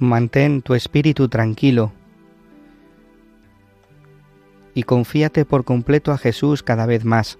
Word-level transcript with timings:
Mantén 0.00 0.62
tu 0.62 0.74
espíritu 0.74 1.28
tranquilo 1.28 1.92
y 4.72 4.84
confíate 4.84 5.44
por 5.44 5.66
completo 5.66 6.10
a 6.10 6.16
Jesús 6.16 6.62
cada 6.62 6.86
vez 6.86 7.04
más. 7.04 7.38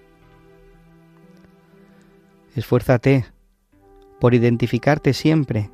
Esfuérzate 2.55 3.25
por 4.20 4.34
identificarte 4.34 5.14
siempre 5.14 5.70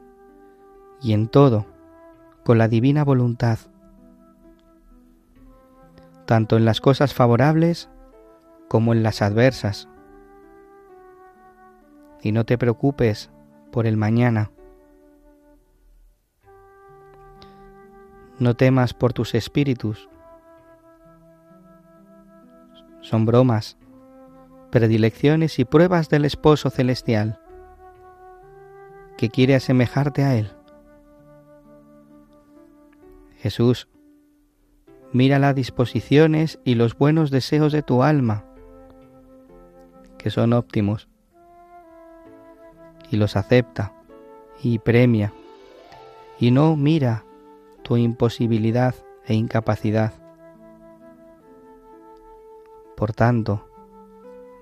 y 1.02 1.12
en 1.12 1.26
todo 1.26 1.66
con 2.44 2.56
la 2.56 2.68
divina 2.68 3.02
voluntad, 3.02 3.58
tanto 6.24 6.56
en 6.56 6.64
las 6.64 6.80
cosas 6.80 7.14
favorables 7.14 7.90
como 8.68 8.92
en 8.92 9.02
las 9.02 9.22
adversas. 9.22 9.88
Y 12.22 12.30
no 12.30 12.44
te 12.44 12.56
preocupes 12.56 13.30
por 13.72 13.88
el 13.88 13.96
mañana. 13.96 14.52
No 18.38 18.54
temas 18.54 18.92
por 18.92 19.12
tus 19.12 19.34
espíritus. 19.34 20.08
Son 23.00 23.24
bromas, 23.24 23.78
predilecciones 24.70 25.58
y 25.58 25.64
pruebas 25.64 26.08
del 26.08 26.24
esposo 26.24 26.70
celestial 26.70 27.40
que 29.16 29.30
quiere 29.30 29.54
asemejarte 29.54 30.24
a 30.24 30.34
él. 30.34 30.50
Jesús, 33.38 33.88
mira 35.12 35.38
las 35.38 35.54
disposiciones 35.54 36.58
y 36.64 36.74
los 36.74 36.96
buenos 36.98 37.30
deseos 37.30 37.72
de 37.72 37.82
tu 37.82 38.02
alma, 38.02 38.44
que 40.18 40.30
son 40.30 40.52
óptimos, 40.52 41.08
y 43.10 43.16
los 43.16 43.36
acepta 43.36 43.92
y 44.62 44.78
premia, 44.78 45.32
y 46.38 46.50
no 46.50 46.76
mira 46.76 47.25
tu 47.86 47.96
imposibilidad 47.96 48.96
e 49.26 49.34
incapacidad. 49.34 50.12
Por 52.96 53.12
tanto, 53.12 53.64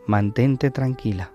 mantente 0.07 0.71
tranquila. 0.71 1.34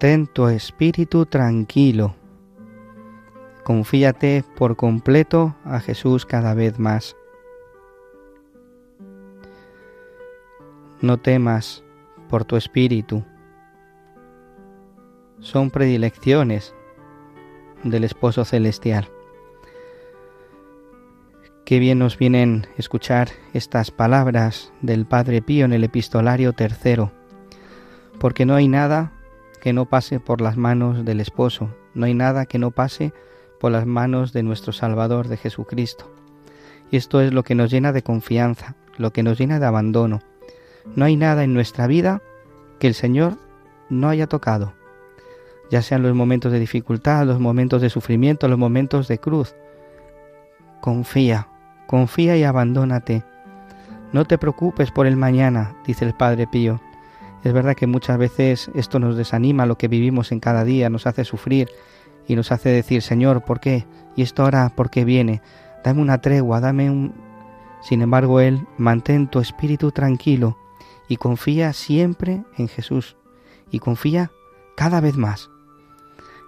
Tu 0.00 0.48
espíritu 0.48 1.26
tranquilo. 1.26 2.14
Confíate 3.64 4.42
por 4.56 4.74
completo 4.74 5.54
a 5.62 5.78
Jesús 5.78 6.24
cada 6.24 6.54
vez 6.54 6.78
más. 6.78 7.18
No 11.02 11.18
temas 11.18 11.84
por 12.30 12.46
tu 12.46 12.56
espíritu. 12.56 13.22
Son 15.40 15.70
predilecciones 15.70 16.74
del 17.84 18.04
esposo 18.04 18.46
celestial. 18.46 19.06
Qué 21.66 21.78
bien 21.78 21.98
nos 21.98 22.16
vienen 22.16 22.66
escuchar 22.78 23.28
estas 23.52 23.90
palabras 23.90 24.72
del 24.80 25.04
Padre 25.04 25.42
Pío 25.42 25.66
en 25.66 25.74
el 25.74 25.84
epistolario 25.84 26.54
tercero, 26.54 27.12
porque 28.18 28.46
no 28.46 28.54
hay 28.54 28.66
nada 28.66 29.12
que 29.60 29.72
no 29.72 29.86
pase 29.86 30.18
por 30.20 30.40
las 30.40 30.56
manos 30.56 31.04
del 31.04 31.20
esposo, 31.20 31.70
no 31.94 32.06
hay 32.06 32.14
nada 32.14 32.46
que 32.46 32.58
no 32.58 32.70
pase 32.70 33.12
por 33.60 33.70
las 33.70 33.86
manos 33.86 34.32
de 34.32 34.42
nuestro 34.42 34.72
Salvador, 34.72 35.28
de 35.28 35.36
Jesucristo. 35.36 36.10
Y 36.90 36.96
esto 36.96 37.20
es 37.20 37.32
lo 37.32 37.44
que 37.44 37.54
nos 37.54 37.70
llena 37.70 37.92
de 37.92 38.02
confianza, 38.02 38.74
lo 38.96 39.12
que 39.12 39.22
nos 39.22 39.38
llena 39.38 39.60
de 39.60 39.66
abandono. 39.66 40.20
No 40.96 41.04
hay 41.04 41.16
nada 41.16 41.44
en 41.44 41.54
nuestra 41.54 41.86
vida 41.86 42.22
que 42.78 42.88
el 42.88 42.94
Señor 42.94 43.36
no 43.90 44.08
haya 44.08 44.26
tocado, 44.26 44.72
ya 45.70 45.82
sean 45.82 46.02
los 46.02 46.14
momentos 46.14 46.50
de 46.50 46.58
dificultad, 46.58 47.24
los 47.24 47.38
momentos 47.38 47.80
de 47.80 47.90
sufrimiento, 47.90 48.48
los 48.48 48.58
momentos 48.58 49.06
de 49.06 49.18
cruz. 49.18 49.54
Confía, 50.80 51.48
confía 51.86 52.36
y 52.36 52.42
abandónate. 52.42 53.22
No 54.12 54.24
te 54.24 54.36
preocupes 54.36 54.90
por 54.90 55.06
el 55.06 55.16
mañana, 55.16 55.76
dice 55.86 56.04
el 56.04 56.14
Padre 56.14 56.48
Pío. 56.48 56.80
Es 57.42 57.52
verdad 57.52 57.74
que 57.74 57.86
muchas 57.86 58.18
veces 58.18 58.70
esto 58.74 58.98
nos 58.98 59.16
desanima, 59.16 59.66
lo 59.66 59.78
que 59.78 59.88
vivimos 59.88 60.30
en 60.30 60.40
cada 60.40 60.64
día, 60.64 60.90
nos 60.90 61.06
hace 61.06 61.24
sufrir 61.24 61.70
y 62.26 62.36
nos 62.36 62.52
hace 62.52 62.68
decir, 62.68 63.02
Señor, 63.02 63.44
¿por 63.44 63.60
qué? 63.60 63.86
¿Y 64.14 64.22
esto 64.22 64.42
ahora 64.42 64.70
por 64.76 64.90
qué 64.90 65.04
viene? 65.04 65.40
Dame 65.82 66.02
una 66.02 66.20
tregua, 66.20 66.60
dame 66.60 66.90
un... 66.90 67.14
Sin 67.80 68.02
embargo, 68.02 68.40
Él 68.40 68.66
mantén 68.76 69.26
tu 69.28 69.40
espíritu 69.40 69.90
tranquilo 69.90 70.58
y 71.08 71.16
confía 71.16 71.72
siempre 71.72 72.44
en 72.58 72.68
Jesús 72.68 73.16
y 73.70 73.78
confía 73.78 74.30
cada 74.76 75.00
vez 75.00 75.16
más. 75.16 75.50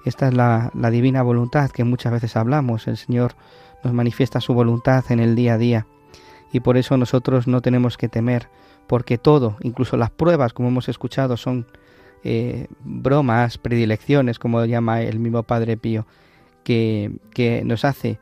Esta 0.05 0.29
es 0.29 0.35
la, 0.35 0.71
la 0.75 0.91
divina 0.91 1.23
voluntad 1.23 1.71
que 1.71 1.85
muchas 1.85 2.13
veces 2.13 2.37
hablamos. 2.37 2.87
El 2.87 2.99
Señor 2.99 3.35
nos 3.83 3.95
manifiesta 3.95 4.41
su 4.41 4.53
voluntad 4.53 5.05
en 5.11 5.21
el 5.21 5.35
día 5.35 5.55
a 5.55 5.59
día 5.59 5.87
y 6.53 6.61
por 6.61 6.77
eso 6.77 6.97
nosotros 6.99 7.49
no 7.49 7.63
tenemos 7.63 7.97
que 7.97 8.09
temer 8.09 8.51
porque 8.87 9.19
todo, 9.19 9.57
incluso 9.63 9.97
las 9.97 10.11
pruebas, 10.11 10.53
como 10.53 10.69
hemos 10.69 10.89
escuchado, 10.89 11.37
son 11.37 11.67
eh, 12.25 12.67
bromas, 12.85 13.59
predilecciones, 13.59 14.39
como 14.39 14.65
llama 14.65 15.03
el 15.03 15.19
mismo 15.19 15.43
Padre 15.43 15.77
Pío, 15.77 16.07
que, 16.65 17.13
que 17.35 17.65
nos 17.65 17.85
hace 17.85 18.19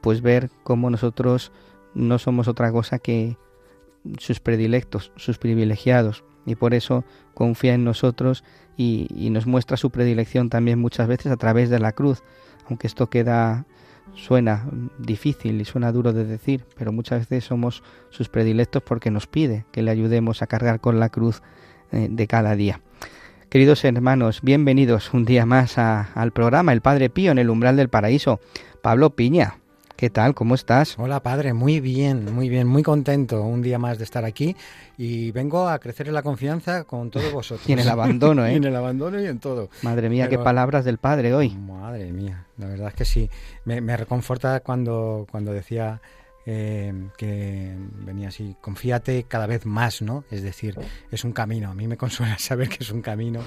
pues 0.00 0.20
ver 0.20 0.50
cómo 0.62 0.90
nosotros 0.90 1.52
no 1.94 2.18
somos 2.18 2.48
otra 2.48 2.72
cosa 2.72 2.98
que 2.98 3.36
sus 4.18 4.40
predilectos, 4.40 5.12
sus 5.16 5.38
privilegiados, 5.38 6.24
y 6.46 6.56
por 6.56 6.74
eso 6.74 7.04
confía 7.32 7.74
en 7.74 7.84
nosotros 7.84 8.44
y, 8.76 9.06
y, 9.14 9.30
nos 9.30 9.46
muestra 9.46 9.76
su 9.76 9.90
predilección 9.90 10.50
también 10.50 10.78
muchas 10.78 11.08
veces 11.08 11.32
a 11.32 11.36
través 11.36 11.70
de 11.70 11.78
la 11.78 11.92
cruz, 11.92 12.22
aunque 12.68 12.86
esto 12.86 13.08
queda 13.08 13.66
suena 14.14 14.66
difícil 14.98 15.60
y 15.60 15.64
suena 15.64 15.92
duro 15.92 16.12
de 16.12 16.24
decir, 16.24 16.64
pero 16.76 16.92
muchas 16.92 17.28
veces 17.28 17.44
somos 17.44 17.82
sus 18.10 18.28
predilectos 18.28 18.82
porque 18.82 19.10
nos 19.10 19.26
pide 19.26 19.64
que 19.72 19.82
le 19.82 19.90
ayudemos 19.90 20.42
a 20.42 20.46
cargar 20.46 20.80
con 20.80 21.00
la 21.00 21.08
cruz 21.08 21.42
eh, 21.92 22.08
de 22.10 22.26
cada 22.26 22.56
día. 22.56 22.80
Queridos 23.48 23.84
hermanos, 23.84 24.40
bienvenidos 24.42 25.14
un 25.14 25.24
día 25.24 25.46
más 25.46 25.78
al 25.78 26.32
programa 26.32 26.72
El 26.72 26.80
Padre 26.80 27.08
Pío 27.08 27.30
en 27.30 27.38
el 27.38 27.50
umbral 27.50 27.76
del 27.76 27.88
paraíso. 27.88 28.40
Pablo 28.82 29.10
Piña, 29.10 29.58
¿Qué 29.96 30.10
tal? 30.10 30.34
¿Cómo 30.34 30.56
estás? 30.56 30.98
Hola, 30.98 31.22
padre. 31.22 31.52
Muy 31.52 31.78
bien, 31.78 32.34
muy 32.34 32.48
bien, 32.48 32.66
muy 32.66 32.82
contento 32.82 33.42
un 33.42 33.62
día 33.62 33.78
más 33.78 33.96
de 33.96 34.02
estar 34.02 34.24
aquí 34.24 34.56
y 34.98 35.30
vengo 35.30 35.68
a 35.68 35.78
crecer 35.78 36.08
en 36.08 36.14
la 36.14 36.22
confianza 36.22 36.82
con 36.82 37.12
todos 37.12 37.32
vosotros. 37.32 37.64
y 37.68 37.74
en 37.74 37.78
el 37.78 37.88
abandono, 37.88 38.44
¿eh? 38.44 38.54
en 38.56 38.64
el 38.64 38.74
abandono 38.74 39.20
y 39.20 39.26
en 39.26 39.38
todo. 39.38 39.70
Madre 39.82 40.08
mía, 40.08 40.28
qué 40.28 40.36
palabras 40.36 40.84
del 40.84 40.98
padre 40.98 41.32
hoy. 41.32 41.50
Madre 41.50 42.10
mía, 42.10 42.44
la 42.58 42.66
verdad 42.66 42.88
es 42.88 42.94
que 42.94 43.04
sí. 43.04 43.30
Me, 43.64 43.96
reconforta 43.96 44.58
cuando, 44.60 45.28
cuando 45.30 45.52
decía 45.52 46.00
eh, 46.44 46.92
que 47.16 47.76
venía 48.04 48.28
así, 48.28 48.56
confíate 48.60 49.22
cada 49.28 49.46
vez 49.46 49.64
más, 49.64 50.02
¿no? 50.02 50.24
Es 50.28 50.42
decir, 50.42 50.76
es 51.12 51.22
un 51.22 51.32
camino. 51.32 51.70
A 51.70 51.74
mí 51.74 51.86
me 51.86 51.96
consuela 51.96 52.36
saber 52.40 52.68
que 52.68 52.78
es 52.80 52.90
un 52.90 53.00
camino, 53.00 53.42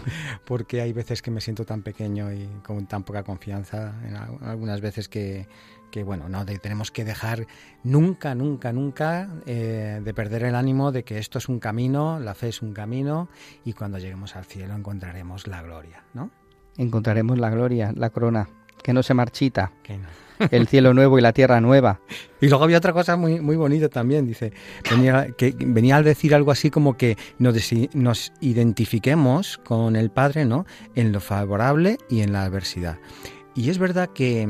porque 0.45 0.79
hay 0.79 0.93
veces 0.93 1.21
que 1.21 1.29
me 1.29 1.41
siento 1.41 1.65
tan 1.65 1.81
pequeño 1.81 2.31
y 2.31 2.47
con 2.63 2.87
tan 2.87 3.03
poca 3.03 3.23
confianza, 3.23 3.93
en 4.05 4.15
algunas 4.47 4.79
veces 4.79 5.09
que, 5.09 5.45
que 5.91 6.03
bueno, 6.03 6.29
no 6.29 6.45
tenemos 6.45 6.91
que 6.91 7.05
dejar 7.05 7.47
nunca, 7.83 8.35
nunca, 8.35 8.71
nunca 8.73 9.29
eh, 9.45 10.01
de 10.03 10.13
perder 10.13 10.43
el 10.43 10.55
ánimo 10.55 10.91
de 10.91 11.03
que 11.03 11.17
esto 11.17 11.37
es 11.37 11.49
un 11.49 11.59
camino, 11.59 12.19
la 12.19 12.33
fe 12.33 12.49
es 12.49 12.61
un 12.61 12.73
camino 12.73 13.29
y 13.65 13.73
cuando 13.73 13.97
lleguemos 13.97 14.35
al 14.35 14.45
cielo 14.45 14.75
encontraremos 14.75 15.47
la 15.47 15.61
gloria, 15.61 16.03
¿no? 16.13 16.31
Encontraremos 16.77 17.37
la 17.39 17.49
gloria, 17.49 17.91
la 17.95 18.09
corona, 18.09 18.49
que 18.83 18.93
no 18.93 19.03
se 19.03 19.13
marchita. 19.13 19.71
el 20.51 20.67
cielo 20.67 20.93
nuevo 20.93 21.17
y 21.17 21.21
la 21.21 21.33
tierra 21.33 21.59
nueva. 21.61 21.99
Y 22.39 22.49
luego 22.49 22.65
había 22.65 22.77
otra 22.77 22.93
cosa 22.93 23.17
muy, 23.17 23.39
muy 23.39 23.55
bonita 23.55 23.89
también, 23.89 24.27
dice, 24.27 24.53
venía, 24.91 25.29
que 25.35 25.55
venía 25.57 25.95
a 25.95 26.03
decir 26.03 26.35
algo 26.35 26.51
así 26.51 26.69
como 26.69 26.95
que 26.95 27.17
nos, 27.39 27.55
nos 27.95 28.31
identifiquemos 28.41 29.57
con 29.57 29.95
el 29.95 30.11
Padre, 30.11 30.45
¿no? 30.45 30.67
En 30.93 31.11
lo 31.11 31.19
favorable 31.19 31.97
y 32.11 32.21
en 32.21 32.33
la 32.33 32.43
adversidad. 32.43 32.99
Y 33.55 33.71
es 33.71 33.79
verdad 33.79 34.11
que, 34.13 34.47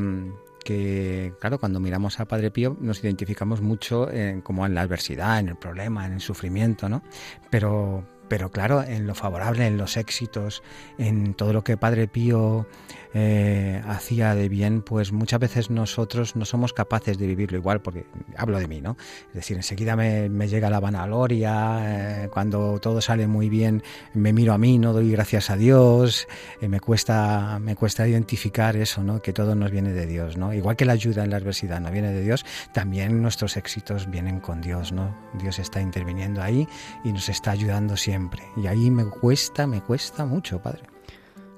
que, 0.67 1.33
claro, 1.39 1.59
cuando 1.59 1.79
miramos 1.79 2.19
a 2.19 2.25
Padre 2.25 2.51
Pío 2.51 2.75
nos 2.81 3.01
identificamos 3.01 3.61
mucho 3.61 4.11
en, 4.11 4.41
como 4.41 4.65
en 4.65 4.75
la 4.75 4.81
adversidad, 4.81 5.39
en 5.39 5.47
el 5.47 5.55
problema, 5.55 6.05
en 6.05 6.11
el 6.11 6.19
sufrimiento, 6.19 6.89
¿no? 6.89 7.03
Pero, 7.49 8.05
pero 8.27 8.51
claro, 8.51 8.83
en 8.83 9.07
lo 9.07 9.15
favorable, 9.15 9.65
en 9.65 9.77
los 9.77 9.95
éxitos, 9.95 10.63
en 10.97 11.35
todo 11.35 11.53
lo 11.53 11.63
que 11.63 11.77
Padre 11.77 12.09
Pío 12.09 12.67
eh, 13.13 13.81
hacía 13.87 14.35
de 14.35 14.49
bien, 14.49 14.81
pues 14.81 15.11
muchas 15.11 15.39
veces 15.39 15.69
nosotros 15.69 16.35
no 16.35 16.45
somos 16.45 16.73
capaces 16.73 17.17
de 17.17 17.27
vivirlo 17.27 17.57
igual, 17.57 17.81
porque 17.81 18.05
hablo 18.35 18.59
de 18.59 18.67
mí, 18.67 18.81
¿no? 18.81 18.97
Es 19.29 19.35
decir, 19.35 19.57
enseguida 19.57 19.95
me, 19.95 20.47
llega 20.47 20.69
la 20.69 20.79
vanagloria, 20.79 22.23
eh, 22.23 22.29
cuando 22.29 22.79
todo 22.79 23.01
sale 23.01 23.27
muy 23.27 23.49
bien 23.49 23.83
me 24.13 24.33
miro 24.33 24.53
a 24.53 24.57
mí, 24.57 24.77
no 24.77 24.93
doy 24.93 25.11
gracias 25.11 25.49
a 25.49 25.57
Dios, 25.57 26.27
eh, 26.61 26.67
me, 26.67 26.79
cuesta, 26.79 27.59
me 27.59 27.75
cuesta 27.75 28.07
identificar 28.07 28.75
eso, 28.75 29.03
¿no? 29.03 29.21
Que 29.21 29.33
todo 29.33 29.55
nos 29.55 29.71
viene 29.71 29.93
de 29.93 30.05
Dios, 30.05 30.37
¿no? 30.37 30.53
Igual 30.53 30.75
que 30.75 30.85
la 30.85 30.93
ayuda 30.93 31.23
en 31.23 31.31
la 31.31 31.37
adversidad 31.37 31.79
no 31.81 31.91
viene 31.91 32.13
de 32.13 32.21
Dios, 32.21 32.45
también 32.73 33.21
nuestros 33.21 33.57
éxitos 33.57 34.09
vienen 34.09 34.39
con 34.39 34.61
Dios, 34.61 34.91
¿no? 34.91 35.15
Dios 35.33 35.59
está 35.59 35.81
interviniendo 35.81 36.41
ahí 36.41 36.67
y 37.03 37.11
nos 37.11 37.29
está 37.29 37.51
ayudando 37.51 37.97
siempre. 37.97 38.43
Y 38.55 38.67
ahí 38.67 38.89
me 38.89 39.05
cuesta, 39.05 39.67
me 39.67 39.81
cuesta 39.81 40.25
mucho, 40.25 40.61
Padre. 40.61 40.96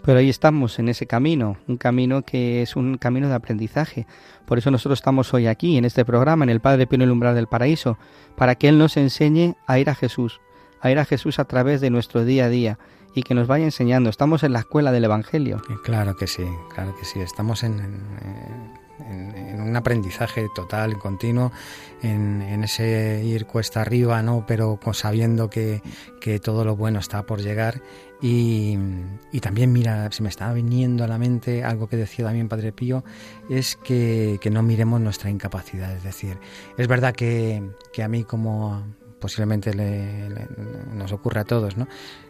Pero 0.03 0.19
ahí 0.19 0.29
estamos, 0.29 0.79
en 0.79 0.89
ese 0.89 1.07
camino, 1.07 1.57
un 1.67 1.77
camino 1.77 2.21
que 2.21 2.61
es 2.61 2.75
un 2.75 2.97
camino 2.97 3.27
de 3.27 3.35
aprendizaje. 3.35 4.07
Por 4.45 4.57
eso 4.57 4.71
nosotros 4.71 4.99
estamos 4.99 5.33
hoy 5.33 5.47
aquí, 5.47 5.77
en 5.77 5.85
este 5.85 6.05
programa, 6.05 6.45
en 6.45 6.49
el 6.49 6.61
Padre 6.61 6.87
Pío 6.87 6.95
en 6.95 7.01
el 7.03 7.11
umbral 7.11 7.35
del 7.35 7.47
paraíso, 7.47 7.97
para 8.35 8.55
que 8.55 8.69
Él 8.69 8.77
nos 8.77 8.97
enseñe 8.97 9.55
a 9.67 9.77
ir 9.79 9.89
a 9.89 9.95
Jesús, 9.95 10.39
a 10.81 10.89
ir 10.91 10.99
a 10.99 11.05
Jesús 11.05 11.39
a 11.39 11.45
través 11.45 11.81
de 11.81 11.89
nuestro 11.89 12.23
día 12.23 12.45
a 12.45 12.49
día 12.49 12.79
y 13.13 13.23
que 13.23 13.33
nos 13.33 13.47
vaya 13.47 13.65
enseñando. 13.65 14.09
Estamos 14.09 14.43
en 14.43 14.53
la 14.53 14.59
escuela 14.59 14.91
del 14.91 15.03
Evangelio. 15.03 15.61
Claro 15.83 16.15
que 16.15 16.27
sí, 16.27 16.45
claro 16.73 16.95
que 16.95 17.05
sí. 17.05 17.19
Estamos 17.19 17.63
en, 17.63 17.79
en, 19.09 19.61
un 19.61 19.75
aprendizaje 19.75 20.47
total, 20.55 20.97
continuo, 20.97 21.51
en, 22.01 22.63
ese 22.63 23.21
ir 23.23 23.45
cuesta 23.45 23.81
arriba, 23.81 24.21
¿no? 24.21 24.45
pero 24.47 24.79
sabiendo 24.93 25.49
que, 25.49 25.81
que 26.21 26.39
todo 26.39 26.65
lo 26.65 26.75
bueno 26.75 26.99
está 26.99 27.23
por 27.23 27.41
llegar 27.41 27.81
y, 28.21 28.77
también, 29.42 29.71
mira, 29.71 30.12
se 30.12 30.24
me 30.24 30.30
estaba 30.30 30.54
viniendo 30.54 31.04
a 31.04 31.07
la 31.07 31.18
mente 31.18 31.63
algo 31.63 31.88
que 31.88 31.95
decía 31.95 32.25
también 32.25 32.50
Padre 32.50 32.74
Pío, 32.74 33.04
es 33.50 33.77
que, 33.77 34.39
no 34.51 34.62
miremos 34.62 35.00
nuestra 35.00 35.30
incapacidad. 35.30 35.95
Es 35.95 36.04
decir, 36.04 36.38
es 36.77 36.88
verdad 36.88 37.16
que, 37.16 37.63
a 38.04 38.07
mí 38.07 38.24
como 38.24 38.83
posiblemente 39.19 39.71
nos 40.94 41.12
ocurre 41.12 41.42
a 41.42 41.45
todos, 41.45 41.77
¿no? 41.77 41.88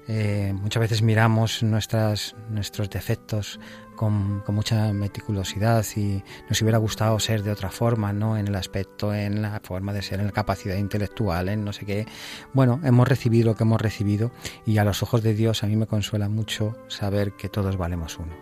Eh, 0.08 0.54
muchas 0.54 0.82
veces 0.82 1.02
miramos 1.02 1.62
nuestras, 1.64 2.36
nuestros 2.50 2.90
defectos 2.90 3.60
con, 3.96 4.44
mucha 4.48 4.92
meticulosidad 4.94 5.86
y 5.96 6.24
nos 6.48 6.62
hubiera 6.62 6.78
gustado 6.78 7.20
ser 7.20 7.44
de 7.44 7.52
otra 7.52 7.70
forma, 7.70 8.14
¿no? 8.14 8.38
En 8.38 8.48
el 8.48 8.56
aspecto, 8.56 9.14
en 9.14 9.42
la 9.42 9.60
forma 9.62 9.94
de 9.94 10.02
ser, 10.02 10.20
en 10.20 10.28
la 10.28 10.32
capacidad 10.32 10.76
intelectual, 10.76 11.50
en 11.50 11.64
no 11.64 11.74
sé 11.74 11.86
qué. 11.86 12.08
Bueno, 12.54 12.80
hemos 12.84 13.08
recibido 13.08 13.48
lo 13.52 13.56
que 13.56 13.64
hemos 13.64 13.82
recibido 13.82 14.32
y 14.66 14.78
a 14.78 14.84
los 14.84 15.04
ojos 15.04 15.22
de 15.22 15.34
Dios 15.34 15.64
a 15.64 15.68
mí 15.68 15.76
me 15.76 15.86
consuela 15.86 16.30
mucho 16.30 16.76
saber 16.88 17.34
que 17.34 17.50
todos 17.50 17.78
valemos 17.78 18.18
uno. 18.18 18.34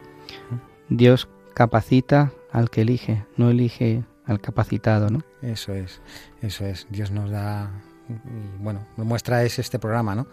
Dios 0.89 1.27
capacita 1.53 2.31
al 2.51 2.69
que 2.69 2.81
elige, 2.81 3.25
no 3.35 3.49
elige 3.49 4.03
al 4.25 4.39
capacitado, 4.39 5.09
¿no? 5.09 5.23
Eso 5.41 5.73
es, 5.73 6.01
eso 6.41 6.65
es. 6.65 6.85
Dios 6.89 7.11
nos 7.11 7.31
da 7.31 7.71
y 8.09 8.63
bueno, 8.63 8.85
muestra 8.97 9.43
es 9.43 9.59
este 9.59 9.79
programa, 9.79 10.15
¿no? 10.15 10.27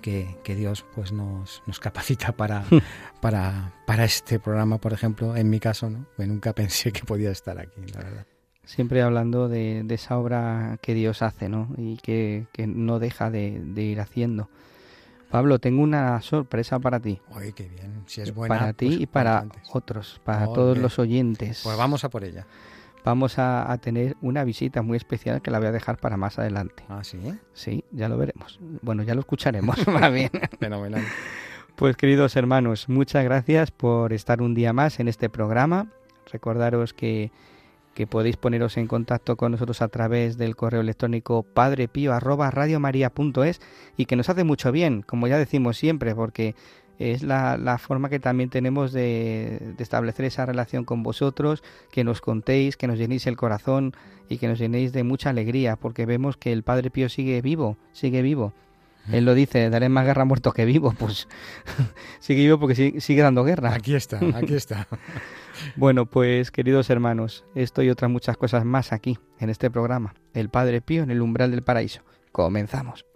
Que, 0.00 0.36
Dios 0.44 0.84
pues 0.94 1.12
nos, 1.12 1.62
nos 1.66 1.78
capacita 1.78 2.32
para, 2.32 2.64
para, 3.20 3.72
para 3.86 4.04
este 4.04 4.38
programa, 4.38 4.78
por 4.78 4.92
ejemplo, 4.92 5.36
en 5.36 5.48
mi 5.48 5.60
caso, 5.60 5.90
¿no? 5.90 6.06
Pues 6.16 6.28
nunca 6.28 6.52
pensé 6.52 6.92
que 6.92 7.04
podía 7.04 7.30
estar 7.30 7.58
aquí, 7.58 7.80
la 7.92 8.00
verdad. 8.00 8.26
Siempre 8.64 9.02
hablando 9.02 9.48
de, 9.48 9.84
esa 9.88 10.18
obra 10.18 10.78
que 10.80 10.94
Dios 10.94 11.22
hace, 11.22 11.48
¿no? 11.48 11.74
Y 11.76 11.96
que, 11.96 12.46
no 12.66 12.98
deja 12.98 13.30
de, 13.30 13.62
ir 13.76 14.00
haciendo. 14.00 14.48
Pablo, 15.30 15.58
tengo 15.58 15.82
una 15.82 16.20
sorpresa 16.22 16.78
para 16.78 17.00
ti. 17.00 17.20
Oye, 17.30 17.52
qué 17.52 17.68
bien. 17.68 18.02
Si 18.06 18.20
es 18.20 18.34
buena. 18.34 18.56
Para 18.56 18.72
ti 18.72 18.86
pues 18.86 19.00
y 19.00 19.06
para 19.06 19.46
otros, 19.72 20.20
para 20.24 20.46
todos 20.46 20.76
los 20.76 20.98
oyentes. 20.98 21.60
Pues 21.62 21.76
vamos 21.76 22.04
a 22.04 22.10
por 22.10 22.24
ella 22.24 22.46
vamos 23.04 23.38
a, 23.38 23.76
tener 23.80 24.16
una 24.20 24.44
visita 24.44 24.82
muy 24.82 24.96
especial 24.96 25.42
que 25.42 25.50
la 25.50 25.58
voy 25.58 25.68
a 25.68 25.72
dejar 25.72 25.98
para 25.98 26.16
más 26.16 26.38
adelante. 26.38 26.84
Ah, 26.88 27.02
sí. 27.02 27.18
Sí, 27.52 27.84
ya 27.92 28.08
lo 28.08 28.18
veremos. 28.18 28.58
Bueno, 28.82 29.02
ya 29.02 29.14
lo 29.14 29.20
escucharemos 29.20 29.86
más 29.88 30.12
bien. 30.12 30.30
Fenomenal. 30.58 31.02
Pues 31.76 31.96
queridos 31.96 32.36
hermanos, 32.36 32.88
muchas 32.88 33.24
gracias 33.24 33.70
por 33.70 34.12
estar 34.12 34.42
un 34.42 34.54
día 34.54 34.72
más 34.72 35.00
en 35.00 35.08
este 35.08 35.30
programa. 35.30 35.88
Recordaros 36.30 36.92
que, 36.92 37.32
que 37.94 38.06
podéis 38.06 38.36
poneros 38.36 38.76
en 38.76 38.86
contacto 38.86 39.36
con 39.36 39.52
nosotros 39.52 39.80
a 39.82 39.88
través 39.88 40.36
del 40.36 40.56
correo 40.56 40.82
electrónico 40.82 41.42
padrepío@radiomaria.es 41.42 43.60
y 43.96 44.06
que 44.06 44.16
nos 44.16 44.28
hace 44.28 44.44
mucho 44.44 44.72
bien, 44.72 45.02
como 45.02 45.26
ya 45.26 45.38
decimos 45.38 45.78
siempre, 45.78 46.14
porque 46.14 46.54
es 47.00 47.22
la, 47.22 47.78
forma 47.78 48.10
que 48.10 48.20
también 48.20 48.50
tenemos 48.50 48.92
de, 48.92 49.74
establecer 49.78 50.26
esa 50.26 50.44
relación 50.44 50.84
con 50.84 51.02
vosotros, 51.02 51.62
que 51.90 52.04
nos 52.04 52.20
contéis, 52.20 52.76
que 52.76 52.86
nos 52.86 52.98
llenéis 52.98 53.26
el 53.26 53.38
corazón 53.38 53.94
y 54.28 54.36
que 54.36 54.48
nos 54.48 54.58
llenéis 54.58 54.92
de 54.92 55.02
mucha 55.02 55.30
alegría, 55.30 55.76
porque 55.76 56.04
vemos 56.04 56.36
que 56.36 56.52
el 56.52 56.62
Padre 56.62 56.90
Pío 56.90 57.08
sigue 57.08 57.40
vivo, 57.40 57.78
sigue 57.92 58.20
vivo. 58.20 58.52
Él 59.10 59.24
lo 59.24 59.34
dice, 59.34 59.70
daré 59.70 59.88
más 59.88 60.04
guerra 60.04 60.26
muerto 60.26 60.52
que 60.52 60.66
vivo, 60.66 60.92
pues 60.92 61.26
sigue 62.20 62.42
vivo 62.42 62.60
porque 62.60 62.74
sigue, 62.74 63.00
sigue 63.00 63.22
dando 63.22 63.44
guerra. 63.44 63.72
Aquí 63.72 63.94
está, 63.94 64.20
aquí 64.34 64.54
está. 64.54 64.86
bueno, 65.76 66.04
pues 66.04 66.50
queridos 66.50 66.90
hermanos, 66.90 67.46
esto 67.54 67.82
y 67.82 67.88
otras 67.88 68.10
muchas 68.10 68.36
cosas 68.36 68.66
más 68.66 68.92
aquí, 68.92 69.18
en 69.38 69.48
este 69.48 69.70
programa, 69.70 70.14
El 70.34 70.50
Padre 70.50 70.82
Pío 70.82 71.02
en 71.02 71.10
el 71.10 71.22
umbral 71.22 71.50
del 71.50 71.62
paraíso. 71.62 72.02
Comenzamos. 72.30 73.06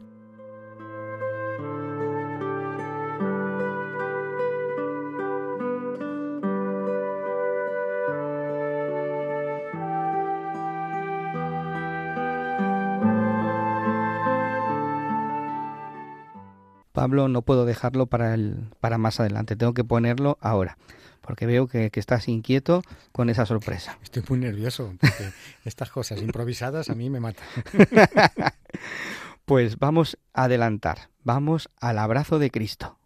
Pablo, 16.94 17.26
no 17.26 17.42
puedo 17.42 17.66
dejarlo 17.66 18.06
para, 18.06 18.34
el, 18.34 18.68
para 18.78 18.98
más 18.98 19.18
adelante, 19.18 19.56
tengo 19.56 19.74
que 19.74 19.82
ponerlo 19.82 20.38
ahora, 20.40 20.78
porque 21.22 21.44
veo 21.44 21.66
que, 21.66 21.90
que 21.90 21.98
estás 21.98 22.28
inquieto 22.28 22.82
con 23.10 23.28
esa 23.30 23.46
sorpresa. 23.46 23.98
Estoy 24.00 24.22
muy 24.28 24.38
nervioso, 24.38 24.94
porque 25.00 25.30
estas 25.64 25.90
cosas 25.90 26.22
improvisadas 26.22 26.90
a 26.90 26.94
mí 26.94 27.10
me 27.10 27.18
matan. 27.18 27.44
pues 29.44 29.80
vamos 29.80 30.18
a 30.32 30.44
adelantar, 30.44 31.10
vamos 31.24 31.68
al 31.80 31.98
abrazo 31.98 32.38
de 32.38 32.52
Cristo. 32.52 32.96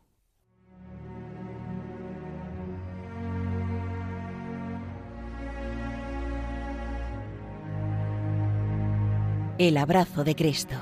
El 9.56 9.78
abrazo 9.78 10.24
de 10.24 10.36
Cristo. 10.36 10.76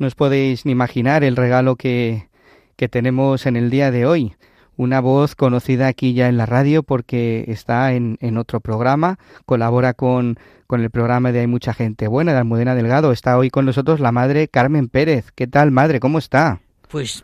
No 0.00 0.06
os 0.06 0.14
podéis 0.14 0.64
ni 0.64 0.72
imaginar 0.72 1.24
el 1.24 1.36
regalo 1.36 1.76
que, 1.76 2.30
que 2.76 2.88
tenemos 2.88 3.44
en 3.44 3.54
el 3.56 3.68
día 3.68 3.90
de 3.90 4.06
hoy. 4.06 4.34
Una 4.78 4.98
voz 4.98 5.34
conocida 5.34 5.88
aquí 5.88 6.14
ya 6.14 6.30
en 6.30 6.38
la 6.38 6.46
radio 6.46 6.82
porque 6.82 7.44
está 7.48 7.92
en, 7.92 8.16
en 8.22 8.38
otro 8.38 8.60
programa, 8.60 9.18
colabora 9.44 9.92
con, 9.92 10.38
con, 10.66 10.80
el 10.80 10.88
programa 10.88 11.32
de 11.32 11.40
Hay 11.40 11.46
mucha 11.46 11.74
gente 11.74 12.08
buena 12.08 12.32
de 12.32 12.38
Almudena 12.38 12.74
Delgado. 12.74 13.12
Está 13.12 13.36
hoy 13.36 13.50
con 13.50 13.66
nosotros 13.66 14.00
la 14.00 14.10
madre 14.10 14.48
Carmen 14.48 14.88
Pérez. 14.88 15.32
¿Qué 15.34 15.46
tal, 15.46 15.70
madre? 15.70 16.00
¿Cómo 16.00 16.16
está? 16.16 16.60
Pues 16.88 17.22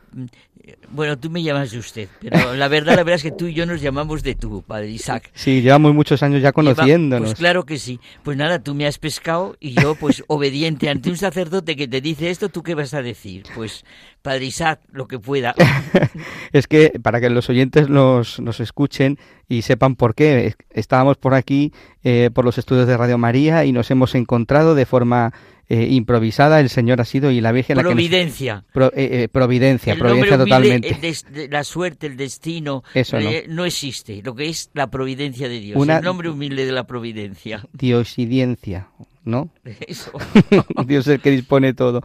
bueno, 0.91 1.19
tú 1.19 1.31
me 1.31 1.43
llamas 1.43 1.71
de 1.71 1.79
usted, 1.79 2.09
pero 2.21 2.55
la 2.55 2.69
verdad, 2.69 2.97
la 2.97 3.05
verdad 3.05 3.17
es 3.17 3.23
que 3.23 3.33
tú 3.33 3.47
y 3.47 3.55
yo 3.55 3.67
nos 3.67 3.81
llamamos 3.81 4.23
de 4.23 4.35
tú, 4.35 4.63
padre 4.63 4.91
Isaac. 4.91 5.31
Sí, 5.35 5.63
llevamos 5.63 5.95
muchos 5.95 6.23
años 6.23 6.43
ya 6.43 6.53
conociéndonos. 6.53 7.31
pues 7.31 7.39
claro 7.39 7.65
que 7.65 7.79
sí. 7.79 8.01
Pues 8.23 8.37
nada, 8.37 8.63
tú 8.63 8.75
me 8.75 8.87
has 8.87 8.99
pescado 8.99 9.57
y 9.61 9.75
yo, 9.75 9.95
pues 9.95 10.25
obediente 10.27 10.89
ante 10.89 11.11
un 11.11 11.17
sacerdote 11.17 11.77
que 11.77 11.87
te 11.87 12.01
dice 12.01 12.31
esto, 12.31 12.49
¿tú 12.49 12.63
qué 12.63 12.75
vas 12.75 12.95
a 12.95 13.03
decir? 13.03 13.45
Pues, 13.55 13.85
padre 14.27 14.47
Isaac, 14.47 14.81
lo 14.93 15.07
que 15.07 15.21
pueda. 15.21 15.55
es 16.53 16.67
que 16.67 16.99
para 17.01 17.21
que 17.21 17.31
los 17.31 17.49
oyentes 17.49 17.89
nos, 17.89 18.41
nos 18.41 18.59
escuchen 18.59 19.19
y 19.49 19.63
sepan 19.63 19.95
por 19.95 20.17
qué, 20.17 20.55
estábamos 20.71 21.17
por 21.17 21.35
aquí, 21.35 21.73
eh, 22.03 22.31
por 22.35 22.45
los 22.45 22.59
estudios 22.59 22.89
de 22.89 22.97
Radio 22.97 23.19
María 23.19 23.65
y 23.65 23.73
nos 23.73 23.89
hemos 23.93 24.17
encontrado 24.17 24.75
de 24.75 24.85
forma 24.85 25.33
eh, 25.69 25.89
improvisada, 25.91 26.61
el 26.61 26.71
Señor 26.71 27.01
ha 27.01 27.05
sido 27.05 27.31
y 27.31 27.41
la 27.41 27.53
Virgen 27.53 27.79
providencia. 27.79 28.55
la 28.55 28.61
que 28.61 28.73
Pro, 28.73 28.87
eh, 28.95 29.23
eh, 29.25 29.29
providencia, 29.29 29.93
el 29.93 29.99
providencia 29.99 30.39
totalmente. 30.39 30.89
El 30.95 31.01
des, 31.01 31.27
la 31.51 31.65
suerte, 31.65 32.07
el 32.09 32.17
destino, 32.17 32.85
Eso 32.95 33.21
no. 33.21 33.31
no. 33.49 33.65
existe. 33.65 34.23
Lo 34.25 34.35
que 34.35 34.49
es 34.49 34.71
la 34.75 34.91
providencia 34.91 35.49
de 35.49 35.59
Dios, 35.59 35.81
Una 35.81 35.99
el 35.99 36.05
nombre 36.05 36.29
humilde 36.29 36.67
de 36.67 36.73
la 36.73 36.85
providencia. 36.87 37.65
Diosidencia, 37.73 38.89
¿no? 39.25 39.51
Eso. 39.89 40.13
Dios 40.87 41.07
es 41.07 41.15
el 41.15 41.21
que 41.21 41.31
dispone 41.33 41.75
todo. 41.75 42.03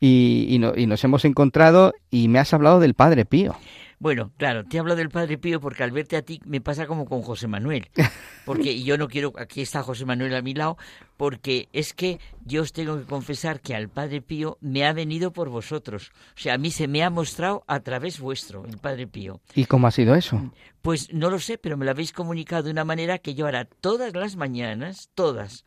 Y, 0.00 0.46
y, 0.48 0.58
no, 0.58 0.72
y 0.74 0.86
nos 0.86 1.04
hemos 1.04 1.24
encontrado 1.24 1.92
y 2.10 2.28
me 2.28 2.38
has 2.38 2.54
hablado 2.54 2.80
del 2.80 2.94
Padre 2.94 3.26
Pío. 3.26 3.54
Bueno, 4.00 4.32
claro, 4.38 4.64
te 4.64 4.78
hablo 4.78 4.96
del 4.96 5.10
Padre 5.10 5.36
Pío 5.36 5.60
porque 5.60 5.82
al 5.82 5.90
verte 5.90 6.16
a 6.16 6.22
ti 6.22 6.40
me 6.46 6.62
pasa 6.62 6.86
como 6.86 7.04
con 7.04 7.20
José 7.20 7.48
Manuel. 7.48 7.90
Porque 8.46 8.82
yo 8.82 8.96
no 8.96 9.06
quiero, 9.06 9.34
aquí 9.38 9.60
está 9.60 9.82
José 9.82 10.06
Manuel 10.06 10.34
a 10.34 10.42
mi 10.42 10.54
lado, 10.54 10.78
porque 11.18 11.68
es 11.72 11.92
que 11.92 12.18
yo 12.44 12.62
os 12.62 12.72
tengo 12.72 12.98
que 12.98 13.04
confesar 13.04 13.60
que 13.60 13.76
al 13.76 13.90
Padre 13.90 14.22
Pío 14.22 14.56
me 14.60 14.86
ha 14.86 14.92
venido 14.94 15.32
por 15.32 15.50
vosotros. 15.50 16.10
O 16.34 16.40
sea, 16.40 16.54
a 16.54 16.58
mí 16.58 16.70
se 16.70 16.88
me 16.88 17.04
ha 17.04 17.10
mostrado 17.10 17.62
a 17.68 17.80
través 17.80 18.18
vuestro, 18.18 18.64
el 18.64 18.78
Padre 18.78 19.06
Pío. 19.06 19.40
¿Y 19.54 19.66
cómo 19.66 19.86
ha 19.86 19.90
sido 19.90 20.14
eso? 20.14 20.50
Pues 20.80 21.12
no 21.12 21.30
lo 21.30 21.38
sé, 21.38 21.58
pero 21.58 21.76
me 21.76 21.84
lo 21.84 21.90
habéis 21.90 22.12
comunicado 22.12 22.64
de 22.64 22.70
una 22.70 22.86
manera 22.86 23.18
que 23.18 23.34
yo 23.34 23.44
ahora 23.44 23.66
todas 23.66 24.14
las 24.14 24.34
mañanas, 24.34 25.10
todas, 25.14 25.64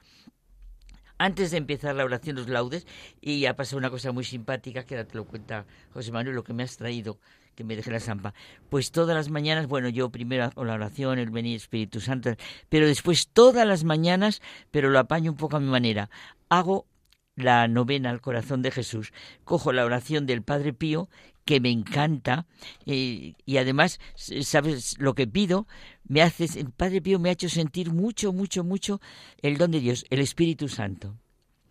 antes 1.18 1.52
de 1.52 1.58
empezar 1.58 1.96
la 1.96 2.06
oración, 2.06 2.36
los 2.36 2.50
laudes, 2.50 2.86
y 3.22 3.46
ha 3.46 3.56
pasado 3.56 3.78
una 3.78 3.90
cosa 3.90 4.12
muy 4.12 4.24
simpática 4.24 4.86
que 4.86 4.96
ahora 4.96 5.08
te 5.08 5.16
lo 5.16 5.26
cuenta 5.26 5.66
José 5.92 6.12
Manuel, 6.12 6.36
lo 6.36 6.44
que 6.44 6.54
me 6.54 6.64
has 6.64 6.78
traído 6.78 7.20
que 7.56 7.64
me 7.64 7.76
deje 7.76 7.92
la 7.92 8.00
zampa. 8.00 8.34
Pues 8.70 8.92
todas 8.92 9.16
las 9.16 9.30
mañanas, 9.30 9.68
bueno, 9.68 9.90
yo 9.90 10.10
primero 10.10 10.46
hago 10.46 10.66
la 10.66 10.74
oración, 10.74 11.20
el 11.20 11.30
venir 11.30 11.56
Espíritu 11.56 12.00
Santo, 12.00 12.32
pero 12.70 12.88
después 12.88 13.28
todas 13.28 13.68
las 13.68 13.84
mañanas, 13.84 14.42
pero 14.72 14.90
lo 14.90 15.00
apaño 15.00 15.32
un 15.32 15.38
poco 15.38 15.58
a 15.58 15.60
mi 15.60 15.70
manera, 15.70 16.10
hago 16.50 16.88
la 17.36 17.68
novena 17.68 18.10
al 18.10 18.22
corazón 18.22 18.62
de 18.62 18.72
Jesús, 18.72 19.12
cojo 19.44 19.72
la 19.72 19.86
oración 19.86 20.26
del 20.26 20.44
Padre 20.44 20.74
Pío, 20.74 21.10
que 21.46 21.60
me 21.60 21.70
encanta, 21.70 22.46
eh, 22.86 23.34
y 23.46 23.58
además, 23.58 24.00
¿sabes 24.16 24.96
lo 25.00 25.14
que 25.14 25.28
pido? 25.28 25.68
Me 26.08 26.22
hace, 26.22 26.46
el 26.60 26.72
Padre 26.72 27.02
Pío 27.02 27.20
me 27.20 27.30
ha 27.30 27.34
hecho 27.34 27.50
sentir 27.50 27.92
mucho, 27.92 28.34
mucho, 28.34 28.64
mucho 28.64 29.02
el 29.42 29.58
don 29.58 29.72
de 29.72 29.80
Dios, 29.80 30.06
el 30.10 30.20
Espíritu 30.20 30.68
Santo. 30.68 31.18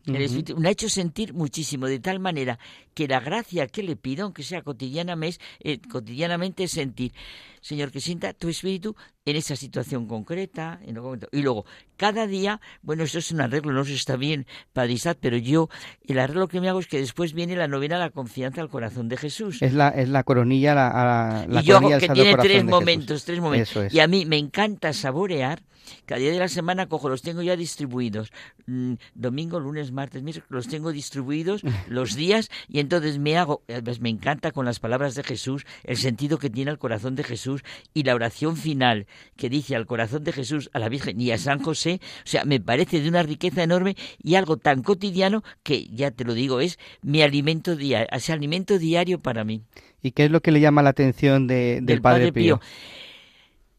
El 0.06 0.22
Espíritu, 0.22 0.56
me 0.56 0.68
ha 0.68 0.72
hecho 0.72 0.88
sentir 0.88 1.32
muchísimo, 1.32 1.86
de 1.86 2.00
tal 2.00 2.18
manera 2.18 2.58
que 2.92 3.06
la 3.06 3.20
gracia 3.20 3.68
que 3.68 3.84
le 3.84 3.94
pido, 3.94 4.24
aunque 4.24 4.42
sea 4.42 4.62
cotidianamente, 4.62 5.38
eh, 5.60 5.78
cotidianamente 5.78 6.66
sentir, 6.66 7.12
Señor, 7.60 7.92
que 7.92 8.00
sienta 8.00 8.32
tu 8.32 8.48
Espíritu 8.48 8.96
en 9.24 9.36
esa 9.36 9.56
situación 9.56 10.06
concreta. 10.06 10.80
En. 10.82 10.98
Y 11.32 11.42
luego, 11.42 11.64
cada 11.96 12.26
día, 12.26 12.60
bueno, 12.82 13.04
eso 13.04 13.18
es 13.18 13.30
un 13.32 13.40
arreglo, 13.40 13.72
no 13.72 13.84
sé 13.84 13.90
si 13.90 13.96
está 13.96 14.16
bien, 14.16 14.46
Padre 14.72 14.92
Isaac, 14.92 15.18
pero 15.20 15.36
yo, 15.36 15.68
el 16.06 16.18
arreglo 16.18 16.48
que 16.48 16.60
me 16.60 16.68
hago 16.68 16.80
es 16.80 16.86
que 16.86 16.98
después 16.98 17.32
viene 17.32 17.56
la 17.56 17.68
novena 17.68 17.98
La 17.98 18.10
confianza 18.10 18.60
al 18.60 18.68
corazón 18.68 19.08
de 19.08 19.16
Jesús. 19.16 19.62
Es 19.62 19.74
la, 19.74 19.88
es 19.88 20.08
la 20.08 20.24
coronilla, 20.24 20.74
la, 20.74 21.46
la 21.48 21.60
y 21.60 21.64
yo 21.64 21.74
coronilla 21.74 21.96
hago 21.96 22.06
que 22.06 22.12
tiene 22.12 22.36
tres 22.36 22.64
momentos, 22.64 23.24
tres 23.24 23.40
momentos. 23.40 23.76
Es. 23.76 23.94
Y 23.94 24.00
a 24.00 24.08
mí 24.08 24.26
me 24.26 24.38
encanta 24.38 24.92
saborear 24.92 25.62
cada 26.06 26.20
día 26.20 26.32
de 26.32 26.38
la 26.38 26.48
semana 26.48 26.88
cojo, 26.88 27.08
los 27.08 27.22
tengo 27.22 27.42
ya 27.42 27.56
distribuidos. 27.56 28.32
Mm, 28.66 28.94
domingo, 29.14 29.60
lunes, 29.60 29.92
martes, 29.92 30.22
miércoles, 30.22 30.50
los 30.50 30.68
tengo 30.68 30.92
distribuidos 30.92 31.62
los 31.88 32.14
días 32.14 32.50
y 32.68 32.80
entonces 32.80 33.18
me 33.18 33.36
hago, 33.36 33.62
me 34.00 34.10
encanta 34.10 34.52
con 34.52 34.64
las 34.64 34.80
palabras 34.80 35.14
de 35.14 35.22
Jesús, 35.22 35.64
el 35.84 35.96
sentido 35.96 36.38
que 36.38 36.50
tiene 36.50 36.70
el 36.70 36.78
corazón 36.78 37.14
de 37.14 37.24
Jesús 37.24 37.62
y 37.94 38.04
la 38.04 38.14
oración 38.14 38.56
final 38.56 39.06
que 39.36 39.48
dice 39.48 39.76
al 39.76 39.86
corazón 39.86 40.24
de 40.24 40.32
Jesús, 40.32 40.70
a 40.72 40.78
la 40.78 40.88
Virgen 40.88 41.20
y 41.20 41.30
a 41.30 41.38
San 41.38 41.62
José, 41.62 42.00
o 42.24 42.26
sea, 42.26 42.44
me 42.44 42.60
parece 42.60 43.00
de 43.00 43.08
una 43.08 43.22
riqueza 43.22 43.62
enorme 43.62 43.96
y 44.22 44.34
algo 44.34 44.56
tan 44.56 44.82
cotidiano 44.82 45.42
que, 45.62 45.86
ya 45.86 46.10
te 46.10 46.24
lo 46.24 46.34
digo, 46.34 46.60
es 46.60 46.78
mi 47.02 47.22
alimento 47.22 47.76
diario, 47.76 48.08
ese 48.12 48.32
alimento 48.32 48.78
diario 48.78 49.20
para 49.20 49.44
mí. 49.44 49.62
¿Y 50.02 50.12
qué 50.12 50.24
es 50.24 50.30
lo 50.30 50.40
que 50.40 50.52
le 50.52 50.60
llama 50.60 50.82
la 50.82 50.90
atención 50.90 51.46
de, 51.46 51.76
del, 51.76 51.86
del, 51.86 52.02
Padre, 52.02 52.32
Pío? 52.32 52.58
Pío? 52.58 52.68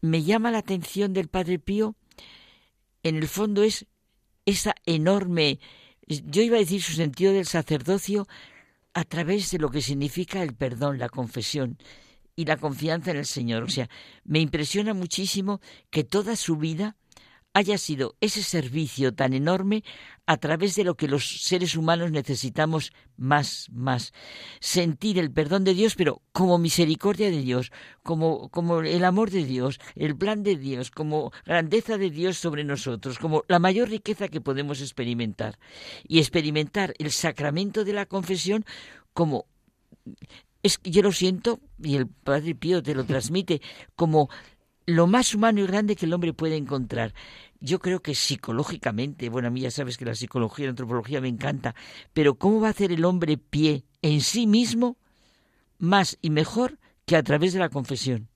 Me 0.00 0.22
llama 0.22 0.50
la 0.50 0.58
atención 0.58 1.12
del 1.12 1.28
Padre 1.28 1.58
Pío 1.58 1.94
en 3.04 3.16
el 3.16 3.28
fondo 3.28 3.62
es 3.62 3.86
esa 4.46 4.74
enorme, 4.86 5.60
yo 6.08 6.42
iba 6.42 6.56
a 6.56 6.60
decir 6.60 6.82
su 6.82 6.94
sentido 6.94 7.32
del 7.32 7.46
sacerdocio 7.46 8.26
a 8.94 9.04
través 9.04 9.50
de 9.50 9.58
lo 9.58 9.70
que 9.70 9.82
significa 9.82 10.42
el 10.42 10.54
perdón, 10.54 10.98
la 10.98 11.08
confesión 11.08 11.78
y 12.36 12.44
la 12.44 12.56
confianza 12.56 13.10
en 13.10 13.18
el 13.18 13.26
Señor. 13.26 13.62
O 13.64 13.68
sea, 13.68 13.88
me 14.24 14.40
impresiona 14.40 14.94
muchísimo 14.94 15.60
que 15.90 16.04
toda 16.04 16.36
su 16.36 16.56
vida 16.56 16.96
haya 17.56 17.78
sido 17.78 18.16
ese 18.20 18.42
servicio 18.42 19.14
tan 19.14 19.32
enorme 19.32 19.84
a 20.26 20.36
través 20.38 20.74
de 20.74 20.82
lo 20.82 20.96
que 20.96 21.06
los 21.06 21.42
seres 21.44 21.76
humanos 21.76 22.10
necesitamos 22.10 22.92
más, 23.16 23.68
más. 23.70 24.12
Sentir 24.58 25.20
el 25.20 25.30
perdón 25.30 25.62
de 25.62 25.72
Dios, 25.72 25.94
pero 25.94 26.20
como 26.32 26.58
misericordia 26.58 27.30
de 27.30 27.40
Dios, 27.40 27.70
como, 28.02 28.48
como 28.48 28.80
el 28.80 29.04
amor 29.04 29.30
de 29.30 29.44
Dios, 29.44 29.78
el 29.94 30.16
plan 30.16 30.42
de 30.42 30.56
Dios, 30.56 30.90
como 30.90 31.30
grandeza 31.46 31.96
de 31.96 32.10
Dios 32.10 32.38
sobre 32.38 32.64
nosotros, 32.64 33.20
como 33.20 33.44
la 33.46 33.60
mayor 33.60 33.88
riqueza 33.88 34.26
que 34.26 34.40
podemos 34.40 34.80
experimentar. 34.80 35.60
Y 36.08 36.18
experimentar 36.18 36.92
el 36.98 37.12
sacramento 37.12 37.84
de 37.84 37.92
la 37.92 38.06
confesión 38.06 38.64
como 39.12 39.46
es 40.64 40.80
yo 40.82 41.02
lo 41.02 41.12
siento 41.12 41.60
y 41.80 41.94
el 41.94 42.08
Padre 42.08 42.56
Pío 42.56 42.82
te 42.82 42.94
lo 42.96 43.04
transmite 43.06 43.62
como 43.94 44.28
lo 44.86 45.06
más 45.06 45.34
humano 45.34 45.60
y 45.60 45.66
grande 45.66 45.94
que 45.94 46.06
el 46.06 46.12
hombre 46.12 46.32
puede 46.32 46.56
encontrar. 46.56 47.14
Yo 47.60 47.78
creo 47.78 48.00
que 48.00 48.14
psicológicamente, 48.14 49.28
bueno, 49.28 49.48
a 49.48 49.50
mí 49.50 49.60
ya 49.60 49.70
sabes 49.70 49.96
que 49.96 50.04
la 50.04 50.14
psicología 50.14 50.64
y 50.64 50.66
la 50.66 50.70
antropología 50.70 51.20
me 51.20 51.28
encanta, 51.28 51.74
pero 52.12 52.34
¿cómo 52.34 52.60
va 52.60 52.68
a 52.68 52.70
hacer 52.70 52.92
el 52.92 53.04
hombre 53.04 53.38
pie 53.38 53.84
en 54.02 54.20
sí 54.20 54.46
mismo 54.46 54.96
más 55.78 56.18
y 56.20 56.30
mejor 56.30 56.78
que 57.06 57.16
a 57.16 57.22
través 57.22 57.52
de 57.52 57.60
la 57.60 57.68
confesión? 57.68 58.28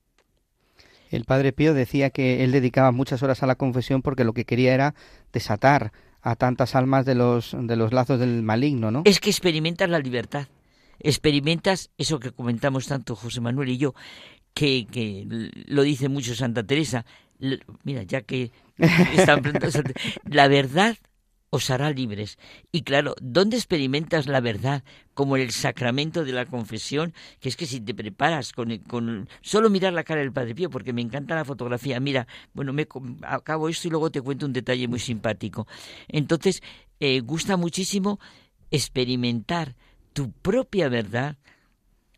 El 1.11 1.25
padre 1.25 1.53
Pío 1.53 1.75
decía 1.75 2.11
que 2.11 2.45
él 2.45 2.53
dedicaba 2.53 2.93
muchas 2.93 3.23
horas 3.23 3.43
a 3.43 3.47
la 3.47 3.55
confesión 3.55 4.03
porque 4.03 4.25
lo 4.25 4.35
que 4.35 4.45
quería 4.45 4.75
era 4.75 4.95
desatar 5.33 5.93
a 6.21 6.37
tantas 6.37 6.75
almas 6.75 7.07
de 7.07 7.15
los, 7.15 7.57
de 7.59 7.77
los 7.77 7.93
lazos 7.93 8.21
del 8.21 8.43
maligno, 8.43 8.91
¿no? 8.91 9.03
Es 9.05 9.21
que 9.21 9.31
experimentas 9.31 9.89
la 9.89 9.99
libertad, 9.99 10.49
experimentas 11.01 11.91
eso 11.99 12.19
que 12.19 12.33
comentamos 12.33 12.87
tanto 12.87 13.17
José 13.17 13.41
Manuel 13.41 13.71
y 13.71 13.79
yo, 13.79 13.95
que, 14.55 14.87
que 14.91 15.27
lo 15.67 15.83
dice 15.83 16.09
mucho 16.09 16.35
Santa 16.35 16.65
Teresa, 16.65 17.05
mira, 17.85 18.03
ya 18.03 18.23
que 18.23 18.51
están 19.17 19.43
la 20.25 20.49
verdad 20.49 20.97
os 21.51 21.71
hará 21.71 21.91
libres. 21.91 22.39
Y 22.73 22.83
claro, 22.83 23.15
¿dónde 23.21 23.57
experimentas 23.57 24.27
la 24.27 24.41
verdad? 24.41 24.85
Como 25.15 25.37
en 25.37 25.43
el 25.43 25.51
sacramento 25.51 26.25
de 26.25 26.33
la 26.33 26.47
confesión, 26.47 27.15
que 27.41 27.49
es 27.49 27.57
que 27.57 27.67
si 27.67 27.81
te 27.81 27.95
preparas 27.95 28.53
con, 28.53 28.77
con 28.79 29.29
solo 29.41 29.71
mirar 29.71 29.93
la 29.93 30.05
cara 30.05 30.21
del 30.21 30.33
Padre 30.33 30.55
Pío, 30.55 30.71
porque 30.71 30.93
me 30.93 31.03
encanta 31.03 31.35
la 31.35 31.45
fotografía, 31.45 32.01
mira, 32.01 32.27
bueno, 32.53 32.73
me 32.73 32.87
acabo 33.23 33.69
esto 33.69 33.89
y 33.89 33.91
luego 33.91 34.11
te 34.11 34.21
cuento 34.21 34.47
un 34.47 34.53
detalle 34.53 34.89
muy 34.89 34.99
simpático. 34.99 35.67
Entonces, 36.09 36.63
eh, 37.01 37.21
gusta 37.21 37.57
muchísimo 37.57 38.21
experimentar 38.71 39.75
tu 40.19 40.33
propia 40.33 40.89
verdad 40.89 41.37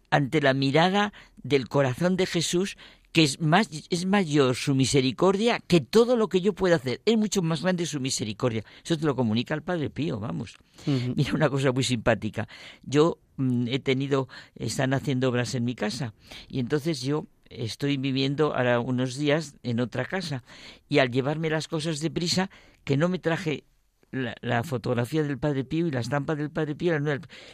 ante 0.09 0.41
la 0.41 0.55
mirada 0.55 1.13
del 1.43 1.69
corazón 1.69 2.17
de 2.17 2.25
Jesús 2.25 2.79
que 3.13 3.23
es 3.23 3.43
más 3.43 3.69
es 3.91 4.07
mayor 4.07 4.57
su 4.57 4.75
misericordia 4.75 5.61
que 5.61 5.83
todo 5.83 6.17
lo 6.17 6.31
que 6.31 6.41
yo 6.41 6.55
pueda 6.55 6.77
hacer. 6.77 7.03
Es 7.05 7.19
mucho 7.19 7.43
más 7.43 7.61
grande 7.61 7.85
su 7.85 8.01
misericordia. 8.01 8.65
Eso 8.83 8.97
te 8.97 9.05
lo 9.05 9.15
comunica 9.15 9.53
el 9.53 9.61
Padre 9.61 9.91
Pío, 9.91 10.19
vamos. 10.19 10.57
Mira 10.87 11.35
una 11.35 11.51
cosa 11.51 11.73
muy 11.73 11.85
simpática. 11.85 12.49
Yo 12.83 13.19
mm, 13.37 13.69
he 13.69 13.81
tenido 13.81 14.29
están 14.55 14.95
haciendo 14.95 15.29
obras 15.29 15.55
en 15.55 15.67
mi 15.67 15.75
casa 15.75 16.15
y 16.49 16.59
entonces 16.59 17.03
yo 17.03 17.27
estoy 17.51 17.99
viviendo 17.99 18.55
ahora 18.55 18.81
unos 18.81 19.19
días 19.19 19.57
en 19.63 19.79
otra 19.79 20.07
casa 20.07 20.43
y 20.89 21.01
al 21.01 21.11
llevarme 21.11 21.51
las 21.51 21.69
cosas 21.69 22.01
deprisa 22.01 22.49
que 22.85 22.97
no 22.97 23.11
me 23.11 23.19
traje 23.19 23.65
la, 24.13 24.63
fotografía 24.65 25.23
del 25.23 25.39
Padre 25.39 25.65
Pío 25.65 25.87
y 25.87 25.91
la 25.91 26.01
estampa 26.01 26.35
del 26.35 26.51
Padre 26.51 26.75
Pío 26.75 26.95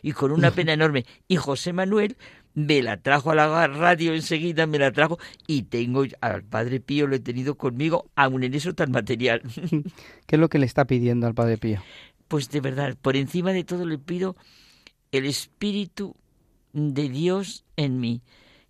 y 0.02 0.12
con 0.12 0.32
una 0.32 0.50
pena 0.50 0.72
enorme. 0.72 1.04
Y 1.28 1.36
José 1.36 1.72
Manuel 1.72 2.16
me 2.54 2.82
la 2.82 2.96
trajo 2.96 3.30
a 3.30 3.34
la 3.34 3.66
radio 3.66 4.14
enseguida, 4.14 4.66
me 4.66 4.78
la 4.78 4.92
trajo 4.92 5.18
y 5.46 5.62
tengo 5.62 6.04
al 6.20 6.42
Padre 6.42 6.80
Pío, 6.80 7.06
lo 7.06 7.16
he 7.16 7.20
tenido 7.20 7.56
conmigo, 7.56 8.10
aún 8.16 8.44
en 8.44 8.54
eso 8.54 8.74
tan 8.74 8.90
material. 8.90 9.42
¿Qué 10.26 10.36
es 10.36 10.40
lo 10.40 10.48
que 10.48 10.58
le 10.58 10.66
está 10.66 10.86
pidiendo 10.86 11.26
al 11.26 11.34
Padre 11.34 11.58
Pío? 11.58 11.82
Pues 12.28 12.50
de 12.50 12.60
verdad, 12.60 12.96
por 13.00 13.16
encima 13.16 13.52
de 13.52 13.64
todo 13.64 13.86
le 13.86 13.98
pido 13.98 14.36
el 15.12 15.26
Espíritu 15.26 16.16
de 16.72 17.08
Dios 17.08 17.64
en 17.76 18.00
mí, 18.00 18.22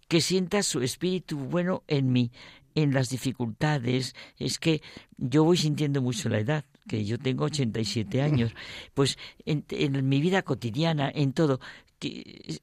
que 0.09 0.21
sienta 0.21 0.63
su 0.63 0.83
Espíritu 0.83 1.39
bueno 1.39 1.83
en 1.89 2.13
mí, 2.13 2.33
en 2.75 2.93
las 2.93 3.09
dificultades. 3.09 4.15
Es 4.39 4.59
que 4.59 4.83
yo 5.17 5.45
voy 5.45 5.57
sintiendo 5.57 6.03
mucho 6.03 6.29
la 6.29 6.39
edad 6.39 6.65
que 6.87 7.05
yo 7.05 7.19
tengo 7.19 7.45
87 7.45 8.23
años, 8.23 8.55
pues 8.95 9.19
en, 9.45 9.65
mi 10.09 10.21
vida 10.21 10.43
cotidiana, 10.43 11.11
en 11.15 11.33
todo, 11.33 11.61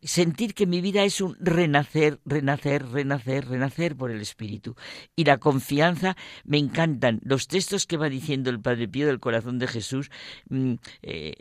sentir 0.03 0.53
que 0.53 0.68
mi 0.68 0.82
vida 0.82 1.03
es 1.03 1.22
un 1.22 1.36
renacer, 1.39 2.20
renacer, 2.25 2.88
renacer, 2.89 3.48
renacer 3.48 3.96
por 3.96 4.12
el 4.12 4.22
Espíritu. 4.22 4.75
Y 5.15 5.25
la 5.25 5.38
confianza, 5.38 6.15
me 6.44 6.58
encantan 6.58 7.20
los 7.24 7.48
textos 7.48 7.88
que 7.88 7.98
va 7.98 8.10
diciendo 8.10 8.50
el 8.50 8.60
Padre 8.60 8.88
Pío 8.88 9.08
del 9.08 9.20
corazón 9.20 9.60
de 9.60 9.68
Jesús. 9.68 10.12
Mm, 10.50 10.74
eh, 11.01 11.34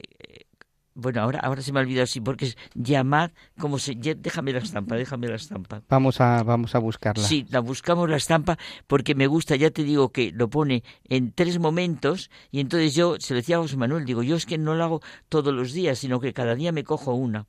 bueno, 0.95 1.23
ahora, 1.23 1.41
ahora 1.41 1.63
se 1.63 1.73
me 1.73 1.81
ha 1.81 1.83
olvidado 1.83 2.07
sí, 2.07 2.21
porque 2.21 2.47
es 2.47 2.57
llamad, 2.75 3.31
como 3.59 3.79
se, 3.79 3.95
déjame 3.95 4.53
la 4.53 4.59
estampa, 4.59 4.97
déjame 4.97 5.29
la 5.29 5.37
estampa. 5.37 5.83
Vamos 5.89 6.21
a, 6.21 6.43
vamos 6.43 6.75
a 6.75 6.79
buscarla. 6.79 7.25
Sí, 7.25 7.47
la 7.51 7.61
buscamos 7.61 8.09
la 8.11 8.17
estampa 8.17 8.59
porque 8.87 9.15
me 9.15 9.27
gusta, 9.27 9.57
ya 9.57 9.71
te 9.71 9.85
digo 9.85 10.11
que 10.11 10.33
lo 10.33 10.49
pone 10.51 10.83
en 11.09 11.33
tres 11.33 11.59
momentos 11.59 12.31
y 12.51 12.61
entonces 12.61 12.95
yo, 12.95 13.17
se 13.19 13.35
lo 13.35 13.39
decía 13.39 13.57
a 13.57 13.61
José 13.61 13.77
Manuel, 13.77 14.05
digo, 14.05 14.23
yo 14.23 14.37
es 14.37 14.47
que 14.47 14.59
no 14.59 14.75
lo 14.75 14.85
hago 14.85 15.03
todos 15.29 15.53
los 15.55 15.73
días, 15.73 15.99
sino 15.99 16.21
que 16.21 16.33
cada 16.33 16.55
día 16.55 16.73
me 16.73 16.85
cojo 16.85 17.15
una. 17.15 17.47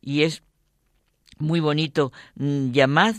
Y 0.00 0.22
es 0.22 0.42
muy 1.38 1.60
bonito, 1.60 2.12
mm, 2.36 2.70
llamad 2.70 3.16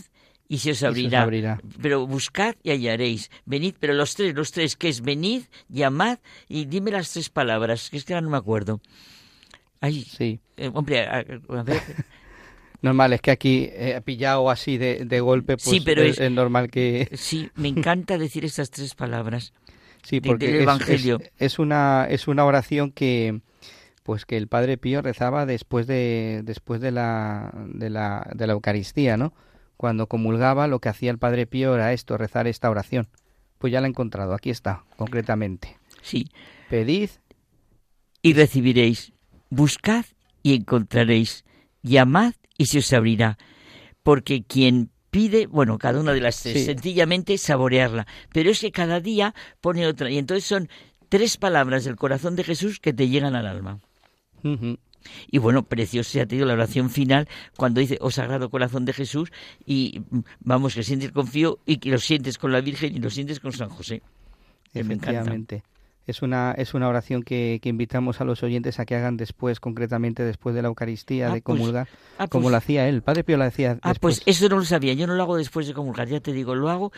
y 0.48 0.58
se 0.58 0.70
os 0.70 0.82
abrirá. 0.82 1.22
abrirá. 1.22 1.60
Pero 1.82 2.06
buscad 2.06 2.54
y 2.62 2.70
hallaréis. 2.70 3.30
Venid, 3.44 3.74
pero 3.80 3.94
los 3.94 4.14
tres, 4.14 4.34
los 4.34 4.52
tres, 4.52 4.76
que 4.76 4.88
es 4.88 5.00
venid, 5.00 5.42
llamad 5.68 6.18
y 6.48 6.66
dime 6.66 6.90
las 6.90 7.10
tres 7.12 7.30
palabras, 7.30 7.90
que 7.90 7.96
es 7.96 8.04
que 8.04 8.14
ahora 8.14 8.24
no 8.24 8.30
me 8.30 8.36
acuerdo. 8.36 8.80
Ay, 9.86 10.02
sí. 10.02 10.40
Eh, 10.56 10.70
hombre, 10.72 11.06
a, 11.06 11.22
ver. 11.22 11.80
Normal, 12.82 13.12
es 13.12 13.20
que 13.20 13.30
aquí 13.30 13.70
he 13.72 14.00
pillado 14.02 14.50
así 14.50 14.78
de, 14.78 15.04
de 15.04 15.20
golpe, 15.20 15.56
pues 15.56 15.64
sí, 15.64 15.80
pero 15.84 16.02
es, 16.02 16.20
normal 16.30 16.70
que... 16.70 17.08
Sí, 17.14 17.50
me 17.54 17.68
encanta 17.68 18.18
decir 18.18 18.44
estas 18.44 18.70
tres 18.70 18.94
palabras 18.94 19.52
sí, 20.02 20.20
porque 20.20 20.52
del 20.52 20.62
Evangelio. 20.62 21.20
Es, 21.38 21.58
una, 21.58 22.06
es 22.08 22.28
una 22.28 22.44
oración 22.44 22.92
que 22.92 23.40
pues 24.02 24.24
que 24.24 24.36
el 24.36 24.46
Padre 24.46 24.78
Pío 24.78 25.02
rezaba 25.02 25.46
después 25.46 25.88
de 25.88 26.42
después 26.44 26.80
de 26.80 26.92
la, 26.92 27.52
de 27.66 27.90
la, 27.90 28.30
de 28.34 28.46
la 28.46 28.52
Eucaristía, 28.52 29.16
¿no? 29.16 29.34
Cuando 29.76 30.06
comulgaba 30.06 30.68
lo 30.68 30.78
que 30.78 30.88
hacía 30.88 31.10
el 31.10 31.18
Padre 31.18 31.46
Pío 31.46 31.74
era 31.74 31.92
esto, 31.92 32.16
rezar 32.16 32.46
esta 32.46 32.70
oración. 32.70 33.08
Pues 33.58 33.72
ya 33.72 33.80
la 33.80 33.88
he 33.88 33.90
encontrado, 33.90 34.32
aquí 34.34 34.50
está, 34.50 34.84
concretamente. 34.96 35.76
Sí. 36.02 36.28
Pedid 36.70 37.10
y 38.22 38.32
recibiréis. 38.34 39.12
Buscad 39.50 40.04
y 40.42 40.54
encontraréis, 40.54 41.44
llamad 41.82 42.34
y 42.58 42.66
se 42.66 42.78
os 42.78 42.92
abrirá, 42.92 43.38
porque 44.02 44.42
quien 44.42 44.90
pide, 45.10 45.46
bueno, 45.46 45.78
cada 45.78 46.00
una 46.00 46.12
de 46.12 46.20
las 46.20 46.42
tres, 46.42 46.66
sencillamente 46.66 47.38
saborearla, 47.38 48.06
pero 48.32 48.50
es 48.50 48.60
que 48.60 48.70
cada 48.70 49.00
día 49.00 49.34
pone 49.60 49.86
otra, 49.86 50.10
y 50.10 50.18
entonces 50.18 50.44
son 50.44 50.68
tres 51.08 51.36
palabras 51.36 51.84
del 51.84 51.96
corazón 51.96 52.36
de 52.36 52.44
Jesús 52.44 52.80
que 52.80 52.92
te 52.92 53.08
llegan 53.08 53.34
al 53.34 53.46
alma. 53.46 53.80
Y 55.28 55.38
bueno, 55.38 55.64
precioso 55.64 56.20
ha 56.20 56.26
tenido 56.26 56.46
la 56.46 56.54
oración 56.54 56.90
final 56.90 57.28
cuando 57.56 57.80
dice, 57.80 57.98
oh 58.00 58.10
Sagrado 58.10 58.50
Corazón 58.50 58.84
de 58.84 58.92
Jesús, 58.92 59.30
y 59.64 60.02
vamos, 60.40 60.74
que 60.74 60.82
sientes 60.82 61.12
confío 61.12 61.60
y 61.64 61.78
que 61.78 61.90
lo 61.90 61.98
sientes 61.98 62.38
con 62.38 62.52
la 62.52 62.60
Virgen 62.60 62.94
y 62.94 62.98
lo 62.98 63.10
sientes 63.10 63.40
con 63.40 63.52
San 63.52 63.68
José. 63.68 64.02
Efectivamente 64.74 65.62
es 66.06 66.22
una, 66.22 66.52
es 66.52 66.74
una 66.74 66.88
oración 66.88 67.22
que, 67.22 67.58
que, 67.62 67.68
invitamos 67.68 68.20
a 68.20 68.24
los 68.24 68.42
oyentes 68.42 68.78
a 68.78 68.86
que 68.86 68.94
hagan 68.94 69.16
después, 69.16 69.60
concretamente 69.60 70.22
después 70.22 70.54
de 70.54 70.62
la 70.62 70.68
Eucaristía, 70.68 71.30
ah, 71.30 71.34
de 71.34 71.42
pues, 71.42 71.58
comulgar, 71.58 71.88
ah, 72.18 72.28
como 72.28 72.44
pues 72.44 72.52
lo 72.52 72.56
hacía 72.58 72.88
él. 72.88 73.02
Padre 73.02 73.24
Pío 73.24 73.36
lo 73.36 73.44
hacía 73.44 73.78
Ah, 73.82 73.94
pues 74.00 74.22
eso 74.26 74.48
no 74.48 74.56
lo 74.56 74.64
sabía, 74.64 74.92
yo 74.94 75.06
no 75.06 75.14
lo 75.14 75.22
hago 75.22 75.36
después 75.36 75.66
de 75.66 75.74
comulgar, 75.74 76.08
ya 76.08 76.20
te 76.20 76.32
digo, 76.32 76.54
lo 76.54 76.70
hago 76.70 76.92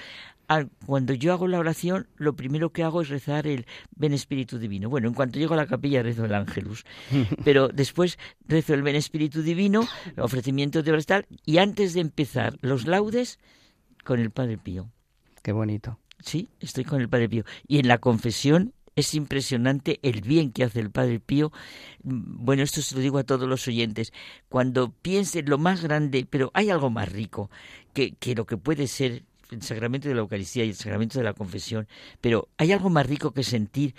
cuando 0.87 1.13
yo 1.13 1.33
hago 1.33 1.47
la 1.47 1.59
oración, 1.59 2.09
lo 2.17 2.35
primero 2.35 2.71
que 2.71 2.83
hago 2.83 3.03
es 3.03 3.09
rezar 3.09 3.47
el 3.47 3.67
Ven 3.95 4.15
Espíritu 4.15 4.59
Divino. 4.59 4.89
Bueno, 4.89 5.09
en 5.09 5.15
cuanto 5.15 5.39
llego 5.39 5.55
a 5.55 5.59
la 5.59 5.67
capilla 5.67 6.03
rezo 6.03 6.25
el 6.25 6.35
Ángelus, 6.35 6.85
pero 7.45 7.69
después 7.69 8.19
rezo 8.47 8.75
el 8.75 8.83
Ven 8.83 8.97
Espíritu 8.97 9.43
Divino, 9.43 9.87
ofrecimiento 10.17 10.83
de 10.83 10.93
prestar, 10.93 11.27
y 11.45 11.59
antes 11.59 11.93
de 11.93 12.01
empezar 12.01 12.57
los 12.63 12.87
laudes, 12.87 13.39
con 14.05 14.21
el 14.21 14.31
Padre 14.31 14.57
Pío. 14.57 14.91
Qué 15.43 15.53
bonito. 15.53 15.99
Sí, 16.21 16.49
estoy 16.61 16.85
con 16.85 17.01
el 17.03 17.11
Padre 17.11 17.29
Pío. 17.29 17.45
Y 17.67 17.79
en 17.79 17.89
la 17.89 17.99
confesión 17.99 18.73
es 18.99 19.15
impresionante 19.15 20.01
el 20.03 20.23
bien 20.23 20.51
que 20.51 20.65
hace 20.65 20.81
el 20.81 20.91
Padre 20.91 21.21
Pío. 21.21 21.53
Bueno, 22.03 22.63
esto 22.63 22.83
se 22.83 22.97
lo 22.97 23.01
digo 23.01 23.19
a 23.19 23.25
todos 23.25 23.49
los 23.49 23.67
oyentes. 23.69 24.13
Cuando 24.49 24.91
piense 24.91 25.43
lo 25.43 25.57
más 25.59 25.83
grande, 25.83 26.27
pero 26.29 26.51
hay 26.55 26.71
algo 26.71 26.91
más 26.91 27.11
rico 27.11 27.51
que, 27.95 28.13
que 28.13 28.35
lo 28.35 28.45
que 28.45 28.57
puede 28.57 28.87
ser 28.89 29.25
el 29.51 29.63
sacramento 29.63 30.09
de 30.09 30.15
la 30.15 30.21
Eucaristía 30.21 30.65
y 30.65 30.71
el 30.71 30.75
sacramento 30.75 31.19
de 31.19 31.25
la 31.25 31.33
confesión, 31.33 31.87
pero 32.21 32.49
hay 32.59 32.73
algo 32.73 32.91
más 32.91 33.07
rico 33.07 33.33
que 33.33 33.45
sentir 33.45 33.95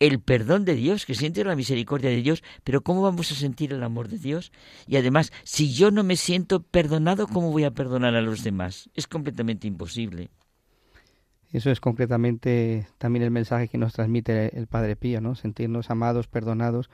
el 0.00 0.20
perdón 0.20 0.64
de 0.64 0.74
Dios, 0.74 1.06
que 1.06 1.14
siente 1.14 1.44
la 1.44 1.56
misericordia 1.56 2.10
de 2.10 2.22
Dios, 2.22 2.42
pero 2.64 2.82
¿cómo 2.82 3.02
vamos 3.02 3.30
a 3.32 3.34
sentir 3.34 3.72
el 3.72 3.82
amor 3.82 4.08
de 4.08 4.18
Dios? 4.18 4.52
Y 4.86 4.96
además, 4.96 5.32
si 5.44 5.72
yo 5.72 5.90
no 5.90 6.04
me 6.04 6.16
siento 6.16 6.62
perdonado, 6.62 7.26
¿cómo 7.26 7.50
voy 7.50 7.64
a 7.64 7.72
perdonar 7.72 8.14
a 8.14 8.22
los 8.22 8.42
demás? 8.42 8.90
Es 8.94 9.06
completamente 9.06 9.66
imposible. 9.66 10.30
Eso 11.52 11.70
es 11.70 11.80
concretamente 11.80 12.86
también 12.98 13.22
el 13.22 13.30
mensaje 13.30 13.68
que 13.68 13.78
nos 13.78 13.94
transmite 13.94 14.56
el 14.56 14.66
Padre 14.66 14.96
Pío, 14.96 15.20
¿no? 15.20 15.34
Sentirnos 15.34 15.90
amados, 15.90 16.26
perdonados. 16.26 16.90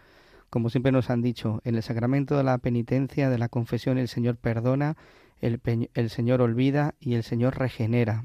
Como 0.48 0.70
siempre 0.70 0.92
nos 0.92 1.10
han 1.10 1.22
dicho, 1.22 1.60
en 1.64 1.74
el 1.74 1.82
sacramento 1.82 2.36
de 2.36 2.44
la 2.44 2.58
penitencia, 2.58 3.28
de 3.28 3.38
la 3.38 3.48
confesión, 3.48 3.98
el 3.98 4.08
Señor 4.08 4.36
perdona, 4.36 4.96
el, 5.40 5.60
el 5.94 6.10
Señor 6.10 6.40
olvida 6.40 6.94
y 7.00 7.14
el 7.14 7.24
Señor 7.24 7.58
regenera. 7.58 8.22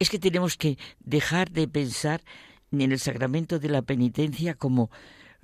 Es 0.00 0.10
que 0.10 0.18
tenemos 0.18 0.56
que 0.56 0.76
dejar 1.04 1.50
de 1.50 1.68
pensar 1.68 2.22
en 2.72 2.92
el 2.92 2.98
sacramento 2.98 3.58
de 3.58 3.68
la 3.68 3.82
penitencia 3.82 4.54
como 4.54 4.90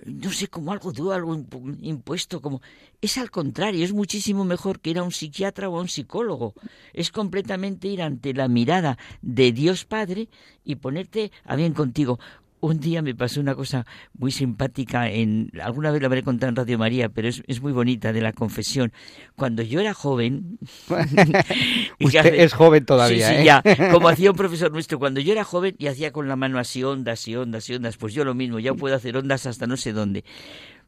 no 0.05 0.31
sé, 0.31 0.49
como 0.49 0.73
algo 0.73 0.93
duro, 0.93 1.13
algo 1.13 1.35
impuesto, 1.81 2.43
como 2.43 2.61
es 3.01 3.17
al 3.19 3.31
contrario, 3.31 3.85
es 3.85 3.93
muchísimo 3.93 4.45
mejor 4.45 4.81
que 4.81 4.91
ir 4.91 4.99
a 4.99 5.03
un 5.03 5.13
psiquiatra 5.13 5.69
o 5.69 5.79
a 5.79 5.81
un 5.81 5.89
psicólogo. 5.89 6.55
Es 6.93 7.11
completamente 7.11 7.89
ir 7.89 8.03
ante 8.03 8.35
la 8.35 8.49
mirada 8.49 8.99
de 9.23 9.53
Dios 9.53 9.85
Padre 9.85 10.29
y 10.65 10.77
ponerte 10.77 11.33
a 11.45 11.57
bien 11.57 11.73
contigo 11.73 12.19
un 12.67 12.81
día 12.81 13.03
me 13.03 13.15
pasó 13.15 13.41
una 13.41 13.55
cosa 13.55 13.87
muy 14.15 14.33
simpática, 14.33 15.09
en 15.09 15.51
alguna 15.63 15.91
vez 15.91 16.01
la 16.01 16.07
habré 16.07 16.23
contado 16.23 16.51
en 16.51 16.57
Radio 16.57 16.79
María, 16.79 17.09
pero 17.09 17.29
es, 17.29 17.43
es 17.47 17.61
muy 17.61 17.73
bonita, 17.73 18.13
de 18.13 18.21
la 18.21 18.33
confesión. 18.33 18.93
Cuando 19.37 19.63
yo 19.63 19.81
era 19.81 19.95
joven... 19.95 20.59
Usted 22.01 22.35
es 22.35 22.53
joven 22.53 22.85
todavía, 22.85 23.29
sí, 23.29 23.35
sí, 23.35 23.41
¿eh? 23.41 23.45
ya, 23.45 23.63
como 23.93 24.09
hacía 24.09 24.31
un 24.31 24.37
profesor 24.37 24.73
nuestro, 24.73 24.99
cuando 24.99 25.21
yo 25.21 25.33
era 25.33 25.45
joven 25.45 25.77
y 25.79 25.87
hacía 25.87 26.13
con 26.13 26.29
la 26.29 26.37
mano 26.37 26.59
así 26.59 26.83
ondas 26.83 27.27
y 27.29 27.37
ondas 27.37 27.69
y 27.71 27.75
ondas, 27.75 27.97
pues 27.97 28.15
yo 28.15 28.25
lo 28.25 28.35
mismo, 28.35 28.59
ya 28.59 28.75
puedo 28.75 28.95
hacer 28.95 29.17
ondas 29.17 29.47
hasta 29.47 29.67
no 29.67 29.77
sé 29.77 29.93
dónde. 29.93 30.25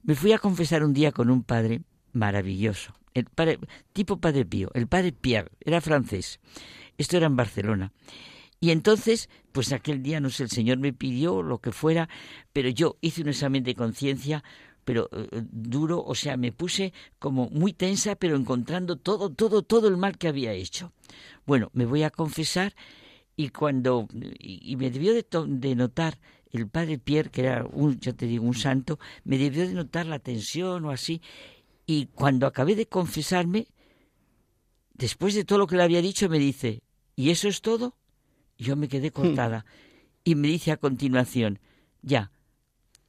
Me 0.02 0.14
fui 0.14 0.32
a 0.32 0.38
confesar 0.38 0.82
un 0.84 0.92
día 0.92 1.12
con 1.12 1.30
un 1.30 1.42
padre 1.42 1.82
maravilloso, 2.12 2.94
el 3.14 3.24
padre, 3.26 3.58
tipo 3.92 4.18
padre 4.18 4.44
Pío, 4.44 4.70
el 4.74 4.86
padre 4.86 5.12
Pierre, 5.12 5.50
era 5.60 5.80
francés. 5.80 6.40
Esto 6.96 7.16
era 7.16 7.26
en 7.26 7.36
Barcelona. 7.36 7.92
Y 8.60 8.70
entonces, 8.70 9.28
pues 9.52 9.72
aquel 9.72 10.02
día, 10.02 10.20
no 10.20 10.30
sé, 10.30 10.44
el 10.44 10.50
Señor 10.50 10.78
me 10.78 10.92
pidió 10.92 11.42
lo 11.42 11.58
que 11.58 11.72
fuera, 11.72 12.08
pero 12.52 12.68
yo 12.68 12.96
hice 13.00 13.22
un 13.22 13.28
examen 13.28 13.62
de 13.62 13.74
conciencia, 13.74 14.42
pero 14.84 15.08
eh, 15.12 15.28
eh, 15.30 15.42
duro, 15.52 16.02
o 16.02 16.14
sea, 16.14 16.36
me 16.36 16.50
puse 16.50 16.92
como 17.18 17.48
muy 17.50 17.72
tensa, 17.72 18.16
pero 18.16 18.36
encontrando 18.36 18.96
todo, 18.96 19.30
todo, 19.30 19.62
todo 19.62 19.86
el 19.88 19.96
mal 19.96 20.18
que 20.18 20.28
había 20.28 20.52
hecho. 20.52 20.92
Bueno, 21.46 21.70
me 21.72 21.84
voy 21.84 22.02
a 22.02 22.10
confesar 22.10 22.74
y 23.36 23.50
cuando, 23.50 24.08
y, 24.40 24.74
me 24.76 24.90
debió 24.90 25.14
de, 25.14 25.24
de, 25.46 25.74
notar 25.76 26.18
el 26.50 26.66
padre 26.68 26.98
Pierre, 26.98 27.30
que 27.30 27.42
era 27.42 27.64
un, 27.70 28.00
ya 28.00 28.12
te 28.12 28.26
digo, 28.26 28.44
un 28.44 28.54
santo, 28.54 28.98
me 29.24 29.38
debió 29.38 29.68
de 29.68 29.74
notar 29.74 30.06
la 30.06 30.18
tensión 30.18 30.84
o 30.86 30.90
así, 30.90 31.22
y 31.86 32.06
cuando 32.06 32.46
acabé 32.46 32.74
de 32.74 32.86
confesarme, 32.86 33.68
después 34.94 35.34
de 35.34 35.44
todo 35.44 35.58
lo 35.58 35.66
que 35.66 35.76
le 35.76 35.84
había 35.84 36.02
dicho, 36.02 36.28
me 36.28 36.38
dice, 36.38 36.82
¿y 37.14 37.30
eso 37.30 37.46
es 37.46 37.60
todo? 37.60 37.97
Yo 38.58 38.76
me 38.76 38.88
quedé 38.88 39.10
cortada. 39.12 39.64
Y 40.24 40.34
me 40.34 40.48
dice 40.48 40.72
a 40.72 40.76
continuación, 40.76 41.58
ya, 42.02 42.30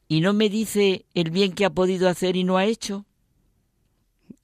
¿y 0.08 0.22
no 0.22 0.34
me 0.34 0.50
dice 0.50 1.06
el 1.14 1.32
bien 1.32 1.54
que 1.54 1.66
ha 1.66 1.70
podido 1.70 2.08
hacer 2.08 2.36
y 2.38 2.44
no 2.44 2.58
ha 2.58 2.66
hecho? 2.66 3.06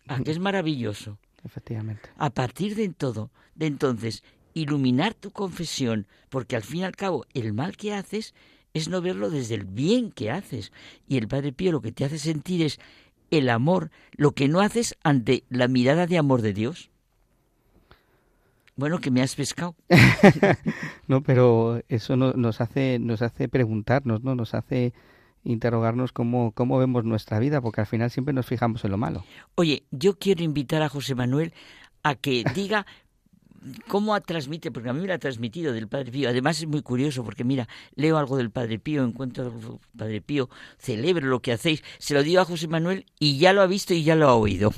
¿A 0.07 0.19
que 0.21 0.31
es 0.31 0.39
maravilloso? 0.39 1.17
Efectivamente. 1.43 2.09
A 2.17 2.31
partir 2.31 2.75
de 2.75 2.89
todo, 2.89 3.31
de 3.53 3.67
entonces, 3.67 4.23
iluminar 4.53 5.13
tu 5.13 5.31
confesión, 5.31 6.07
porque 6.29 6.55
al 6.55 6.63
fin 6.63 6.81
y 6.81 6.83
al 6.85 6.95
cabo 6.95 7.25
el 7.33 7.53
mal 7.53 7.77
que 7.77 7.93
haces 7.93 8.33
es 8.73 8.89
no 8.89 9.01
verlo 9.01 9.29
desde 9.29 9.55
el 9.55 9.65
bien 9.65 10.11
que 10.11 10.31
haces. 10.31 10.71
Y 11.07 11.17
el 11.17 11.27
Padre 11.27 11.53
Pío 11.53 11.71
lo 11.71 11.81
que 11.81 11.91
te 11.91 12.03
hace 12.03 12.19
sentir 12.19 12.61
es 12.61 12.79
el 13.31 13.49
amor, 13.49 13.91
lo 14.11 14.31
que 14.31 14.47
no 14.47 14.59
haces 14.59 14.95
ante 15.03 15.43
la 15.49 15.67
mirada 15.67 16.07
de 16.07 16.17
amor 16.17 16.41
de 16.41 16.53
Dios. 16.53 16.89
Bueno, 18.75 18.99
que 18.99 19.11
me 19.11 19.21
has 19.21 19.35
pescado. 19.35 19.75
no, 21.07 21.21
pero 21.21 21.81
eso 21.87 22.17
no, 22.17 22.33
nos 22.33 22.59
hace 22.59 22.99
nos 22.99 23.21
hace 23.21 23.47
preguntarnos, 23.47 24.23
¿no? 24.23 24.35
Nos 24.35 24.53
hace 24.53 24.93
interrogarnos 25.45 26.11
cómo, 26.11 26.51
cómo 26.51 26.77
vemos 26.77 27.05
nuestra 27.05 27.39
vida, 27.39 27.61
porque 27.61 27.81
al 27.81 27.87
final 27.87 28.11
siempre 28.11 28.33
nos 28.33 28.45
fijamos 28.45 28.83
en 28.83 28.91
lo 28.91 28.97
malo. 28.97 29.23
Oye, 29.55 29.83
yo 29.91 30.17
quiero 30.17 30.43
invitar 30.43 30.81
a 30.81 30.89
José 30.89 31.15
Manuel 31.15 31.53
a 32.03 32.15
que 32.15 32.43
diga 32.53 32.85
cómo 33.87 34.19
transmite, 34.21 34.71
porque 34.71 34.89
a 34.89 34.93
mí 34.93 35.01
me 35.01 35.07
lo 35.07 35.13
ha 35.13 35.19
transmitido 35.19 35.71
del 35.71 35.87
Padre 35.87 36.11
Pío. 36.11 36.29
Además 36.29 36.59
es 36.59 36.67
muy 36.67 36.81
curioso 36.81 37.23
porque 37.23 37.43
mira, 37.43 37.67
leo 37.95 38.17
algo 38.17 38.37
del 38.37 38.51
Padre 38.51 38.79
Pío, 38.79 39.03
encuentro 39.03 39.45
al 39.45 39.79
Padre 39.97 40.21
Pío, 40.21 40.49
celebro 40.77 41.27
lo 41.27 41.41
que 41.41 41.53
hacéis, 41.53 41.83
se 41.97 42.13
lo 42.13 42.23
digo 42.23 42.41
a 42.41 42.45
José 42.45 42.67
Manuel 42.67 43.05
y 43.19 43.37
ya 43.37 43.53
lo 43.53 43.61
ha 43.61 43.67
visto 43.67 43.93
y 43.93 44.03
ya 44.03 44.15
lo 44.15 44.27
ha 44.27 44.35
oído. 44.35 44.71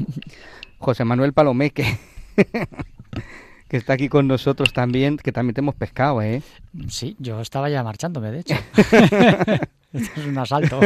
José 0.77 1.03
Manuel 1.03 1.33
Palomeque. 1.33 1.99
que 3.67 3.77
está 3.77 3.93
aquí 3.93 4.09
con 4.09 4.27
nosotros 4.27 4.73
también, 4.73 5.17
que 5.17 5.31
también 5.31 5.53
te 5.53 5.61
hemos 5.61 5.75
pescado, 5.75 6.21
¿eh? 6.21 6.41
Sí, 6.87 7.15
yo 7.19 7.41
estaba 7.41 7.69
ya 7.69 7.83
marchándome, 7.83 8.31
de 8.31 8.39
hecho. 8.39 8.55
Esto 9.93 10.21
es 10.21 10.27
un 10.27 10.37
asalto. 10.37 10.79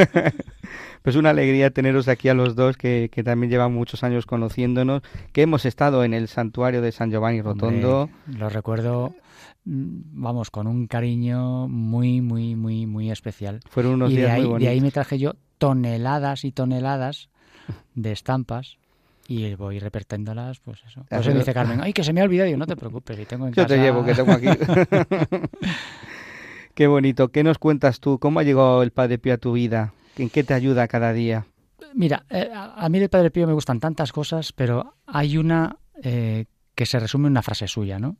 Pues 1.02 1.15
una 1.15 1.32
alegría 1.32 1.72
teneros 1.72 2.08
aquí 2.08 2.30
a 2.30 2.34
los 2.34 2.56
dos, 2.56 2.78
que, 2.78 3.10
que, 3.12 3.24
también 3.24 3.50
llevan 3.50 3.74
muchos 3.74 4.04
años 4.04 4.28
conociéndonos, 4.28 5.02
que 5.34 5.41
hemos 5.41 5.65
estado 5.65 6.04
en 6.04 6.13
el 6.13 6.28
santuario 6.28 6.82
de 6.82 6.91
San 6.91 7.10
Giovanni 7.10 7.41
Rotondo. 7.41 8.04
Hombre, 8.04 8.39
lo 8.39 8.50
recuerdo, 8.50 9.15
mm, 9.65 10.22
vamos, 10.22 10.52
con 10.52 10.67
un 10.67 10.86
cariño 10.86 11.67
muy, 11.67 12.22
muy, 12.22 12.56
muy, 12.56 12.86
muy 12.86 13.12
especial. 13.12 13.62
Fueron 13.70 13.94
unos 13.94 14.12
y 14.12 14.17
días 14.17 14.28
de 14.28 14.32
ahí, 14.32 14.41
muy 14.41 14.50
bonitos. 14.52 14.65
De 14.67 14.70
ahí 14.70 14.82
me 14.82 14.91
traje 14.91 15.17
yo 15.17 15.34
toneladas 15.58 16.46
y 16.46 16.52
toneladas 16.52 17.30
de 17.96 18.12
estampas 18.12 18.78
y 19.32 19.56
voy 19.56 19.80
repartiéndolas, 19.80 20.60
pues 20.60 20.84
eso. 20.86 21.06
Por 21.10 21.20
eso 21.20 21.32
dice 21.32 21.54
Carmen, 21.54 21.80
ay, 21.82 21.94
que 21.94 22.04
se 22.04 22.12
me 22.12 22.20
ha 22.20 22.26
olvidado. 22.26 22.50
Yo, 22.50 22.58
no 22.58 22.67
te 22.67 22.76
preocupes, 22.76 23.17
y 23.17 23.26
tengo 23.26 23.48
en 23.48 23.54
Yo 23.54 23.63
casa... 23.63 23.76
te 23.76 23.82
llevo, 23.82 24.04
que 24.04 24.13
tengo 24.13 24.34
aquí. 24.34 24.48
Qué 26.76 26.88
bonito. 26.88 27.30
¿Qué 27.30 27.44
nos 27.44 27.58
cuentas 27.58 28.02
tú? 28.02 28.20
¿Cómo 28.20 28.39
ha 28.39 28.44
llegado 28.44 28.84
el 28.84 28.91
Padre 28.91 29.17
Pío 29.17 29.34
a 29.34 29.38
tu 29.38 29.54
vida? 29.54 29.94
¿En 30.17 30.30
qué 30.30 30.44
te 30.44 30.54
ayuda 30.54 30.88
cada 30.89 31.13
día? 31.13 31.46
Mira, 31.94 32.26
eh, 32.30 32.50
a 32.54 32.89
mí 32.89 33.00
del 33.00 33.10
Padre 33.10 33.32
Pío 33.32 33.48
me 33.48 33.54
gustan 33.54 33.80
tantas 33.80 34.12
cosas, 34.12 34.52
pero 34.52 34.96
hay 35.06 35.38
una 35.38 35.78
eh, 36.04 36.46
que 36.76 36.86
se 36.86 37.00
resume 37.00 37.28
en 37.28 37.32
una 37.32 37.41
frase 37.41 37.67
suya, 37.67 38.00
¿no? 38.00 38.17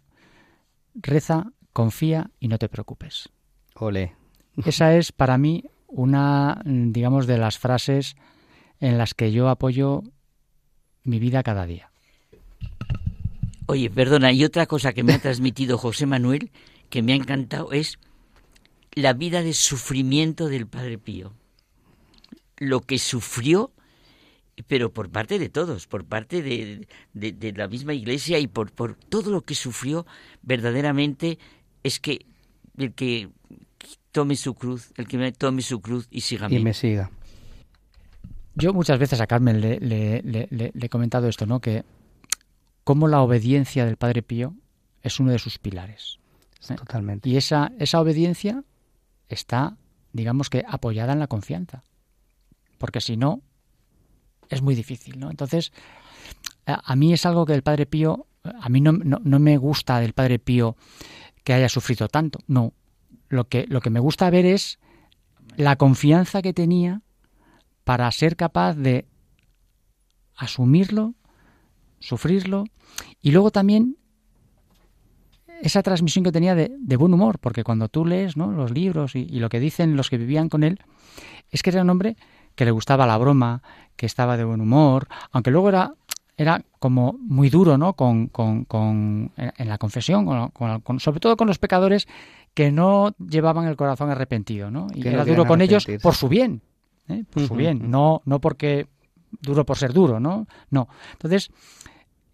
Reza, 0.94 1.52
confía 1.74 2.32
y 2.40 2.48
no 2.48 2.58
te 2.58 2.70
preocupes. 2.70 3.30
Ole. 3.76 4.16
Esa 4.66 4.96
es 4.96 5.12
para 5.12 5.38
mí 5.38 5.66
una, 5.88 6.62
digamos, 6.66 7.28
de 7.28 7.38
las 7.38 7.58
frases 7.58 8.16
en 8.80 8.98
las 8.98 9.14
que 9.14 9.32
yo 9.32 9.50
apoyo 9.50 10.04
mi 11.04 11.20
vida 11.20 11.44
cada 11.44 11.66
día. 11.66 11.92
Oye, 13.68 13.90
perdona, 13.90 14.32
y 14.32 14.44
otra 14.44 14.66
cosa 14.66 14.94
que 14.94 15.04
me 15.04 15.14
ha 15.14 15.20
transmitido 15.20 15.78
José 15.78 16.06
Manuel, 16.06 16.52
que 16.90 17.02
me 17.02 17.14
ha 17.14 17.16
encantado, 17.16 17.72
es 17.72 18.00
la 18.94 19.14
vida 19.14 19.42
de 19.42 19.54
sufrimiento 19.54 20.48
del 20.48 20.68
Padre 20.68 20.98
Pío. 20.98 21.34
Lo 22.58 22.82
que 22.82 23.00
sufrió, 23.00 23.72
pero 24.68 24.92
por 24.92 25.10
parte 25.10 25.40
de 25.40 25.50
todos, 25.50 25.88
por 25.88 26.06
parte 26.06 26.42
de, 26.42 26.88
de, 27.14 27.32
de 27.32 27.54
la 27.54 27.68
misma 27.68 27.94
Iglesia 27.94 28.40
y 28.40 28.48
por, 28.48 28.72
por, 28.72 28.96
todo 28.96 29.32
lo 29.32 29.42
que 29.42 29.56
sufrió, 29.56 30.06
verdaderamente 30.42 31.40
es 31.84 32.00
que 32.00 32.26
el 32.78 32.94
que 32.94 33.30
tome 34.12 34.36
su 34.36 34.54
cruz, 34.54 34.92
el 34.98 35.08
que 35.08 35.32
tome 35.32 35.62
su 35.62 35.82
cruz 35.82 36.08
y 36.12 36.22
siga 36.22 36.48
Y 36.52 36.60
me 36.60 36.74
siga. 36.74 37.10
Yo 38.56 38.74
muchas 38.74 39.00
veces 39.00 39.22
a 39.22 39.28
Carmen 39.28 39.62
le, 39.62 39.80
le, 39.80 40.22
le, 40.24 40.48
le, 40.52 40.72
he 40.80 40.90
comentado 40.90 41.28
esto, 41.28 41.46
¿no? 41.46 41.62
Que 41.62 41.84
cómo 42.84 43.08
la 43.08 43.22
obediencia 43.22 43.86
del 43.86 43.98
Padre 43.98 44.22
Pío 44.22 44.56
es 45.02 45.20
uno 45.20 45.32
de 45.32 45.40
sus 45.40 45.58
pilares. 45.58 46.20
¿eh? 46.70 46.76
Totalmente. 46.76 47.30
Y 47.30 47.38
esa, 47.38 47.72
esa 47.80 48.02
obediencia 48.02 48.64
está, 49.30 49.78
digamos 50.12 50.50
que, 50.50 50.64
apoyada 50.68 51.14
en 51.14 51.20
la 51.20 51.28
confianza. 51.28 51.84
Porque 52.78 53.00
si 53.00 53.16
no, 53.16 53.42
es 54.50 54.62
muy 54.62 54.76
difícil, 54.76 55.20
¿no? 55.20 55.30
Entonces, 55.30 55.72
a, 56.66 56.92
a 56.92 56.96
mí 56.96 57.14
es 57.14 57.26
algo 57.26 57.46
que 57.46 57.54
el 57.54 57.64
Padre 57.64 57.86
Pío, 57.86 58.28
a 58.44 58.68
mí 58.70 58.82
no, 58.82 58.92
no, 58.92 59.20
no, 59.24 59.40
me 59.40 59.58
gusta 59.58 60.00
del 60.00 60.14
Padre 60.14 60.40
Pío 60.40 60.76
que 61.44 61.54
haya 61.54 61.70
sufrido 61.70 62.08
tanto, 62.08 62.40
no. 62.48 62.74
Lo 63.30 63.48
que, 63.48 63.66
lo 63.70 63.80
que 63.80 63.90
me 63.90 64.02
gusta 64.02 64.30
ver 64.30 64.46
es 64.46 64.78
la 65.56 65.78
confianza 65.78 66.42
que 66.42 66.54
tenía 66.54 67.02
para 67.84 68.12
ser 68.12 68.36
capaz 68.36 68.76
de 68.76 69.06
asumirlo, 70.36 71.14
sufrirlo 72.00 72.66
y 73.22 73.32
luego 73.32 73.52
también 73.52 73.98
esa 75.62 75.84
transmisión 75.84 76.24
que 76.24 76.32
tenía 76.32 76.56
de, 76.56 76.72
de 76.80 76.96
buen 76.96 77.14
humor, 77.14 77.38
porque 77.40 77.64
cuando 77.64 77.88
tú 77.88 78.06
lees 78.06 78.36
¿no? 78.36 78.52
los 78.52 78.72
libros 78.72 79.16
y, 79.16 79.20
y, 79.20 79.40
lo 79.40 79.50
que 79.50 79.60
dicen 79.60 79.96
los 79.96 80.10
que 80.10 80.18
vivían 80.18 80.50
con 80.50 80.64
él, 80.64 80.80
es 81.52 81.62
que 81.62 81.70
era 81.70 81.84
un 81.84 81.90
hombre 81.90 82.18
que 82.56 82.66
le 82.66 82.72
gustaba 82.72 83.06
la 83.06 83.18
broma, 83.18 83.62
que 83.96 84.06
estaba 84.06 84.38
de 84.38 84.44
buen 84.44 84.62
humor, 84.62 85.08
aunque 85.32 85.52
luego 85.52 85.70
era, 85.70 85.94
era 86.36 86.64
como 86.80 87.14
muy 87.20 87.50
duro 87.50 87.78
¿no? 87.78 87.94
con, 87.94 88.28
con, 88.28 88.66
con 88.66 89.32
en 89.38 89.70
la 89.70 89.78
confesión, 89.78 90.26
con, 90.52 90.82
con, 90.82 91.00
sobre 91.00 91.20
todo 91.20 91.38
con 91.38 91.48
los 91.48 91.60
pecadores 91.60 92.08
que 92.54 92.72
no 92.72 93.14
llevaban 93.18 93.68
el 93.68 93.76
corazón 93.76 94.10
arrepentido, 94.10 94.72
¿no? 94.72 94.88
y 94.94 95.02
que 95.02 95.10
era 95.10 95.20
no 95.20 95.26
duro 95.26 95.46
con 95.46 95.62
ellos 95.62 95.88
por 96.02 96.16
su 96.16 96.28
bien, 96.28 96.62
¿eh? 97.12 97.26
por 97.30 97.48
su 97.48 97.56
bien, 97.56 97.90
no, 97.90 98.22
no 98.26 98.40
porque 98.40 98.88
duro 99.42 99.66
por 99.66 99.78
ser 99.78 99.94
duro, 99.94 100.20
¿no? 100.20 100.48
No. 100.70 100.88
Entonces, 101.14 101.52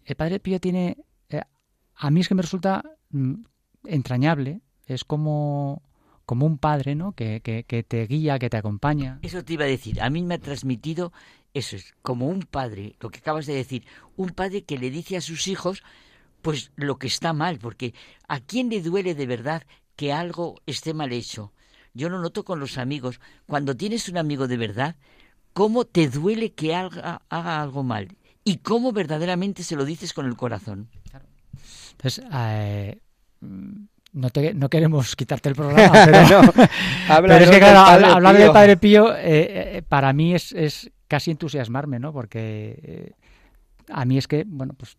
el 0.04 0.16
Padre 0.16 0.40
Pío 0.40 0.60
tiene, 0.60 0.98
eh, 1.28 1.42
a 1.94 2.10
mí 2.10 2.20
es 2.20 2.28
que 2.28 2.34
me 2.34 2.42
resulta 2.42 2.82
mm, 3.10 3.34
entrañable, 3.84 4.60
es 4.86 5.04
como, 5.04 5.82
como 6.24 6.46
un 6.46 6.58
padre, 6.58 6.94
¿no? 6.94 7.12
Que, 7.12 7.40
que, 7.40 7.64
que, 7.64 7.82
te 7.82 8.06
guía, 8.06 8.38
que 8.38 8.50
te 8.50 8.56
acompaña. 8.56 9.18
Eso 9.22 9.44
te 9.44 9.54
iba 9.54 9.64
a 9.64 9.68
decir, 9.68 10.00
a 10.00 10.10
mí 10.10 10.22
me 10.22 10.34
ha 10.34 10.38
transmitido, 10.38 11.12
eso 11.54 11.76
es, 11.76 11.94
como 12.02 12.28
un 12.28 12.42
padre, 12.42 12.96
lo 13.00 13.10
que 13.10 13.18
acabas 13.18 13.46
de 13.46 13.54
decir, 13.54 13.84
un 14.16 14.30
padre 14.30 14.64
que 14.64 14.78
le 14.78 14.90
dice 14.90 15.16
a 15.16 15.20
sus 15.20 15.48
hijos, 15.48 15.82
pues 16.42 16.70
lo 16.76 16.98
que 16.98 17.06
está 17.06 17.32
mal, 17.32 17.58
porque 17.58 17.94
¿a 18.28 18.40
quién 18.40 18.70
le 18.70 18.82
duele 18.82 19.14
de 19.14 19.26
verdad 19.26 19.62
que 19.96 20.12
algo 20.12 20.60
esté 20.66 20.94
mal 20.94 21.12
hecho? 21.12 21.52
Yo 21.98 22.08
lo 22.08 22.20
noto 22.20 22.44
con 22.44 22.60
los 22.60 22.78
amigos. 22.78 23.20
Cuando 23.46 23.76
tienes 23.76 24.08
un 24.08 24.18
amigo 24.18 24.46
de 24.46 24.56
verdad, 24.56 24.94
cómo 25.52 25.84
te 25.84 26.08
duele 26.08 26.52
que 26.52 26.72
haga, 26.72 27.22
haga 27.28 27.60
algo 27.60 27.82
mal 27.82 28.16
y 28.44 28.58
cómo 28.58 28.92
verdaderamente 28.92 29.64
se 29.64 29.74
lo 29.74 29.84
dices 29.84 30.12
con 30.12 30.26
el 30.26 30.36
corazón. 30.36 30.88
Entonces, 31.90 32.24
eh, 32.32 33.00
no, 34.12 34.30
te, 34.30 34.54
no, 34.54 34.68
queremos 34.68 35.16
quitarte 35.16 35.48
el 35.48 35.56
programa, 35.56 35.92
pero, 36.04 36.42
no, 36.42 36.52
pero 36.52 37.34
es 37.34 37.50
que 37.50 37.58
claro, 37.58 37.80
hablar, 37.80 38.10
hablar 38.12 38.36
del 38.38 38.52
Padre 38.52 38.76
Pío 38.76 39.12
eh, 39.16 39.78
eh, 39.78 39.82
para 39.82 40.12
mí 40.12 40.36
es, 40.36 40.52
es, 40.52 40.92
casi 41.08 41.32
entusiasmarme, 41.32 41.98
¿no? 41.98 42.12
Porque 42.12 42.78
eh, 42.80 43.12
a 43.88 44.04
mí 44.04 44.18
es 44.18 44.28
que, 44.28 44.44
bueno, 44.46 44.74
pues 44.74 44.96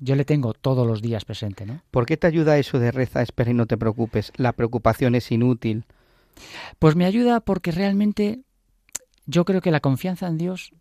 yo 0.00 0.16
le 0.16 0.24
tengo 0.24 0.54
todos 0.54 0.86
los 0.86 1.02
días 1.02 1.24
presente, 1.24 1.66
¿no? 1.66 1.82
¿Por 1.90 2.06
qué 2.06 2.16
te 2.16 2.26
ayuda 2.26 2.58
eso 2.58 2.78
de 2.78 2.90
reza, 2.90 3.22
espera 3.22 3.50
y 3.50 3.54
no 3.54 3.66
te 3.66 3.76
preocupes? 3.76 4.32
La 4.36 4.52
preocupación 4.52 5.14
es 5.14 5.30
inútil. 5.30 5.84
Pues 6.78 6.96
me 6.96 7.04
ayuda 7.04 7.40
porque 7.40 7.70
realmente 7.70 8.40
yo 9.26 9.44
creo 9.44 9.60
que 9.60 9.70
la 9.70 9.80
confianza 9.80 10.26
en 10.26 10.38
Dios 10.38 10.72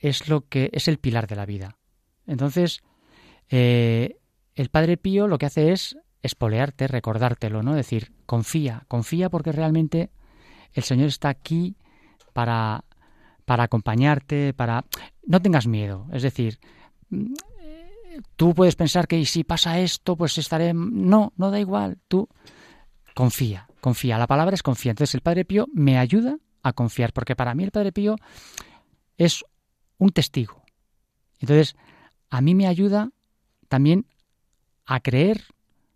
es 0.00 0.28
lo 0.28 0.42
que 0.42 0.70
es 0.72 0.88
el 0.88 0.98
pilar 0.98 1.28
de 1.28 1.36
la 1.36 1.46
vida. 1.46 1.76
Entonces, 2.26 2.82
eh, 3.48 4.16
el 4.56 4.68
Padre 4.68 4.96
Pío 4.96 5.28
lo 5.28 5.38
que 5.38 5.46
hace 5.46 5.72
es 5.72 5.96
espolearte, 6.22 6.88
recordártelo, 6.88 7.62
¿no? 7.62 7.74
Decir, 7.74 8.12
confía, 8.26 8.84
confía 8.88 9.30
porque 9.30 9.52
realmente 9.52 10.10
el 10.72 10.82
Señor 10.82 11.08
está 11.08 11.28
aquí 11.28 11.76
para, 12.32 12.84
para 13.44 13.64
acompañarte, 13.64 14.52
para... 14.52 14.84
No 15.26 15.40
tengas 15.40 15.66
miedo, 15.66 16.06
es 16.12 16.22
decir, 16.22 16.58
tú 18.36 18.54
puedes 18.54 18.76
pensar 18.76 19.06
que 19.06 19.24
si 19.24 19.44
pasa 19.44 19.78
esto, 19.78 20.16
pues 20.16 20.38
estaré... 20.38 20.72
No, 20.74 21.32
no 21.36 21.50
da 21.50 21.60
igual, 21.60 21.98
tú 22.08 22.28
confía, 23.14 23.68
confía. 23.80 24.18
La 24.18 24.26
palabra 24.26 24.54
es 24.54 24.62
confía. 24.62 24.90
Entonces 24.90 25.14
el 25.14 25.20
Padre 25.20 25.44
Pío 25.44 25.66
me 25.72 25.98
ayuda 25.98 26.38
a 26.62 26.72
confiar, 26.72 27.12
porque 27.12 27.36
para 27.36 27.54
mí 27.54 27.64
el 27.64 27.70
Padre 27.70 27.92
Pío 27.92 28.16
es 29.16 29.44
un 29.98 30.10
testigo. 30.10 30.62
Entonces, 31.38 31.76
a 32.30 32.40
mí 32.40 32.54
me 32.54 32.66
ayuda 32.66 33.10
también 33.68 34.06
a 34.86 35.00
creer 35.00 35.44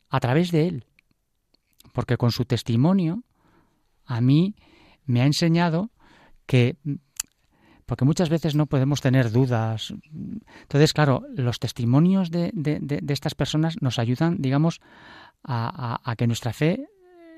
a 0.08 0.20
través 0.20 0.50
de 0.50 0.68
él. 0.68 0.84
porque 1.92 2.16
con 2.16 2.30
su 2.30 2.44
testimonio 2.44 3.24
a 4.04 4.20
mí 4.20 4.54
me 5.04 5.20
ha 5.20 5.26
enseñado 5.26 5.90
que 6.46 6.76
porque 7.88 8.04
muchas 8.04 8.28
veces 8.28 8.54
no 8.54 8.66
podemos 8.66 9.00
tener 9.00 9.32
dudas. 9.32 9.94
Entonces, 10.12 10.92
claro, 10.92 11.24
los 11.34 11.58
testimonios 11.58 12.30
de, 12.30 12.52
estas 13.08 13.34
personas 13.34 13.80
nos 13.80 13.98
ayudan, 13.98 14.36
digamos, 14.38 14.82
a, 15.42 16.14
que 16.18 16.26
nuestra 16.26 16.52
fe 16.52 16.86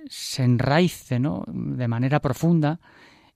se 0.08 0.42
enraice 0.42 1.20
¿no? 1.20 1.44
de 1.46 1.86
manera 1.86 2.20
profunda 2.20 2.80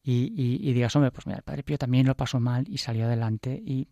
y, 0.02 0.32
y, 0.36 0.72
digas, 0.72 0.96
hombre, 0.96 1.12
pues 1.12 1.28
mira, 1.28 1.38
el 1.38 1.44
Padre 1.44 1.62
Pío 1.62 1.78
también 1.78 2.04
lo 2.04 2.16
pasó 2.16 2.40
mal 2.40 2.64
y 2.68 2.78
salió 2.78 3.04
adelante 3.04 3.62
y 3.64 3.86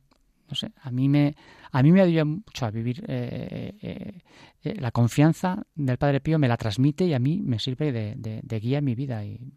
no 0.49 0.57
sé, 0.57 0.73
a 0.83 0.91
mí 0.91 1.09
me, 1.09 1.37
a 1.71 1.83
mí 1.83 1.93
me 1.93 2.01
ayuda 2.01 2.25
mucho 2.25 2.67
a 2.67 2.73
vivir 2.73 3.05
eh, 3.07 3.73
eh, 3.81 4.19
eh, 4.65 4.81
la 4.81 4.91
confianza 4.91 5.63
del 5.77 5.97
Padre 5.97 6.21
Pío, 6.21 6.41
me 6.41 6.49
la 6.49 6.57
transmite 6.57 7.07
y 7.07 7.15
a 7.15 7.21
mí 7.21 7.41
me 7.41 7.61
sirve 7.61 7.93
de, 7.93 8.41
de 8.43 8.61
guía 8.61 8.79
en 8.79 8.85
mi 8.85 8.97
vida 8.97 9.25
y 9.25 9.55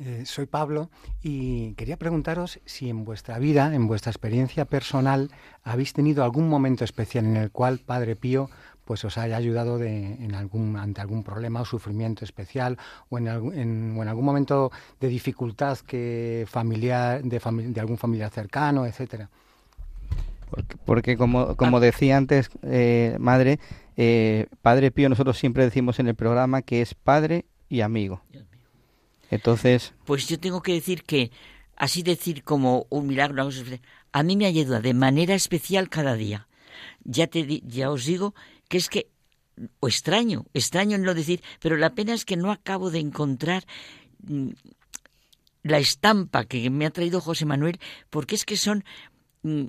eh, 0.00 0.22
soy 0.24 0.46
Pablo 0.46 0.90
y 1.22 1.74
quería 1.74 1.98
preguntaros 1.98 2.58
si 2.64 2.88
en 2.88 3.04
vuestra 3.04 3.38
vida, 3.38 3.74
en 3.74 3.86
vuestra 3.86 4.10
experiencia 4.10 4.64
personal, 4.64 5.30
habéis 5.62 5.92
tenido 5.92 6.24
algún 6.24 6.48
momento 6.48 6.84
especial 6.84 7.26
en 7.26 7.36
el 7.36 7.50
cual 7.50 7.80
Padre 7.80 8.16
Pío 8.16 8.48
pues 8.86 9.04
os 9.04 9.18
haya 9.18 9.36
ayudado 9.36 9.78
de, 9.78 10.14
en 10.14 10.34
algún, 10.34 10.76
ante 10.76 11.00
algún 11.00 11.22
problema 11.22 11.60
o 11.60 11.64
sufrimiento 11.64 12.24
especial 12.24 12.78
o 13.08 13.18
en, 13.18 13.28
en, 13.28 14.08
algún 14.08 14.24
momento 14.24 14.72
de 14.98 15.08
dificultad 15.08 15.78
que 15.78 16.44
familiar, 16.48 17.22
de, 17.22 17.38
de 17.68 17.80
algún 17.80 17.98
familiar 17.98 18.30
cercano, 18.30 18.86
etcétera. 18.86 19.28
Porque, 20.84 21.16
como, 21.16 21.56
como 21.56 21.76
ah. 21.76 21.80
decía 21.80 22.16
antes, 22.16 22.50
eh, 22.62 23.16
madre, 23.20 23.60
eh, 23.96 24.46
Padre 24.62 24.90
Pío, 24.90 25.08
nosotros 25.08 25.38
siempre 25.38 25.62
decimos 25.62 26.00
en 26.00 26.08
el 26.08 26.14
programa 26.14 26.62
que 26.62 26.82
es 26.82 26.94
padre 26.94 27.44
y 27.68 27.82
amigo. 27.82 28.22
Entonces. 29.30 29.94
Pues 30.04 30.26
yo 30.26 30.38
tengo 30.38 30.60
que 30.60 30.74
decir 30.74 31.04
que, 31.04 31.30
así 31.76 32.02
decir 32.02 32.42
como 32.42 32.86
un 32.90 33.06
milagro, 33.06 33.48
a 34.12 34.22
mí 34.22 34.36
me 34.36 34.46
ayuda 34.46 34.80
de 34.80 34.92
manera 34.92 35.34
especial 35.34 35.88
cada 35.88 36.14
día. 36.14 36.48
Ya, 37.04 37.28
te, 37.28 37.62
ya 37.64 37.90
os 37.90 38.04
digo 38.04 38.34
que 38.68 38.78
es 38.78 38.88
que, 38.88 39.08
o 39.78 39.88
extraño, 39.88 40.46
extraño 40.52 40.96
en 40.96 41.02
no 41.02 41.14
decir, 41.14 41.42
pero 41.60 41.76
la 41.76 41.94
pena 41.94 42.12
es 42.14 42.24
que 42.24 42.36
no 42.36 42.50
acabo 42.50 42.90
de 42.90 42.98
encontrar 42.98 43.64
mm, 44.22 44.50
la 45.62 45.78
estampa 45.78 46.44
que 46.44 46.68
me 46.70 46.86
ha 46.86 46.90
traído 46.90 47.20
José 47.20 47.44
Manuel, 47.44 47.78
porque 48.08 48.34
es 48.34 48.44
que 48.44 48.56
son 48.56 48.84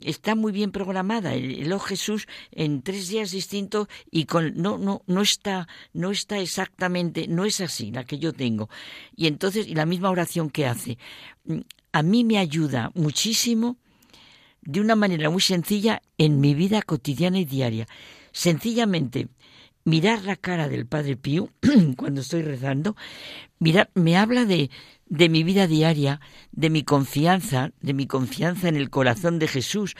está 0.01 0.35
muy 0.35 0.51
bien 0.51 0.71
programada 0.71 1.33
el, 1.33 1.79
Jesús 1.79 2.27
en 2.51 2.81
tres 2.81 3.07
días 3.07 3.31
distintos 3.31 3.87
y 4.09 4.25
con 4.25 4.53
no 4.55 4.77
no 4.77 5.01
no 5.07 5.21
está 5.21 5.67
no 5.93 6.11
está 6.11 6.39
exactamente 6.39 7.27
no 7.27 7.45
es 7.45 7.61
así 7.61 7.91
la 7.91 8.03
que 8.03 8.19
yo 8.19 8.33
tengo. 8.33 8.69
Y 9.15 9.27
entonces 9.27 9.67
y 9.67 9.75
la 9.75 9.85
misma 9.85 10.09
oración 10.09 10.49
que 10.49 10.65
hace. 10.65 10.97
Mm, 11.45 11.59
a 11.93 12.03
mí 12.03 12.23
me 12.23 12.37
ayuda 12.37 12.91
muchísimo 12.95 13.77
de 14.61 14.79
una 14.79 14.95
manera 14.95 15.29
muy 15.29 15.41
sencilla 15.41 16.01
en 16.17 16.39
mi 16.39 16.53
vida 16.53 16.81
cotidiana 16.81 17.39
y 17.39 17.45
diaria. 17.45 17.87
Sencillamente 18.31 19.27
mirar 19.83 20.23
la 20.23 20.35
cara 20.35 20.69
del 20.69 20.85
Padre 20.85 21.17
Pío 21.17 21.49
cuando 21.97 22.21
estoy 22.21 22.41
rezando 22.41 22.95
mirar 23.59 23.89
me 23.93 24.17
habla 24.17 24.45
de 24.45 24.69
de 25.11 25.27
mi 25.27 25.43
vida 25.43 25.67
diaria, 25.67 26.21
de 26.53 26.69
mi 26.69 26.83
confianza, 26.83 27.73
de 27.81 27.93
mi 27.93 28.07
confianza 28.07 28.69
en 28.69 28.77
el 28.77 28.89
corazón 28.89 29.39
de 29.39 29.49
Jesús, 29.49 29.97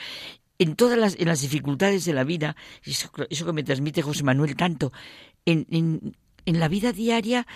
en 0.58 0.74
todas 0.74 0.98
las, 0.98 1.16
en 1.20 1.28
las 1.28 1.42
dificultades 1.42 2.06
de 2.06 2.14
la 2.14 2.24
vida, 2.24 2.56
eso, 2.82 3.10
eso 3.28 3.44
que 3.44 3.52
me 3.52 3.62
transmite 3.62 4.00
José 4.00 4.24
Manuel 4.24 4.56
tanto, 4.56 4.90
en, 5.44 5.66
en, 5.70 6.16
en 6.46 6.60
la 6.60 6.68
vida 6.68 6.92
diaria 6.92 7.46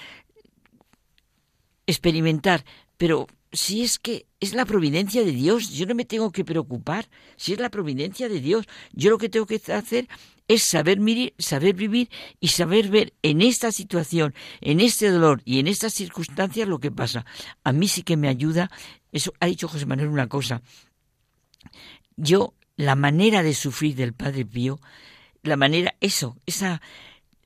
experimentar, 1.87 2.67
pero 2.99 3.27
si 3.57 3.83
es 3.83 3.99
que 3.99 4.27
es 4.39 4.53
la 4.53 4.67
providencia 4.67 5.25
de 5.25 5.33
Dios, 5.33 5.71
yo 5.71 5.87
no 5.87 5.95
me 5.95 6.05
tengo 6.05 6.31
que 6.31 6.45
preocupar, 6.45 7.09
si 7.37 7.55
es 7.55 7.59
la 7.59 7.71
providencia 7.71 8.29
de 8.29 8.41
Dios, 8.41 8.67
yo 8.93 9.09
lo 9.09 9.17
que 9.17 9.31
tengo 9.31 9.47
que 9.47 9.61
hacer 9.73 10.09
es 10.47 10.63
saber, 10.63 10.99
saber 11.39 11.75
vivir 11.75 12.11
y 12.39 12.49
saber 12.49 12.91
ver 12.91 13.15
en 13.23 13.41
esta 13.41 13.73
situación, 13.73 14.35
en 14.61 14.81
este 14.81 15.11
dolor 15.11 15.41
y 15.47 15.59
en 15.59 15.69
estas 15.69 15.95
circunstancias 15.95 16.69
lo 16.69 16.81
que 16.81 16.91
pasa. 16.91 17.25
A 17.65 17.73
mí 17.73 17.89
sí 17.89 18.03
que 18.03 18.19
me 18.19 18.29
ayuda, 18.29 18.71
eso 19.11 19.33
ha 19.41 19.47
dicho 19.47 19.69
José 19.69 19.87
Manuel 19.87 20.09
una 20.09 20.29
cosa, 20.29 20.61
yo 22.17 22.53
la 22.77 22.95
manera 22.95 23.43
de 23.43 23.55
sufrir 23.55 23.97
del 23.97 24.13
Padre 24.13 24.45
Pío, 24.45 24.81
la 25.43 25.57
manera, 25.57 25.95
eso, 26.01 26.37
esa 26.45 26.83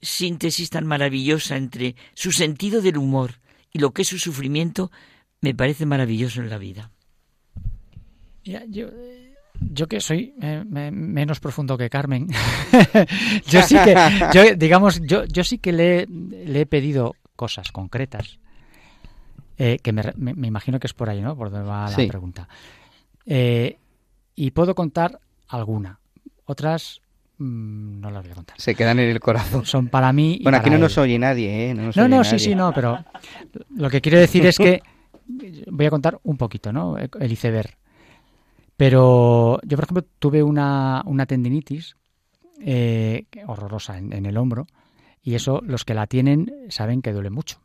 síntesis 0.03 0.70
tan 0.70 0.87
maravillosa 0.87 1.57
entre 1.57 1.94
su 2.14 2.33
sentido 2.33 2.83
del 2.83 2.99
humor 2.99 3.38
y 3.73 3.79
lo 3.79 3.92
que 3.92 4.03
es 4.03 4.09
su 4.09 4.18
sufrimiento, 4.18 4.90
me 5.40 5.55
parece 5.55 5.87
maravilloso 5.87 6.40
en 6.40 6.50
la 6.50 6.59
vida. 6.59 6.90
yo, 8.44 8.88
yo 9.61 9.87
que 9.87 10.00
soy 10.00 10.35
eh, 10.40 10.64
menos 10.64 11.40
profundo 11.40 11.76
que 11.76 11.90
Carmen, 11.90 12.29
yo 13.46 13.62
sí 13.62 13.76
que, 13.85 13.94
yo, 14.33 14.55
digamos, 14.57 15.00
yo, 15.03 15.24
yo 15.24 15.44
sí 15.44 15.59
que 15.59 15.72
le, 15.72 16.07
le 16.07 16.62
he 16.62 16.66
pedido 16.66 17.14
cosas 17.37 17.72
concretas, 17.72 18.38
eh, 19.59 19.79
que 19.83 19.92
me, 19.92 20.03
me, 20.16 20.46
imagino 20.46 20.81
que 20.81 20.87
es 20.87 20.94
por 20.94 21.11
ahí, 21.11 21.20
¿no? 21.20 21.37
Por 21.37 21.50
donde 21.50 21.68
va 21.68 21.90
la 21.90 21.96
pregunta. 22.09 22.48
Eh, 23.26 23.79
y 24.35 24.50
puedo 24.53 24.74
contar 24.74 25.20
alguna, 25.48 26.00
otras 26.46 27.00
mm, 27.38 28.00
no 28.00 28.11
las 28.11 28.22
voy 28.22 28.33
a 28.33 28.35
contar. 28.35 28.61
Se 28.61 28.74
quedan 28.74 28.98
en 28.98 29.11
el 29.11 29.20
corazón. 29.20 29.66
Son 29.66 29.88
para 29.88 30.12
mí. 30.12 30.40
bueno, 30.42 30.59
aquí 30.59 30.70
no 30.70 30.79
nos 30.79 30.96
oye 30.96 31.18
nadie, 31.18 31.70
¿eh? 31.70 31.74
No, 31.74 31.90
no, 31.94 32.09
no 32.09 32.24
sí, 32.24 32.38
sí, 32.38 32.55
no, 32.55 32.72
pero 32.72 33.05
lo 33.76 33.90
que 33.90 34.00
quiero 34.00 34.18
decir 34.18 34.46
es 34.46 34.57
que 34.57 34.83
voy 35.71 35.87
a 35.87 35.90
contar 35.90 36.21
un 36.23 36.37
poquito, 36.37 36.73
¿no? 36.73 36.97
El 36.99 37.33
iceberg. 37.33 37.77
Pero 38.77 39.61
yo, 39.62 39.77
por 39.77 39.85
ejemplo, 39.85 40.07
tuve 40.19 40.43
una, 40.43 41.03
una 41.05 41.27
tendinitis 41.27 41.97
eh, 42.62 43.27
horrorosa 43.47 43.99
en, 43.99 44.25
el 44.25 44.37
hombro 44.37 44.66
y 45.23 45.35
eso 45.35 45.61
los 45.62 45.85
que 45.85 45.93
la 45.93 46.07
tienen 46.07 46.51
saben 46.69 47.03
que 47.03 47.12
duele 47.12 47.31
mucho. 47.31 47.59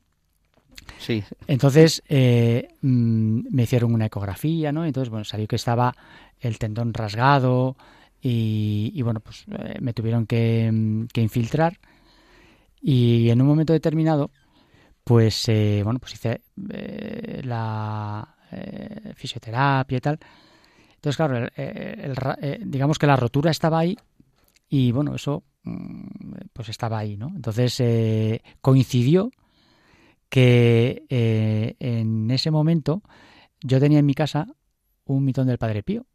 Sí. 0.97 1.23
Entonces 1.47 2.03
eh, 2.09 2.67
mm, 2.81 3.47
me 3.49 3.63
hicieron 3.63 3.93
una 3.93 4.07
ecografía, 4.07 4.71
¿no? 4.71 4.85
Entonces, 4.85 5.09
bueno, 5.09 5.23
salió 5.23 5.47
que 5.47 5.55
estaba 5.55 5.95
el 6.41 6.59
tendón 6.59 6.93
rasgado 6.93 7.77
y, 8.21 9.01
bueno, 9.03 9.19
pues 9.19 9.45
eh, 9.57 9.77
me 9.79 9.93
tuvieron 9.93 10.25
que, 10.25 10.69
mm, 10.71 11.05
que, 11.13 11.21
infiltrar 11.21 11.79
y 12.81 13.29
en 13.29 13.41
un 13.41 13.47
momento 13.47 13.71
determinado, 13.71 14.31
pues, 15.05 15.45
bueno, 15.83 15.99
pues 15.99 16.15
hice 16.15 16.41
la 17.43 18.35
fisioterapia 19.15 19.97
y 19.97 20.01
tal 20.01 20.19
entonces, 21.05 21.17
claro, 21.17 21.47
eh, 21.55 22.59
digamos 22.65 22.97
que 22.97 23.05
la 23.05 23.15
rotura 23.15 23.51
estaba 23.51 23.77
ahí 23.77 23.95
y 24.67 24.91
bueno, 24.91 25.13
eso 25.13 25.43
mm, 25.61 26.07
pues 26.51 26.69
estaba 26.69 26.97
ahí, 26.97 27.15
¿no? 27.15 27.27
Entonces 27.27 27.79
eh, 27.79 28.41
coincidió 28.59 29.29
que 30.29 31.03
eh, 31.07 31.75
en 31.77 32.31
ese 32.31 32.49
momento 32.49 33.03
yo 33.61 33.79
tenía 33.79 33.99
en 33.99 34.07
mi 34.07 34.15
casa 34.15 34.47
un 35.05 35.23
mitón 35.23 35.45
del 35.45 35.59
Padre 35.59 35.83
Pío, 35.83 36.07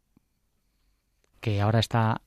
que 1.39 1.61
ahora 1.61 1.79
está... 1.79 2.21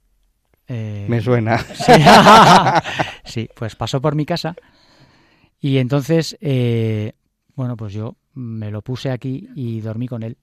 Me 0.66 1.20
suena. 1.20 1.58
Sí, 3.24 3.46
pues 3.54 3.76
pasó 3.76 4.00
por 4.00 4.14
mi 4.14 4.24
casa 4.24 4.56
y 5.68 5.78
entonces, 5.78 6.36
bueno, 7.54 7.76
pues 7.76 7.92
yo 7.92 8.16
me 8.34 8.70
lo 8.70 8.82
puse 8.82 9.10
aquí 9.10 9.48
y 9.54 9.80
dormí 9.80 10.08
con 10.08 10.22
él. 10.22 10.36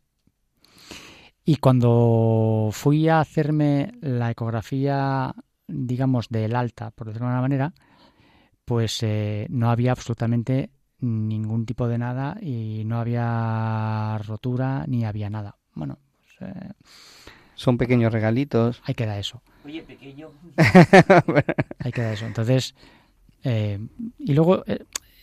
Y 1.44 1.58
cuando 1.58 2.70
fui 2.72 3.08
a 3.10 3.20
hacerme 3.20 3.94
la 4.02 4.30
ecografía, 4.32 5.34
digamos, 5.68 6.30
del 6.30 6.56
alta, 6.56 6.92
por 6.92 7.08
decirlo 7.08 7.28
de 7.28 7.34
alguna 7.34 7.42
manera, 7.42 7.74
pues 8.64 9.02
eh, 9.02 9.48
no 9.50 9.72
había 9.72 9.92
absolutamente 9.92 10.70
ningún 11.00 11.66
tipo 11.66 11.88
de 11.88 11.98
nada 11.98 12.38
y 12.40 12.84
no 12.86 13.00
había 13.00 14.20
rotura 14.20 14.86
ni 14.88 15.04
había 15.04 15.30
nada. 15.32 15.58
Bueno, 15.74 15.98
pues, 16.20 16.52
eh, 16.52 16.72
son 17.56 17.78
pequeños 17.78 18.14
regalitos. 18.14 18.82
Ahí 18.86 18.94
queda 18.94 19.18
eso. 19.18 19.42
Oye, 19.66 19.82
pequeño. 19.82 20.30
ahí 21.80 21.92
queda 21.92 22.14
eso. 22.14 22.28
Entonces, 22.28 22.76
eh, 23.44 23.80
y 24.20 24.34
luego 24.34 24.64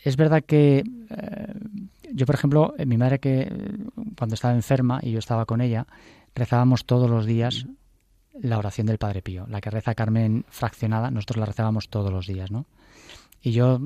es 0.04 0.16
verdad 0.16 0.44
que 0.44 0.84
yo, 2.12 2.26
por 2.26 2.34
ejemplo, 2.34 2.74
mi 2.86 2.96
madre 2.96 3.18
que 3.18 3.50
cuando 4.16 4.34
estaba 4.34 4.54
enferma 4.54 5.00
y 5.02 5.12
yo 5.12 5.18
estaba 5.18 5.46
con 5.46 5.60
ella, 5.60 5.86
rezábamos 6.34 6.84
todos 6.84 7.10
los 7.10 7.26
días 7.26 7.66
la 8.40 8.58
oración 8.58 8.86
del 8.86 8.98
Padre 8.98 9.22
Pío, 9.22 9.46
la 9.48 9.60
que 9.60 9.70
reza 9.70 9.94
Carmen 9.94 10.44
fraccionada, 10.48 11.10
nosotros 11.10 11.38
la 11.38 11.46
rezábamos 11.46 11.88
todos 11.88 12.12
los 12.12 12.26
días, 12.26 12.50
¿no? 12.50 12.66
Y 13.42 13.52
yo 13.52 13.80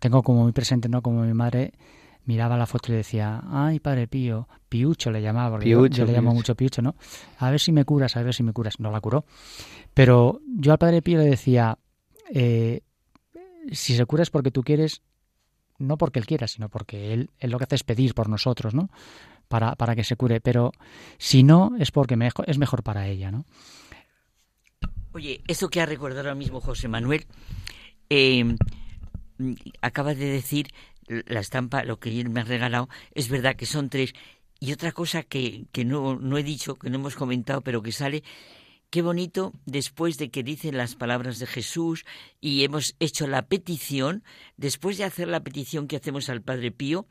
tengo 0.00 0.22
como 0.22 0.42
muy 0.42 0.52
presente, 0.52 0.88
¿no? 0.88 1.02
Como 1.02 1.22
mi 1.22 1.34
madre 1.34 1.72
miraba 2.24 2.56
la 2.56 2.66
foto 2.66 2.92
y 2.92 2.96
decía, 2.96 3.42
ay, 3.50 3.80
Padre 3.80 4.06
Pío, 4.06 4.48
Piucho 4.68 5.10
le 5.10 5.22
llamaba, 5.22 5.50
porque 5.52 5.68
yo, 5.68 5.86
le 5.86 6.12
llamo 6.12 6.34
mucho 6.34 6.54
Piucho, 6.54 6.82
¿no? 6.82 6.96
A 7.38 7.50
ver 7.50 7.60
si 7.60 7.72
me 7.72 7.84
curas, 7.84 8.16
a 8.16 8.22
ver 8.22 8.34
si 8.34 8.42
me 8.42 8.52
curas. 8.52 8.80
No 8.80 8.90
la 8.90 9.00
curó. 9.00 9.24
Pero 9.94 10.40
yo 10.58 10.72
al 10.72 10.78
Padre 10.78 11.02
Pío 11.02 11.18
le 11.18 11.24
decía, 11.24 11.78
eh, 12.32 12.82
si 13.70 13.96
se 13.96 14.04
cura 14.06 14.22
es 14.22 14.30
porque 14.30 14.50
tú 14.50 14.62
quieres, 14.62 15.02
no 15.78 15.96
porque 15.96 16.18
él 16.18 16.26
quiera, 16.26 16.46
sino 16.48 16.68
porque 16.68 17.12
él, 17.12 17.30
lo 17.40 17.58
que 17.58 17.64
hace 17.64 17.76
es 17.76 17.84
pedir 17.84 18.14
por 18.14 18.28
nosotros, 18.28 18.74
¿no? 18.74 18.90
Para, 19.48 19.74
para 19.76 19.94
que 19.94 20.04
se 20.04 20.16
cure. 20.16 20.40
Pero 20.40 20.72
si 21.18 21.42
no, 21.42 21.72
es 21.78 21.90
porque 21.90 22.16
es 22.46 22.58
mejor 22.58 22.82
para 22.82 23.06
ella, 23.08 23.30
¿no? 23.30 23.44
Oye, 25.12 25.42
eso 25.46 25.68
que 25.68 25.80
ha 25.80 25.86
recordado 25.86 26.20
ahora 26.20 26.34
mismo 26.34 26.60
José 26.60 26.88
Manuel, 26.88 27.26
eh, 28.10 28.56
acaba 29.80 30.14
de 30.14 30.26
decir 30.26 30.68
la 31.08 31.40
estampa, 31.40 31.84
lo 31.84 31.98
que 31.98 32.20
él 32.20 32.30
me 32.30 32.40
ha 32.40 32.44
regalado, 32.44 32.88
es 33.14 33.28
verdad 33.28 33.56
que 33.56 33.66
son 33.66 33.88
tres. 33.88 34.12
Y 34.58 34.72
otra 34.72 34.92
cosa 34.92 35.22
que, 35.22 35.66
que 35.72 35.84
no, 35.84 36.16
no 36.16 36.38
he 36.38 36.42
dicho, 36.42 36.76
que 36.76 36.90
no 36.90 36.96
hemos 36.96 37.14
comentado, 37.14 37.60
pero 37.60 37.82
que 37.82 37.92
sale, 37.92 38.24
qué 38.96 39.02
bonito 39.02 39.52
después 39.66 40.16
de 40.16 40.30
que 40.30 40.42
dicen 40.42 40.78
las 40.78 40.94
palabras 40.94 41.38
de 41.38 41.46
Jesús 41.46 42.06
y 42.40 42.64
hemos 42.64 42.96
hecho 42.98 43.26
la 43.26 43.42
petición, 43.42 44.24
después 44.56 44.96
de 44.96 45.04
hacer 45.04 45.28
la 45.28 45.44
petición 45.44 45.86
que 45.86 45.96
hacemos 45.96 46.30
al 46.30 46.40
Padre 46.40 46.70
Pío, 46.70 47.06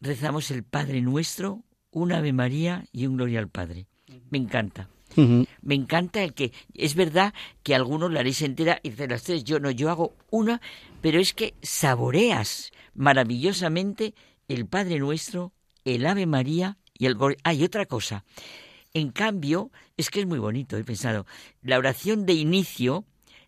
rezamos 0.00 0.50
el 0.50 0.64
Padre 0.64 1.00
Nuestro, 1.00 1.62
un 1.92 2.10
Ave 2.10 2.32
María 2.32 2.86
y 2.90 3.06
un 3.06 3.18
Gloria 3.18 3.38
al 3.38 3.48
Padre. 3.48 3.86
Me 4.30 4.38
encanta. 4.38 4.88
Me 5.14 5.76
encanta 5.76 6.24
el 6.24 6.34
que 6.34 6.52
es 6.74 6.96
verdad 6.96 7.34
que 7.62 7.76
algunos 7.76 8.10
la 8.10 8.18
haréis 8.18 8.42
entera 8.42 8.80
y 8.82 8.90
de 8.90 9.06
las 9.06 9.22
tres 9.22 9.44
yo 9.44 9.60
no, 9.60 9.70
yo 9.70 9.90
hago 9.90 10.16
una, 10.28 10.60
pero 11.00 11.20
es 11.20 11.34
que 11.34 11.54
saboreas 11.62 12.72
maravillosamente 12.94 14.16
el 14.48 14.66
Padre 14.66 14.98
Nuestro, 14.98 15.52
el 15.84 16.04
Ave 16.04 16.26
María 16.26 16.78
y 16.98 17.06
el 17.06 17.16
Hay 17.44 17.62
otra 17.62 17.86
cosa. 17.86 18.24
En 18.92 19.10
cambio, 19.10 19.70
es 19.96 20.10
que 20.10 20.20
es 20.20 20.26
muy 20.26 20.38
bonito, 20.38 20.76
he 20.76 20.84
pensado, 20.84 21.26
la 21.62 21.78
oración 21.78 22.26
de 22.26 22.32
inicio, 22.32 23.04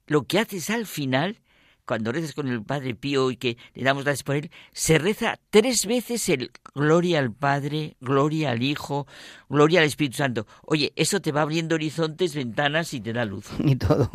lo 0.07 0.25
que 0.25 0.39
haces 0.39 0.71
al 0.71 0.87
final 0.87 1.39
cuando 1.85 2.13
rezas 2.13 2.33
con 2.33 2.49
el 2.49 2.63
Padre 2.63 2.95
Pío 2.95 3.31
y 3.31 3.37
que 3.37 3.57
le 3.75 3.85
damos 3.85 4.05
gracias 4.05 4.23
por 4.23 4.37
él, 4.37 4.51
se 4.73 4.99
reza 4.99 5.39
tres 5.51 5.87
veces 5.87 6.29
el 6.29 6.51
gloria 6.75 7.19
al 7.19 7.33
Padre, 7.33 7.97
gloria 8.01 8.51
al 8.51 8.63
Hijo, 8.63 9.07
gloria 9.49 9.81
al 9.81 9.87
Espíritu 9.87 10.19
Santo. 10.19 10.47
Oye, 10.65 10.93
eso 10.97 11.21
te 11.21 11.33
va 11.33 11.43
abriendo 11.43 11.75
horizontes, 11.75 12.35
ventanas 12.35 12.95
y 12.95 13.01
te 13.01 13.13
da 13.13 13.25
luz. 13.25 13.47
Y 13.65 13.77
todo. 13.77 14.11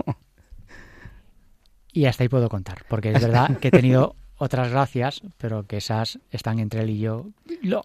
Y 1.91 2.05
hasta 2.05 2.23
ahí 2.23 2.29
puedo 2.29 2.47
contar, 2.47 2.85
porque 2.87 3.11
es 3.11 3.21
verdad 3.21 3.57
que 3.59 3.69
he 3.69 3.71
tenido 3.71 4.15
otras 4.37 4.69
gracias, 4.69 5.21
pero 5.37 5.65
que 5.65 5.77
esas 5.77 6.19
están 6.29 6.59
entre 6.59 6.81
él 6.81 6.91
y 6.91 6.99
yo. 6.99 7.27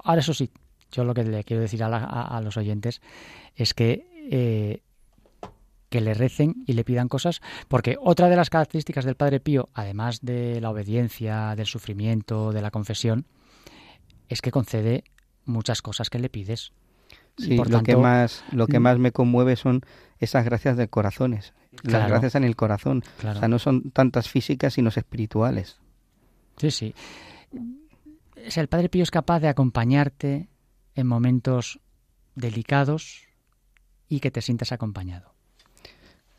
ahora 0.05 0.21
eso 0.21 0.35
sí, 0.35 0.51
yo 0.93 1.05
lo 1.05 1.15
que 1.15 1.25
le 1.25 1.43
quiero 1.45 1.63
decir 1.63 1.83
a, 1.83 2.41
los 2.43 2.57
oyentes 2.57 3.01
es 3.57 3.75
que 3.75 4.07
eh, 4.31 4.83
que 5.93 6.01
le 6.01 6.15
recen 6.15 6.65
y 6.67 6.73
le 6.73 6.85
pidan 6.85 7.09
cosas, 7.09 7.43
porque 7.69 7.97
otra 8.01 8.31
de 8.31 8.37
las 8.37 8.49
características 8.49 9.05
del 9.05 9.15
Padre 9.15 9.41
Pío, 9.41 9.69
además 9.75 10.21
de 10.23 10.59
la 10.61 10.71
obediencia, 10.71 11.55
del 11.55 11.67
sufrimiento, 11.67 12.51
de 12.51 12.63
la 12.63 12.71
confesión, 12.71 13.27
es 14.29 14.41
que 14.41 14.51
concede 14.51 15.05
muchas 15.45 15.83
cosas 15.83 16.09
que 16.09 16.19
le 16.19 16.31
pides. 16.31 16.73
Sí, 17.37 17.57
lo 17.57 17.83
que 17.83 17.97
más 17.97 18.43
lo 18.53 18.67
que 18.67 18.79
mm, 18.79 18.83
más 18.83 18.99
me 18.99 19.13
conmueve 19.13 19.57
son 19.57 19.83
esas 20.19 20.45
gracias 20.45 20.77
de 20.77 20.89
corazones, 20.89 21.53
las 21.83 22.09
gracias 22.09 22.35
en 22.37 22.45
el 22.45 22.57
corazón. 22.57 23.03
O 23.19 23.35
sea, 23.35 23.49
no 23.49 23.59
son 23.59 23.91
tantas 23.91 24.29
físicas 24.29 24.75
sino 24.75 24.89
espirituales. 24.89 25.79
Sí, 26.57 26.71
sí. 26.71 26.95
el 28.57 28.69
Padre 28.69 28.89
Pío 28.89 29.03
es 29.03 29.11
capaz 29.11 29.41
de 29.41 29.49
acompañarte 29.49 30.49
en 30.95 31.07
momentos 31.07 31.81
delicados 32.35 33.27
y 34.09 34.21
que 34.21 34.31
te 34.31 34.43
sientas 34.43 34.73
acompañado. 34.73 35.33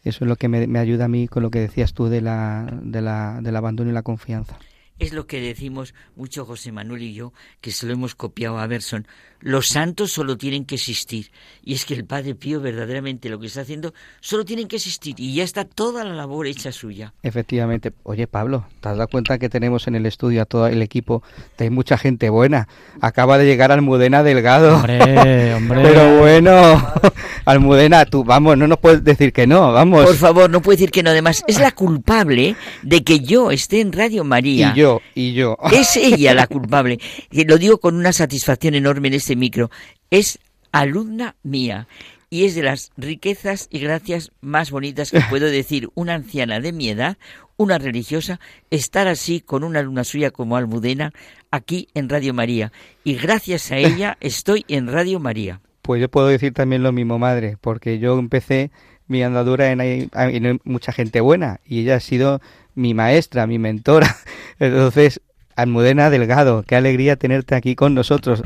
Eso 0.04 0.26
es 0.26 0.30
lo 0.30 0.36
que 0.36 0.50
me, 0.50 0.80
ayuda 0.80 1.06
a 1.06 1.08
mí 1.08 1.28
con 1.28 1.44
lo 1.44 1.50
que 1.50 1.60
decías 1.60 1.94
tú 1.94 2.08
de 2.08 2.22
la, 2.22 2.68
de 2.84 3.02
la, 3.02 3.40
del 3.42 3.56
abandono 3.56 3.90
y 3.90 3.94
la 3.94 4.04
confianza. 4.04 4.60
Es 5.00 5.14
lo 5.14 5.28
que 5.28 5.42
decimos 5.42 5.96
mucho 6.16 6.46
José 6.46 6.72
Manuel 6.72 7.02
y 7.02 7.14
yo, 7.14 7.34
que 7.62 7.72
se 7.72 7.88
lo 7.88 7.94
hemos 7.94 8.14
copiado 8.16 8.60
a 8.60 8.68
Berson. 8.68 9.08
Los 9.44 9.68
santos 9.68 10.14
solo 10.14 10.38
tienen 10.38 10.64
que 10.64 10.76
existir. 10.76 11.30
Y 11.66 11.74
es 11.74 11.84
que 11.84 11.94
el 11.94 12.06
Padre 12.06 12.34
Pío 12.34 12.62
verdaderamente 12.62 13.28
lo 13.28 13.40
que 13.40 13.48
está 13.48 13.60
haciendo 13.60 13.94
solo 14.22 14.46
tienen 14.46 14.70
que 14.70 14.78
existir. 14.78 15.16
Y 15.18 15.36
ya 15.36 15.44
está 15.44 15.66
toda 15.66 16.06
la 16.06 16.14
labor 16.14 16.48
hecha 16.48 16.72
suya. 16.72 17.14
Efectivamente. 17.24 17.92
Oye, 18.04 18.26
Pablo, 18.26 18.66
¿te 18.80 18.88
has 18.88 18.96
dado 18.96 19.10
cuenta 19.10 19.38
que 19.40 19.50
tenemos 19.50 19.86
en 19.88 19.96
el 19.96 20.06
estudio 20.06 20.44
a 20.44 20.46
todo 20.46 20.68
el 20.68 20.82
equipo? 20.82 21.24
Hay 21.60 21.70
mucha 21.70 21.98
gente 21.98 22.30
buena. 22.30 22.70
Acaba 23.02 23.38
de 23.38 23.46
llegar 23.46 23.74
Almudena 23.74 24.24
Delgado. 24.24 24.78
Hombre, 24.78 25.54
hombre. 25.56 25.82
Pero 25.84 26.20
bueno, 26.20 26.94
Almudena, 27.46 28.06
tú, 28.06 28.24
vamos, 28.24 28.58
no 28.58 28.66
nos 28.66 28.80
puedes 28.80 29.04
decir 29.04 29.34
que 29.34 29.46
no, 29.46 29.74
vamos. 29.74 30.06
Por 30.06 30.16
favor, 30.16 30.50
no 30.50 30.62
puedes 30.62 30.80
decir 30.80 30.92
que 30.92 31.04
no. 31.04 31.10
Además, 31.10 31.44
es 31.48 31.60
la 31.60 31.72
culpable 31.72 32.56
de 32.82 33.04
que 33.04 33.20
yo 33.20 33.52
esté 33.52 33.82
en 33.82 33.92
Radio 33.92 34.24
María 34.24 34.74
y 35.14 35.34
yo. 35.34 35.58
Es 35.70 35.98
ella 35.98 36.34
la 36.34 36.48
culpable. 36.48 36.98
Y 37.30 37.44
lo 37.44 37.58
digo 37.58 37.80
con 37.80 37.98
una 37.98 38.14
satisfacción 38.14 38.76
enorme 38.76 39.10
en 39.10 39.16
este 39.16 39.33
micro. 39.36 39.70
Es 40.10 40.40
alumna 40.72 41.36
mía 41.44 41.88
y 42.30 42.46
es 42.46 42.56
de 42.56 42.64
las 42.64 42.92
riquezas 42.98 43.68
y 43.72 43.80
gracias 43.80 44.32
más 44.42 44.72
bonitas 44.72 45.12
que 45.12 45.22
puedo 45.30 45.46
decir 45.46 45.90
una 45.94 46.16
anciana 46.16 46.60
de 46.60 46.74
mi 46.74 46.90
edad, 46.90 47.18
una 47.58 47.78
religiosa, 47.78 48.40
estar 48.72 49.08
así 49.08 49.40
con 49.40 49.64
una 49.64 49.80
alumna 49.80 50.04
suya 50.04 50.32
como 50.32 50.58
Almudena 50.58 51.14
aquí 51.52 51.90
en 51.94 52.10
Radio 52.10 52.34
María. 52.34 52.72
Y 53.04 53.16
gracias 53.16 53.72
a 53.72 53.78
ella 53.78 54.18
estoy 54.22 54.66
en 54.68 54.88
Radio 54.88 55.20
María. 55.20 55.62
Pues 55.84 56.02
yo 56.02 56.10
puedo 56.10 56.28
decir 56.28 56.54
también 56.54 56.82
lo 56.82 56.92
mismo, 56.92 57.20
madre, 57.20 57.58
porque 57.62 58.00
yo 58.00 58.18
empecé 58.18 58.72
mi 59.08 59.22
andadura 59.22 59.72
en, 59.72 59.82
en 59.82 60.62
mucha 60.64 60.92
gente 60.92 61.22
buena 61.22 61.60
y 61.66 61.82
ella 61.82 61.98
ha 61.98 62.00
sido 62.00 62.42
mi 62.74 62.94
maestra, 62.94 63.46
mi 63.46 63.60
mentora. 63.60 64.16
Entonces, 64.60 65.22
Almudena 65.56 66.10
Delgado, 66.10 66.64
qué 66.64 66.76
alegría 66.76 67.16
tenerte 67.16 67.54
aquí 67.54 67.76
con 67.76 67.94
nosotros. 67.94 68.42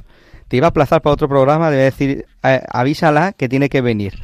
Te 0.48 0.58
iba 0.58 0.68
a 0.68 0.70
aplazar 0.70 1.02
para 1.02 1.14
otro 1.14 1.28
programa, 1.28 1.70
debe 1.70 1.84
decir, 1.84 2.26
avísala 2.42 3.34
que 3.34 3.50
tiene 3.50 3.70
que 3.70 3.82
venir. 3.82 4.20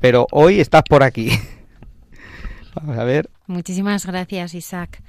Pero 0.00 0.26
hoy 0.30 0.60
estás 0.60 0.82
por 0.88 1.02
aquí. 1.02 1.30
Vamos 2.74 2.98
a 2.98 3.04
ver. 3.04 3.30
Muchísimas 3.46 4.06
gracias, 4.06 4.54
Isaac. 4.54 5.02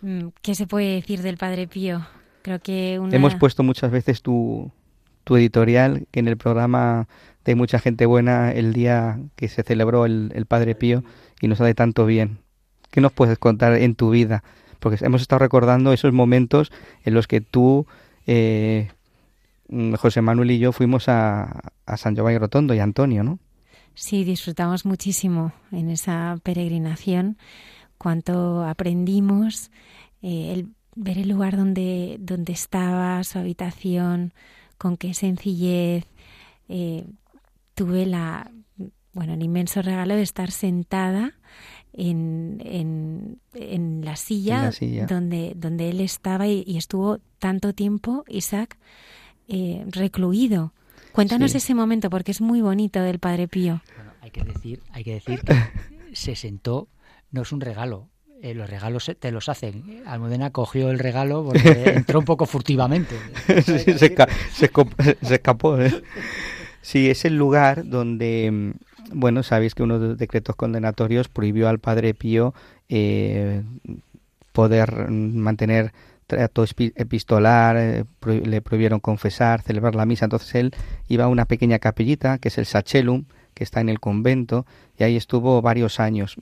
Mm, 0.00 0.28
¿Qué 0.42 0.54
se 0.54 0.66
puede 0.66 0.96
decir 0.96 1.22
del 1.22 1.36
Padre 1.36 1.68
Pío? 1.68 2.04
Creo 2.42 2.58
que 2.58 2.94
hemos 2.94 3.36
puesto 3.36 3.62
muchas 3.62 3.90
veces 3.90 4.20
tu, 4.20 4.72
tu 5.22 5.36
editorial 5.36 6.06
que 6.10 6.20
en 6.20 6.26
el 6.26 6.36
programa 6.36 7.06
de 7.44 7.54
mucha 7.54 7.78
gente 7.78 8.04
buena 8.06 8.50
el 8.52 8.72
día 8.72 9.20
que 9.36 9.48
se 9.48 9.62
celebró 9.62 10.06
el, 10.06 10.32
el 10.34 10.46
Padre 10.46 10.74
Pío 10.74 11.04
y 11.40 11.48
nos 11.48 11.60
hace 11.60 11.74
tanto 11.74 12.04
bien. 12.04 12.38
¿Qué 12.90 13.00
nos 13.00 13.12
puedes 13.12 13.38
contar 13.38 13.74
en 13.74 13.94
tu 13.94 14.10
vida? 14.10 14.42
Porque 14.78 15.04
hemos 15.04 15.22
estado 15.22 15.38
recordando 15.38 15.92
esos 15.92 16.12
momentos 16.12 16.72
en 17.04 17.14
los 17.14 17.26
que 17.26 17.40
tú, 17.40 17.86
eh, 18.26 18.90
José 19.96 20.20
Manuel 20.22 20.50
y 20.50 20.58
yo 20.58 20.72
fuimos 20.72 21.08
a, 21.08 21.60
San 21.96 22.14
Giovanni 22.14 22.38
Rotondo 22.38 22.74
y 22.74 22.78
Antonio, 22.78 23.22
¿no? 23.22 23.38
Sí, 23.94 24.24
disfrutamos 24.24 24.86
muchísimo 24.86 25.52
en 25.70 25.90
esa 25.90 26.36
peregrinación, 26.42 27.36
cuánto 27.98 28.64
aprendimos, 28.64 29.70
eh, 30.22 30.52
el 30.54 30.68
ver 30.94 31.18
el 31.18 31.28
lugar 31.28 31.56
donde, 31.56 32.16
donde 32.20 32.52
estaba, 32.52 33.22
su 33.24 33.38
habitación, 33.38 34.32
con 34.78 34.96
qué 34.96 35.14
sencillez. 35.14 36.06
Eh, 36.68 37.04
tuve 37.74 38.06
la, 38.06 38.50
bueno, 39.12 39.34
el 39.34 39.42
inmenso 39.42 39.82
regalo 39.82 40.14
de 40.16 40.22
estar 40.22 40.50
sentada 40.50 41.34
en, 41.92 43.38
en, 43.54 44.04
la, 44.04 44.16
silla 44.16 44.70
Donde, 45.08 45.52
donde 45.56 45.90
él 45.90 46.00
estaba 46.00 46.48
y, 46.48 46.76
estuvo 46.76 47.18
tanto 47.38 47.74
tiempo, 47.74 48.24
Isaac, 48.28 48.78
eh, 49.48 49.84
recluido. 49.88 50.72
Cuéntanos 51.12 51.54
ese 51.54 51.74
momento 51.74 52.08
porque 52.10 52.30
es 52.30 52.40
muy 52.40 52.60
bonito 52.60 53.00
del 53.02 53.18
Padre 53.18 53.48
Pío. 53.48 53.82
hay 54.20 54.30
que 54.30 54.44
decir, 54.44 54.80
hay 54.92 55.04
que 55.04 55.14
decir 55.14 55.40
que 55.40 55.54
se 56.14 56.36
sentó, 56.36 56.88
no 57.30 57.42
es 57.42 57.52
un 57.52 57.60
regalo, 57.60 58.08
eh, 58.42 58.54
los 58.54 58.68
regalos 58.68 59.10
te 59.18 59.30
los 59.30 59.48
hacen. 59.48 60.02
Almudena 60.06 60.50
cogió 60.50 60.90
el 60.90 60.98
regalo 60.98 61.44
porque 61.44 61.82
entró 61.96 62.18
un 62.18 62.24
poco 62.24 62.46
furtivamente. 62.46 63.16
se, 63.62 65.34
escapó. 65.34 65.78
¿eh? 65.78 66.02
Sí, 66.80 67.08
es 67.08 67.24
el 67.24 67.36
lugar 67.36 67.88
donde 67.88 68.50
mm, 68.50 68.72
bueno, 69.14 69.42
sabéis 69.42 69.74
que 69.74 69.82
uno 69.82 69.98
de 69.98 70.08
los 70.08 70.18
decretos 70.18 70.56
condenatorios 70.56 71.28
prohibió 71.28 71.68
al 71.68 71.78
padre 71.78 72.14
Pío 72.14 72.54
eh, 72.88 73.62
poder 74.52 75.10
mantener 75.10 75.92
trato 76.32 76.64
epistolar, 76.96 77.76
eh, 77.76 78.04
le 78.26 78.62
prohibieron 78.62 79.00
confesar, 79.00 79.60
celebrar 79.60 79.94
la 79.94 80.06
misa. 80.06 80.24
Entonces 80.24 80.54
él 80.54 80.74
iba 81.08 81.24
a 81.24 81.28
una 81.28 81.44
pequeña 81.44 81.78
capellita, 81.78 82.38
que 82.38 82.48
es 82.48 82.56
el 82.56 82.64
Sachelum, 82.64 83.26
que 83.52 83.64
está 83.64 83.82
en 83.82 83.90
el 83.90 84.00
convento, 84.00 84.64
y 84.98 85.04
ahí 85.04 85.16
estuvo 85.16 85.60
varios 85.60 86.00
años. 86.00 86.36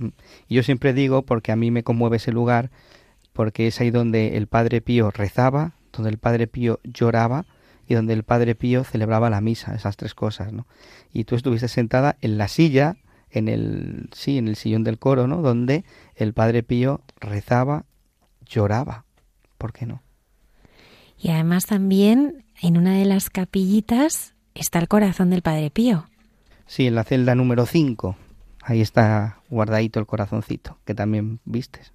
Y 0.49 0.55
yo 0.55 0.62
siempre 0.62 0.93
digo, 0.93 1.22
porque 1.22 1.51
a 1.51 1.57
mí 1.57 1.72
me 1.72 1.82
conmueve 1.82 2.18
ese 2.18 2.30
lugar, 2.30 2.70
porque 3.32 3.66
es 3.66 3.80
ahí 3.80 3.91
donde 3.91 4.36
el 4.36 4.47
Padre 4.47 4.80
Pío 4.80 5.11
rezaba, 5.11 5.72
donde 5.93 6.11
el 6.11 6.18
Padre 6.18 6.47
Pío 6.47 6.78
lloraba, 6.84 7.47
y 7.88 7.95
donde 7.95 8.12
el 8.12 8.22
Padre 8.22 8.55
Pío 8.55 8.84
celebraba 8.84 9.28
la 9.30 9.41
misa, 9.41 9.74
esas 9.74 9.97
tres 9.97 10.14
cosas, 10.14 10.53
¿no? 10.53 10.68
Y 11.12 11.24
tú 11.24 11.34
estuviste 11.34 11.66
sentada 11.66 12.16
en 12.20 12.38
la 12.38 12.47
silla, 12.47 12.97
en 13.30 13.49
el, 13.49 14.09
sí, 14.12 14.38
en 14.38 14.47
el 14.47 14.55
sillón 14.55 14.84
del 14.84 15.01
coro, 15.01 15.26
¿no? 15.26 15.43
Donde 15.43 15.84
el 16.14 16.32
Padre 16.32 16.62
Pío 16.62 17.01
rezaba 17.20 17.86
lloraba. 18.51 19.05
¿Por 19.61 19.74
qué 19.74 19.84
no? 19.84 20.02
Y 21.18 21.28
además 21.28 21.66
también 21.66 22.44
en 22.62 22.78
una 22.78 22.94
de 22.94 23.04
las 23.04 23.28
capillitas 23.28 24.32
está 24.54 24.78
el 24.78 24.88
corazón 24.88 25.28
del 25.28 25.42
Padre 25.42 25.70
Pío. 25.70 26.06
Sí, 26.66 26.86
en 26.86 26.94
la 26.94 27.04
celda 27.04 27.34
número 27.34 27.66
5. 27.66 28.16
Ahí 28.62 28.80
está 28.80 29.40
guardadito 29.50 30.00
el 30.00 30.06
corazoncito, 30.06 30.78
que 30.86 30.94
también 30.94 31.40
vistes. 31.44 31.92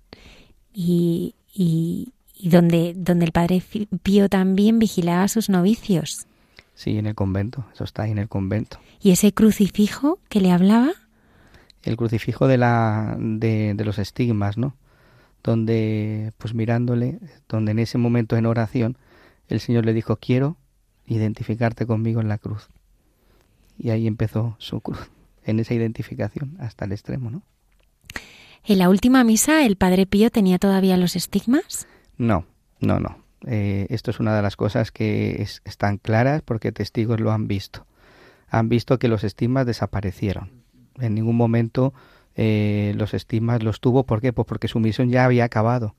Y, 0.74 1.34
y, 1.52 2.14
y 2.36 2.50
donde, 2.50 2.94
donde 2.96 3.26
el 3.26 3.32
Padre 3.32 3.64
Pío 4.04 4.30
también 4.30 4.78
vigilaba 4.78 5.24
a 5.24 5.28
sus 5.28 5.50
novicios. 5.50 6.28
Sí, 6.76 7.00
en 7.00 7.08
el 7.08 7.16
convento, 7.16 7.66
eso 7.74 7.84
está 7.84 8.04
ahí 8.04 8.12
en 8.12 8.20
el 8.20 8.30
convento. 8.30 8.78
¿Y 9.02 9.10
ese 9.10 9.34
crucifijo 9.34 10.20
que 10.30 10.40
le 10.40 10.52
hablaba? 10.52 10.92
El 11.82 11.98
crucifijo 11.98 12.48
de, 12.48 12.60
la, 12.60 13.16
de, 13.18 13.74
de 13.74 13.86
los 13.86 13.98
estigmas, 13.98 14.56
¿no? 14.56 14.76
Donde, 15.46 16.34
pues 16.40 16.56
mirándole, 16.56 17.20
donde 17.48 17.72
en 17.72 17.78
ese 17.78 18.00
momento 18.00 18.36
en 18.36 18.48
oración, 18.48 18.98
el 19.48 19.60
Señor 19.60 19.86
le 19.86 19.94
dijo, 19.94 20.18
quiero 20.18 20.58
identificarte 21.06 21.86
conmigo 21.86 22.20
en 22.20 22.30
la 22.30 22.40
cruz. 22.40 22.68
Y 23.78 23.92
ahí 23.92 24.08
empezó 24.08 24.56
su 24.58 24.82
cruz, 24.82 25.12
en 25.44 25.60
esa 25.60 25.76
identificación, 25.76 26.58
hasta 26.60 26.86
el 26.86 26.94
extremo, 26.94 27.30
¿no? 27.30 27.44
¿En 28.64 28.80
la 28.80 28.90
última 28.90 29.24
misa 29.24 29.64
el 29.68 29.76
Padre 29.76 30.08
Pío 30.08 30.32
tenía 30.32 30.58
todavía 30.58 30.98
los 30.98 31.16
estigmas? 31.16 31.88
No, 32.18 32.48
no, 32.80 33.00
no. 33.00 33.24
Eh, 33.46 33.86
esto 33.92 34.10
es 34.10 34.20
una 34.20 34.36
de 34.36 34.42
las 34.42 34.56
cosas 34.56 34.92
que 34.92 35.44
es, 35.44 35.62
están 35.66 36.00
claras 36.00 36.42
porque 36.42 36.72
testigos 36.72 37.20
lo 37.20 37.32
han 37.32 37.48
visto. 37.48 37.86
Han 38.50 38.68
visto 38.68 38.98
que 38.98 39.10
los 39.10 39.24
estigmas 39.24 39.68
desaparecieron. 39.68 40.64
En 41.00 41.14
ningún 41.14 41.36
momento 41.36 41.94
eh, 42.36 42.94
los 42.98 43.14
estigmas 43.14 43.64
los 43.64 43.80
tuvo. 43.80 44.04
¿Por 44.04 44.22
qué? 44.22 44.34
Pues 44.34 44.48
porque 44.48 44.68
su 44.68 44.80
misión 44.80 45.10
ya 45.10 45.26
había 45.26 45.46
acabado. 45.46 45.96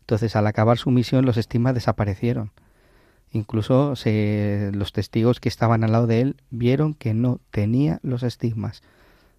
Entonces, 0.00 0.36
al 0.36 0.46
acabar 0.46 0.78
su 0.78 0.90
misión, 0.90 1.24
los 1.24 1.36
estigmas 1.36 1.74
desaparecieron. 1.74 2.52
Incluso 3.32 3.94
se, 3.94 4.70
los 4.74 4.92
testigos 4.92 5.38
que 5.38 5.48
estaban 5.48 5.84
al 5.84 5.92
lado 5.92 6.06
de 6.06 6.20
él 6.20 6.36
vieron 6.50 6.94
que 6.94 7.14
no 7.14 7.38
tenía 7.50 8.00
los 8.02 8.22
estigmas. 8.24 8.82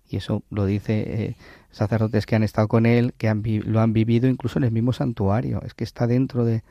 Y 0.10 0.18
eso 0.18 0.44
lo 0.50 0.66
dice 0.66 1.00
eh, 1.08 1.36
sacerdotes 1.72 2.26
que 2.26 2.36
han 2.36 2.44
estado 2.44 2.68
con 2.68 2.86
él, 2.86 3.14
que 3.18 3.28
han, 3.28 3.44
lo 3.66 3.82
han 3.82 3.94
vivido 3.94 4.30
incluso 4.30 4.60
en 4.60 4.64
el 4.64 4.72
mismo 4.72 4.94
santuario. 4.94 5.62
Es 5.66 5.74
que 5.74 5.84
está 5.84 6.08
dentro 6.08 6.46
de, 6.46 6.64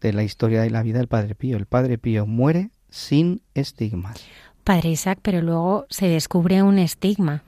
de 0.00 0.12
la 0.12 0.22
historia 0.22 0.62
de 0.62 0.70
la 0.70 0.82
vida 0.82 0.98
del 0.98 1.08
Padre 1.08 1.34
Pío. 1.34 1.56
El 1.56 1.66
Padre 1.66 1.98
Pío 1.98 2.26
muere 2.26 2.70
sin 2.90 3.42
estigmas. 3.54 4.22
Padre 4.64 4.90
Isaac, 4.90 5.18
pero 5.22 5.42
luego 5.42 5.86
se 5.88 6.08
descubre 6.08 6.62
un 6.62 6.78
estigma. 6.78 7.42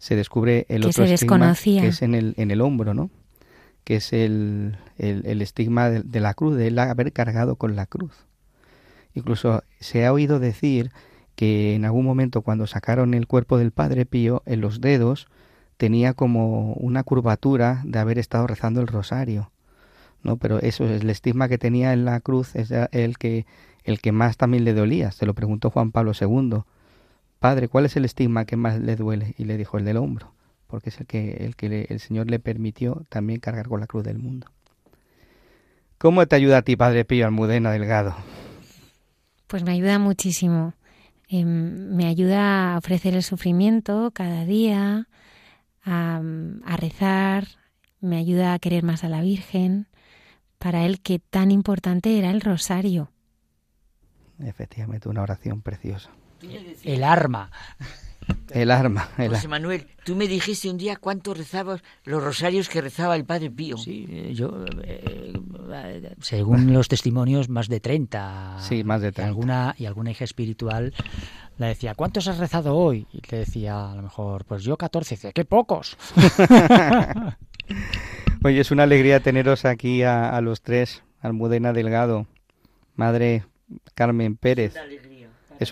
Se 0.00 0.16
descubre 0.16 0.66
el 0.68 0.80
que 0.80 0.88
otro 0.88 1.06
se 1.06 1.14
estigma 1.14 1.54
que 1.54 1.86
es 1.86 2.02
en 2.02 2.16
el, 2.16 2.34
en 2.36 2.50
el 2.50 2.62
hombro, 2.62 2.94
¿no? 2.94 3.10
Que 3.84 3.96
es 3.96 4.12
el, 4.12 4.78
el, 4.98 5.24
el 5.26 5.42
estigma 5.42 5.90
de, 5.90 6.02
de 6.02 6.20
la 6.20 6.34
cruz, 6.34 6.56
de 6.56 6.68
él 6.68 6.78
haber 6.78 7.12
cargado 7.12 7.54
con 7.54 7.76
la 7.76 7.86
cruz. 7.86 8.26
Incluso 9.14 9.62
se 9.78 10.06
ha 10.06 10.12
oído 10.12 10.40
decir 10.40 10.90
que 11.36 11.74
en 11.74 11.84
algún 11.84 12.04
momento 12.04 12.42
cuando 12.42 12.66
sacaron 12.66 13.14
el 13.14 13.26
cuerpo 13.26 13.58
del 13.58 13.70
Padre 13.70 14.06
Pío, 14.06 14.42
en 14.46 14.60
los 14.60 14.80
dedos 14.80 15.28
tenía 15.76 16.14
como 16.14 16.72
una 16.74 17.04
curvatura 17.04 17.82
de 17.84 17.98
haber 17.98 18.18
estado 18.18 18.46
rezando 18.46 18.80
el 18.80 18.86
rosario. 18.86 19.52
¿no? 20.22 20.36
Pero 20.36 20.60
eso 20.60 20.84
es 20.84 21.02
el 21.02 21.10
estigma 21.10 21.48
que 21.48 21.58
tenía 21.58 21.92
en 21.92 22.04
la 22.04 22.20
cruz 22.20 22.54
es 22.56 22.70
el 22.92 23.18
que 23.18 23.46
el 23.84 24.00
que 24.00 24.12
más 24.12 24.36
también 24.36 24.64
le 24.64 24.74
dolía. 24.74 25.10
Se 25.12 25.26
lo 25.26 25.34
preguntó 25.34 25.70
Juan 25.70 25.92
Pablo 25.92 26.12
II. 26.18 26.62
Padre, 27.40 27.68
¿cuál 27.68 27.86
es 27.86 27.96
el 27.96 28.04
estigma 28.04 28.44
que 28.44 28.56
más 28.56 28.78
le 28.78 28.96
duele? 28.96 29.34
Y 29.38 29.44
le 29.46 29.56
dijo 29.56 29.78
el 29.78 29.86
del 29.86 29.96
hombro, 29.96 30.34
porque 30.66 30.90
es 30.90 31.00
el 31.00 31.06
que 31.06 31.38
el 31.44 31.56
que 31.56 31.70
le, 31.70 31.86
el 31.88 31.98
Señor 31.98 32.30
le 32.30 32.38
permitió 32.38 33.06
también 33.08 33.40
cargar 33.40 33.66
con 33.66 33.80
la 33.80 33.86
cruz 33.86 34.04
del 34.04 34.18
mundo. 34.18 34.46
¿Cómo 35.96 36.26
te 36.26 36.36
ayuda 36.36 36.58
a 36.58 36.62
ti, 36.62 36.76
Padre 36.76 37.06
Pío 37.06 37.24
Almudena 37.24 37.72
Delgado? 37.72 38.14
Pues 39.46 39.64
me 39.64 39.72
ayuda 39.72 39.98
muchísimo. 39.98 40.74
Eh, 41.28 41.44
me 41.46 42.06
ayuda 42.06 42.74
a 42.74 42.78
ofrecer 42.78 43.14
el 43.14 43.22
sufrimiento 43.22 44.10
cada 44.12 44.44
día, 44.44 45.08
a, 45.82 46.20
a 46.66 46.76
rezar, 46.76 47.46
me 48.00 48.18
ayuda 48.18 48.52
a 48.52 48.58
querer 48.58 48.82
más 48.82 49.02
a 49.02 49.08
la 49.08 49.22
Virgen. 49.22 49.88
Para 50.58 50.84
él, 50.84 51.00
que 51.00 51.20
tan 51.20 51.50
importante 51.50 52.18
era 52.18 52.30
el 52.30 52.42
rosario. 52.42 53.10
Efectivamente, 54.40 55.08
una 55.08 55.22
oración 55.22 55.62
preciosa. 55.62 56.10
El 56.84 57.04
arma. 57.04 57.50
El 58.50 58.70
arma. 58.70 59.08
El 59.18 59.30
José 59.30 59.48
Manuel, 59.48 59.86
tú 60.04 60.14
me 60.14 60.28
dijiste 60.28 60.70
un 60.70 60.78
día 60.78 60.96
cuánto 60.96 61.34
rezabas 61.34 61.82
los 62.04 62.22
rosarios 62.22 62.68
que 62.68 62.80
rezaba 62.80 63.16
el 63.16 63.24
Padre 63.24 63.50
Pío. 63.50 63.76
Sí, 63.76 64.30
yo, 64.34 64.64
eh, 64.84 65.32
según 66.20 66.72
los 66.72 66.88
testimonios, 66.88 67.48
más 67.48 67.68
de 67.68 67.80
30. 67.80 68.58
Sí, 68.60 68.84
más 68.84 69.00
de 69.02 69.08
Y 69.08 69.12
30. 69.12 69.28
alguna, 69.28 69.74
y 69.78 69.86
alguna 69.86 70.10
hija 70.12 70.24
espiritual 70.24 70.94
le 71.58 71.66
decía, 71.66 71.94
¿cuántos 71.94 72.28
has 72.28 72.38
rezado 72.38 72.76
hoy? 72.76 73.06
Y 73.12 73.20
le 73.30 73.38
decía, 73.38 73.90
a 73.90 73.94
lo 73.96 74.02
mejor, 74.02 74.44
pues 74.44 74.62
yo 74.62 74.76
14. 74.76 75.14
Y 75.14 75.16
decía, 75.16 75.32
¡qué 75.32 75.44
pocos! 75.44 75.96
Oye, 78.44 78.60
es 78.60 78.70
una 78.70 78.84
alegría 78.84 79.20
teneros 79.20 79.64
aquí 79.64 80.02
a, 80.02 80.36
a 80.36 80.40
los 80.40 80.62
tres, 80.62 81.02
Almudena 81.20 81.72
Delgado, 81.72 82.26
Madre 82.96 83.44
Carmen 83.94 84.36
Pérez. 84.36 84.74
Es 84.74 84.82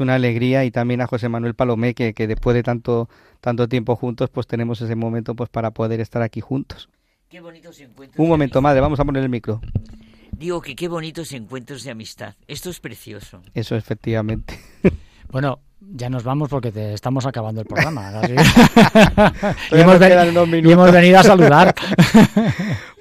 una 0.00 0.14
alegría 0.14 0.64
y 0.64 0.70
también 0.70 1.00
a 1.00 1.06
José 1.06 1.28
Manuel 1.28 1.54
Palomé, 1.54 1.94
que, 1.94 2.12
que 2.14 2.26
después 2.26 2.54
de 2.54 2.62
tanto, 2.62 3.08
tanto 3.40 3.68
tiempo 3.68 3.96
juntos, 3.96 4.30
pues 4.30 4.46
tenemos 4.46 4.80
ese 4.80 4.94
momento 4.94 5.34
pues 5.34 5.48
para 5.50 5.70
poder 5.70 6.00
estar 6.00 6.22
aquí 6.22 6.40
juntos. 6.40 6.88
Qué 7.28 7.40
bonitos 7.40 7.80
encuentros. 7.80 8.18
Un 8.18 8.28
momento, 8.28 8.60
madre, 8.62 8.80
vamos 8.80 9.00
a 9.00 9.04
poner 9.04 9.22
el 9.22 9.28
micro. 9.28 9.60
Digo 10.32 10.60
que 10.60 10.76
qué 10.76 10.88
bonitos 10.88 11.32
encuentros 11.32 11.82
de 11.84 11.90
amistad. 11.90 12.34
Esto 12.46 12.70
es 12.70 12.80
precioso. 12.80 13.42
Eso, 13.54 13.76
efectivamente. 13.76 14.58
Bueno, 15.30 15.60
ya 15.78 16.08
nos 16.08 16.24
vamos 16.24 16.48
porque 16.48 16.72
te 16.72 16.94
estamos 16.94 17.26
acabando 17.26 17.60
el 17.60 17.66
programa. 17.66 18.10
y, 18.24 19.74
ven- 19.74 20.70
hemos 20.70 20.90
venido 20.90 21.18
a 21.18 21.22
saludar. 21.22 21.74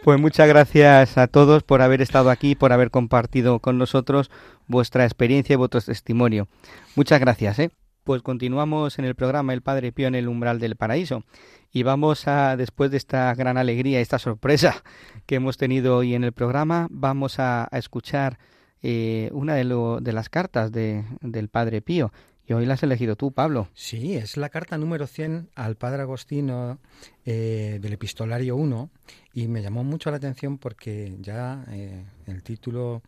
Pues 0.07 0.21
muchas 0.21 0.47
gracias 0.47 1.17
a 1.17 1.27
todos 1.27 1.63
por 1.63 1.81
haber 1.81 2.01
estado 2.01 2.29
aquí, 2.29 2.55
por 2.55 2.71
haber 2.71 2.91
compartido 2.91 3.59
con 3.59 3.77
nosotros 3.77 4.31
vuestra 4.65 5.03
experiencia 5.03 5.55
y 5.55 5.57
vuestro 5.57 5.81
testimonio. 5.81 6.47
Muchas 6.95 7.19
gracias, 7.19 7.59
¿eh? 7.59 7.71
Pues 8.05 8.21
continuamos 8.21 8.99
en 8.99 9.03
el 9.03 9.15
programa 9.15 9.51
El 9.51 9.61
Padre 9.61 9.91
Pío 9.91 10.07
en 10.07 10.15
el 10.15 10.29
umbral 10.29 10.59
del 10.59 10.77
paraíso. 10.77 11.25
Y 11.73 11.83
vamos 11.83 12.25
a, 12.29 12.55
después 12.55 12.89
de 12.89 12.95
esta 12.95 13.35
gran 13.35 13.57
alegría, 13.57 13.99
esta 13.99 14.17
sorpresa 14.17 14.81
que 15.25 15.35
hemos 15.35 15.57
tenido 15.57 15.97
hoy 15.97 16.15
en 16.15 16.23
el 16.23 16.31
programa, 16.31 16.87
vamos 16.89 17.37
a, 17.39 17.67
escuchar 17.73 18.39
eh, 18.81 19.29
una 19.33 19.55
de, 19.55 19.65
de 19.99 20.13
las 20.13 20.29
cartas 20.29 20.71
de- 20.71 21.03
del 21.19 21.49
Padre 21.49 21.81
Pío. 21.81 22.13
Y 22.47 22.53
hoy 22.53 22.65
la 22.65 22.75
has 22.75 22.83
elegido 22.83 23.17
tú, 23.17 23.33
Pablo. 23.33 23.67
Sí, 23.73 24.15
es 24.15 24.37
la 24.37 24.47
carta 24.47 24.77
número 24.77 25.05
100 25.05 25.49
al 25.53 25.75
Padre 25.75 26.03
Agostino 26.03 26.79
eh, 27.25 27.77
del 27.81 27.91
Epistolario 27.91 28.55
1 28.55 28.89
y 29.33 29.49
me 29.49 29.61
llamó 29.61 29.83
mucho 29.83 30.11
la 30.11 30.17
atención 30.17 30.57
porque 30.57 31.17
ya 31.19 31.65
eh, 31.69 32.05
el 32.25 32.43
título 32.43 33.01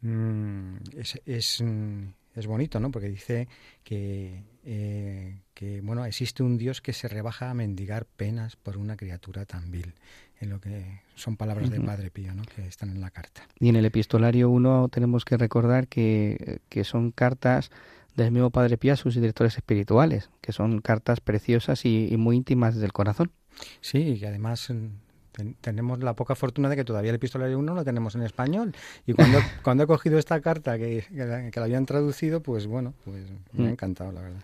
mm, 0.00 0.74
es, 0.96 1.20
es, 1.24 1.62
mm, 1.62 2.08
es 2.34 2.46
bonito, 2.48 2.80
¿no? 2.80 2.90
Porque 2.90 3.08
dice 3.08 3.46
que, 3.84 4.42
eh, 4.64 5.38
que, 5.54 5.80
bueno, 5.80 6.04
existe 6.04 6.42
un 6.42 6.58
Dios 6.58 6.80
que 6.80 6.92
se 6.92 7.06
rebaja 7.06 7.50
a 7.50 7.54
mendigar 7.54 8.04
penas 8.04 8.56
por 8.56 8.76
una 8.76 8.96
criatura 8.96 9.44
tan 9.44 9.70
vil. 9.70 9.94
En 10.40 10.50
lo 10.50 10.60
que 10.60 11.02
son 11.14 11.36
palabras 11.36 11.70
del 11.70 11.78
Ujú. 11.78 11.86
Padre 11.86 12.10
Pío, 12.10 12.34
¿no? 12.34 12.42
Que 12.42 12.66
están 12.66 12.90
en 12.90 13.00
la 13.00 13.10
carta. 13.12 13.46
Y 13.60 13.68
en 13.68 13.76
el 13.76 13.84
epistolario 13.84 14.50
1 14.50 14.88
tenemos 14.88 15.24
que 15.24 15.36
recordar 15.36 15.86
que, 15.86 16.58
que 16.68 16.82
son 16.82 17.12
cartas 17.12 17.70
del 18.16 18.30
mismo 18.30 18.50
Padre 18.50 18.76
Pío 18.78 18.92
a 18.92 18.96
sus 18.96 19.14
directores 19.14 19.56
espirituales, 19.56 20.30
que 20.40 20.52
son 20.52 20.80
cartas 20.80 21.20
preciosas 21.20 21.84
y, 21.84 22.08
y 22.12 22.16
muy 22.16 22.36
íntimas 22.36 22.76
del 22.76 22.92
corazón. 22.92 23.32
Sí, 23.80 23.98
y 24.20 24.24
además 24.24 24.68
mm, 24.70 24.86
ten- 25.32 25.54
tenemos 25.60 25.98
la 26.02 26.14
poca 26.14 26.34
fortuna 26.34 26.68
de 26.68 26.76
que 26.76 26.84
todavía 26.84 27.10
el 27.10 27.16
epistolario 27.16 27.58
1 27.58 27.74
lo 27.74 27.84
tenemos 27.84 28.14
en 28.14 28.22
español. 28.22 28.74
Y 29.06 29.12
cuando, 29.14 29.38
cuando 29.62 29.84
he 29.84 29.86
cogido 29.86 30.18
esta 30.18 30.40
carta 30.40 30.76
que, 30.78 31.04
que 31.08 31.24
la, 31.24 31.50
que 31.50 31.60
la 31.60 31.66
habían 31.66 31.86
traducido, 31.86 32.42
pues 32.42 32.66
bueno, 32.66 32.94
pues 33.04 33.24
me 33.52 33.64
ha 33.64 33.68
Mm. 33.68 33.72
encantado, 33.72 34.12
la 34.12 34.20
verdad. 34.22 34.42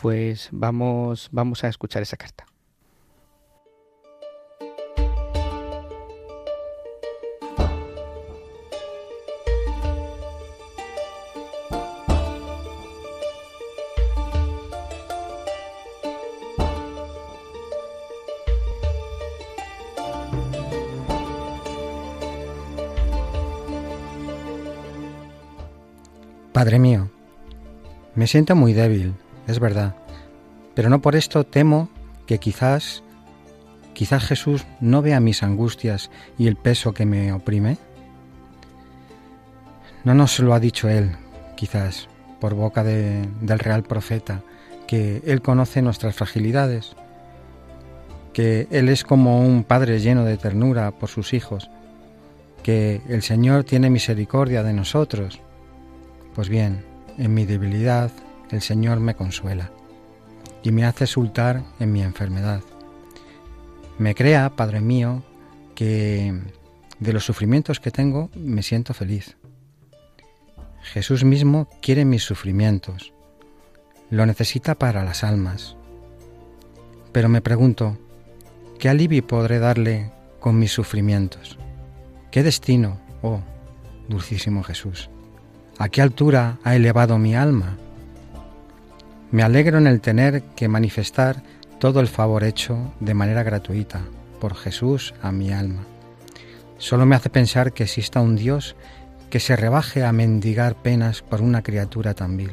Pues 0.00 0.48
vamos, 0.50 1.28
vamos 1.32 1.62
a 1.64 1.68
escuchar 1.68 2.02
esa 2.02 2.16
carta. 2.16 2.46
Padre 26.54 26.78
mío, 26.78 27.10
me 28.14 28.28
siento 28.28 28.54
muy 28.54 28.74
débil, 28.74 29.14
es 29.48 29.58
verdad, 29.58 29.96
pero 30.76 30.88
no 30.88 31.02
por 31.02 31.16
esto 31.16 31.42
temo 31.42 31.88
que 32.28 32.38
quizás, 32.38 33.02
quizás 33.92 34.22
Jesús 34.24 34.64
no 34.78 35.02
vea 35.02 35.18
mis 35.18 35.42
angustias 35.42 36.12
y 36.38 36.46
el 36.46 36.54
peso 36.54 36.94
que 36.94 37.06
me 37.06 37.32
oprime. 37.32 37.76
No 40.04 40.14
nos 40.14 40.38
lo 40.38 40.54
ha 40.54 40.60
dicho 40.60 40.88
Él, 40.88 41.16
quizás, 41.56 42.08
por 42.38 42.54
boca 42.54 42.84
de, 42.84 43.28
del 43.40 43.58
real 43.58 43.82
profeta, 43.82 44.44
que 44.86 45.22
Él 45.26 45.42
conoce 45.42 45.82
nuestras 45.82 46.14
fragilidades, 46.14 46.94
que 48.32 48.68
Él 48.70 48.90
es 48.90 49.02
como 49.02 49.44
un 49.44 49.64
Padre 49.64 49.98
lleno 49.98 50.24
de 50.24 50.36
ternura 50.36 50.92
por 50.92 51.08
sus 51.08 51.34
hijos, 51.34 51.68
que 52.62 53.02
el 53.08 53.22
Señor 53.22 53.64
tiene 53.64 53.90
misericordia 53.90 54.62
de 54.62 54.72
nosotros. 54.72 55.40
Pues 56.34 56.48
bien, 56.48 56.84
en 57.16 57.32
mi 57.32 57.46
debilidad 57.46 58.10
el 58.50 58.60
Señor 58.60 58.98
me 58.98 59.14
consuela 59.14 59.70
y 60.64 60.72
me 60.72 60.84
hace 60.84 61.04
exultar 61.04 61.62
en 61.78 61.92
mi 61.92 62.02
enfermedad. 62.02 62.60
Me 63.98 64.16
crea, 64.16 64.56
Padre 64.56 64.80
mío, 64.80 65.22
que 65.76 66.34
de 66.98 67.12
los 67.12 67.24
sufrimientos 67.24 67.78
que 67.78 67.92
tengo 67.92 68.30
me 68.34 68.62
siento 68.62 68.94
feliz. 68.94 69.36
Jesús 70.82 71.22
mismo 71.22 71.68
quiere 71.80 72.04
mis 72.04 72.24
sufrimientos, 72.24 73.12
lo 74.10 74.26
necesita 74.26 74.74
para 74.74 75.04
las 75.04 75.22
almas. 75.22 75.76
Pero 77.12 77.28
me 77.28 77.42
pregunto, 77.42 77.96
¿qué 78.78 78.88
alivio 78.88 79.24
podré 79.24 79.60
darle 79.60 80.10
con 80.40 80.58
mis 80.58 80.72
sufrimientos? 80.72 81.58
¿Qué 82.32 82.42
destino, 82.42 82.98
oh, 83.22 83.40
dulcísimo 84.08 84.64
Jesús? 84.64 85.10
¿A 85.76 85.88
qué 85.88 86.02
altura 86.02 86.58
ha 86.62 86.76
elevado 86.76 87.18
mi 87.18 87.34
alma? 87.34 87.76
Me 89.32 89.42
alegro 89.42 89.78
en 89.78 89.88
el 89.88 90.00
tener 90.00 90.42
que 90.54 90.68
manifestar 90.68 91.42
todo 91.80 91.98
el 91.98 92.06
favor 92.06 92.44
hecho 92.44 92.94
de 93.00 93.14
manera 93.14 93.42
gratuita 93.42 94.02
por 94.40 94.54
Jesús 94.54 95.14
a 95.20 95.32
mi 95.32 95.52
alma. 95.52 95.82
Solo 96.78 97.06
me 97.06 97.16
hace 97.16 97.28
pensar 97.28 97.72
que 97.72 97.82
exista 97.82 98.20
un 98.20 98.36
Dios 98.36 98.76
que 99.30 99.40
se 99.40 99.56
rebaje 99.56 100.04
a 100.04 100.12
mendigar 100.12 100.76
penas 100.76 101.22
por 101.22 101.42
una 101.42 101.62
criatura 101.62 102.14
tan 102.14 102.36
vil. 102.36 102.52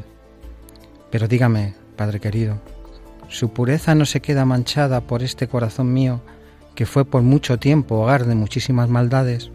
Pero 1.12 1.28
dígame, 1.28 1.76
Padre 1.96 2.20
querido, 2.20 2.58
¿su 3.30 3.54
pureza 3.54 3.94
no 3.94 4.08
se 4.08 4.20
queda 4.20 4.46
manchada 4.46 5.02
por 5.02 5.22
este 5.22 5.48
corazón 5.48 5.94
mío 5.94 6.22
que 6.74 6.88
fue 6.88 7.06
por 7.06 7.22
mucho 7.22 7.60
tiempo 7.60 8.00
hogar 8.00 8.26
de 8.26 8.34
muchísimas 8.34 8.90
maldades? 8.90 9.52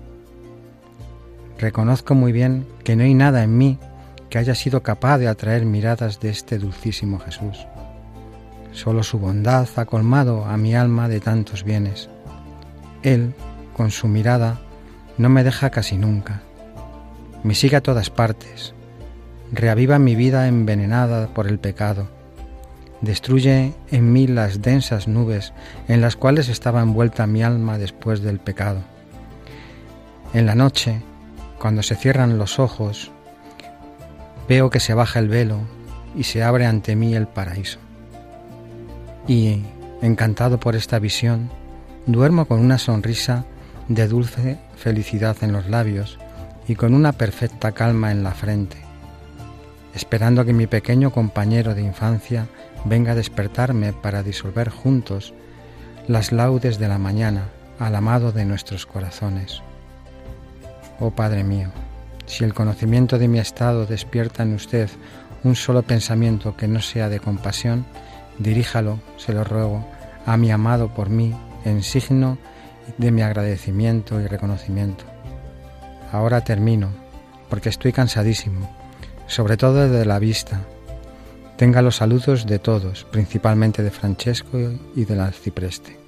Reconozco 1.58 2.14
muy 2.14 2.32
bien 2.32 2.66
que 2.84 2.96
no 2.96 3.04
hay 3.04 3.14
nada 3.14 3.42
en 3.42 3.56
mí 3.56 3.78
que 4.30 4.38
haya 4.38 4.54
sido 4.54 4.82
capaz 4.82 5.18
de 5.18 5.28
atraer 5.28 5.64
miradas 5.64 6.20
de 6.20 6.30
este 6.30 6.58
dulcísimo 6.58 7.18
Jesús. 7.18 7.66
Solo 8.72 9.02
su 9.02 9.18
bondad 9.18 9.68
ha 9.76 9.84
colmado 9.84 10.44
a 10.44 10.56
mi 10.56 10.74
alma 10.74 11.08
de 11.08 11.20
tantos 11.20 11.64
bienes. 11.64 12.10
Él, 13.02 13.34
con 13.74 13.90
su 13.90 14.08
mirada, 14.08 14.60
no 15.16 15.28
me 15.28 15.44
deja 15.44 15.70
casi 15.70 15.96
nunca 15.96 16.42
me 17.46 17.54
sigue 17.54 17.76
a 17.76 17.80
todas 17.80 18.10
partes, 18.10 18.74
reaviva 19.52 20.00
mi 20.00 20.16
vida 20.16 20.48
envenenada 20.48 21.28
por 21.28 21.46
el 21.46 21.60
pecado, 21.60 22.08
destruye 23.02 23.72
en 23.92 24.12
mí 24.12 24.26
las 24.26 24.62
densas 24.62 25.06
nubes 25.06 25.52
en 25.86 26.00
las 26.00 26.16
cuales 26.16 26.48
estaba 26.48 26.82
envuelta 26.82 27.28
mi 27.28 27.44
alma 27.44 27.78
después 27.78 28.20
del 28.20 28.40
pecado. 28.40 28.80
En 30.34 30.44
la 30.44 30.56
noche, 30.56 31.02
cuando 31.66 31.82
se 31.82 31.96
cierran 31.96 32.38
los 32.38 32.60
ojos, 32.60 33.10
veo 34.48 34.70
que 34.70 34.78
se 34.78 34.94
baja 34.94 35.18
el 35.18 35.26
velo 35.26 35.58
y 36.14 36.22
se 36.22 36.44
abre 36.44 36.64
ante 36.64 36.94
mí 36.94 37.16
el 37.16 37.26
paraíso. 37.26 37.80
Y, 39.26 39.64
encantado 40.00 40.60
por 40.60 40.76
esta 40.76 41.00
visión, 41.00 41.50
duermo 42.06 42.44
con 42.44 42.60
una 42.60 42.78
sonrisa 42.78 43.46
de 43.88 44.06
dulce 44.06 44.60
felicidad 44.76 45.38
en 45.40 45.50
los 45.50 45.68
labios 45.68 46.20
y 46.68 46.76
con 46.76 46.94
una 46.94 47.10
perfecta 47.10 47.72
calma 47.72 48.12
en 48.12 48.22
la 48.22 48.30
frente, 48.30 48.76
esperando 49.92 50.44
que 50.44 50.52
mi 50.52 50.68
pequeño 50.68 51.10
compañero 51.10 51.74
de 51.74 51.82
infancia 51.82 52.46
venga 52.84 53.10
a 53.10 53.16
despertarme 53.16 53.92
para 53.92 54.22
disolver 54.22 54.68
juntos 54.68 55.34
las 56.06 56.30
laudes 56.30 56.78
de 56.78 56.86
la 56.86 56.98
mañana 56.98 57.48
al 57.80 57.96
amado 57.96 58.30
de 58.30 58.44
nuestros 58.44 58.86
corazones. 58.86 59.64
Oh 60.98 61.10
Padre 61.10 61.44
mío, 61.44 61.68
si 62.24 62.44
el 62.44 62.54
conocimiento 62.54 63.18
de 63.18 63.28
mi 63.28 63.38
estado 63.38 63.84
despierta 63.84 64.42
en 64.42 64.54
usted 64.54 64.88
un 65.44 65.54
solo 65.54 65.82
pensamiento 65.82 66.56
que 66.56 66.68
no 66.68 66.80
sea 66.80 67.08
de 67.08 67.20
compasión, 67.20 67.84
diríjalo, 68.38 68.98
se 69.18 69.32
lo 69.32 69.44
ruego, 69.44 69.86
a 70.24 70.36
mi 70.36 70.50
amado 70.50 70.94
por 70.94 71.10
mí 71.10 71.34
en 71.64 71.82
signo 71.82 72.38
de 72.96 73.10
mi 73.10 73.22
agradecimiento 73.22 74.20
y 74.20 74.26
reconocimiento. 74.26 75.04
Ahora 76.12 76.42
termino, 76.42 76.88
porque 77.50 77.68
estoy 77.68 77.92
cansadísimo, 77.92 78.74
sobre 79.26 79.56
todo 79.56 79.88
de 79.88 80.04
la 80.06 80.18
vista. 80.18 80.62
Tenga 81.56 81.82
los 81.82 81.96
saludos 81.96 82.46
de 82.46 82.58
todos, 82.58 83.04
principalmente 83.04 83.82
de 83.82 83.90
Francesco 83.90 84.58
y 84.94 85.04
del 85.04 85.20
arcipreste. 85.20 86.05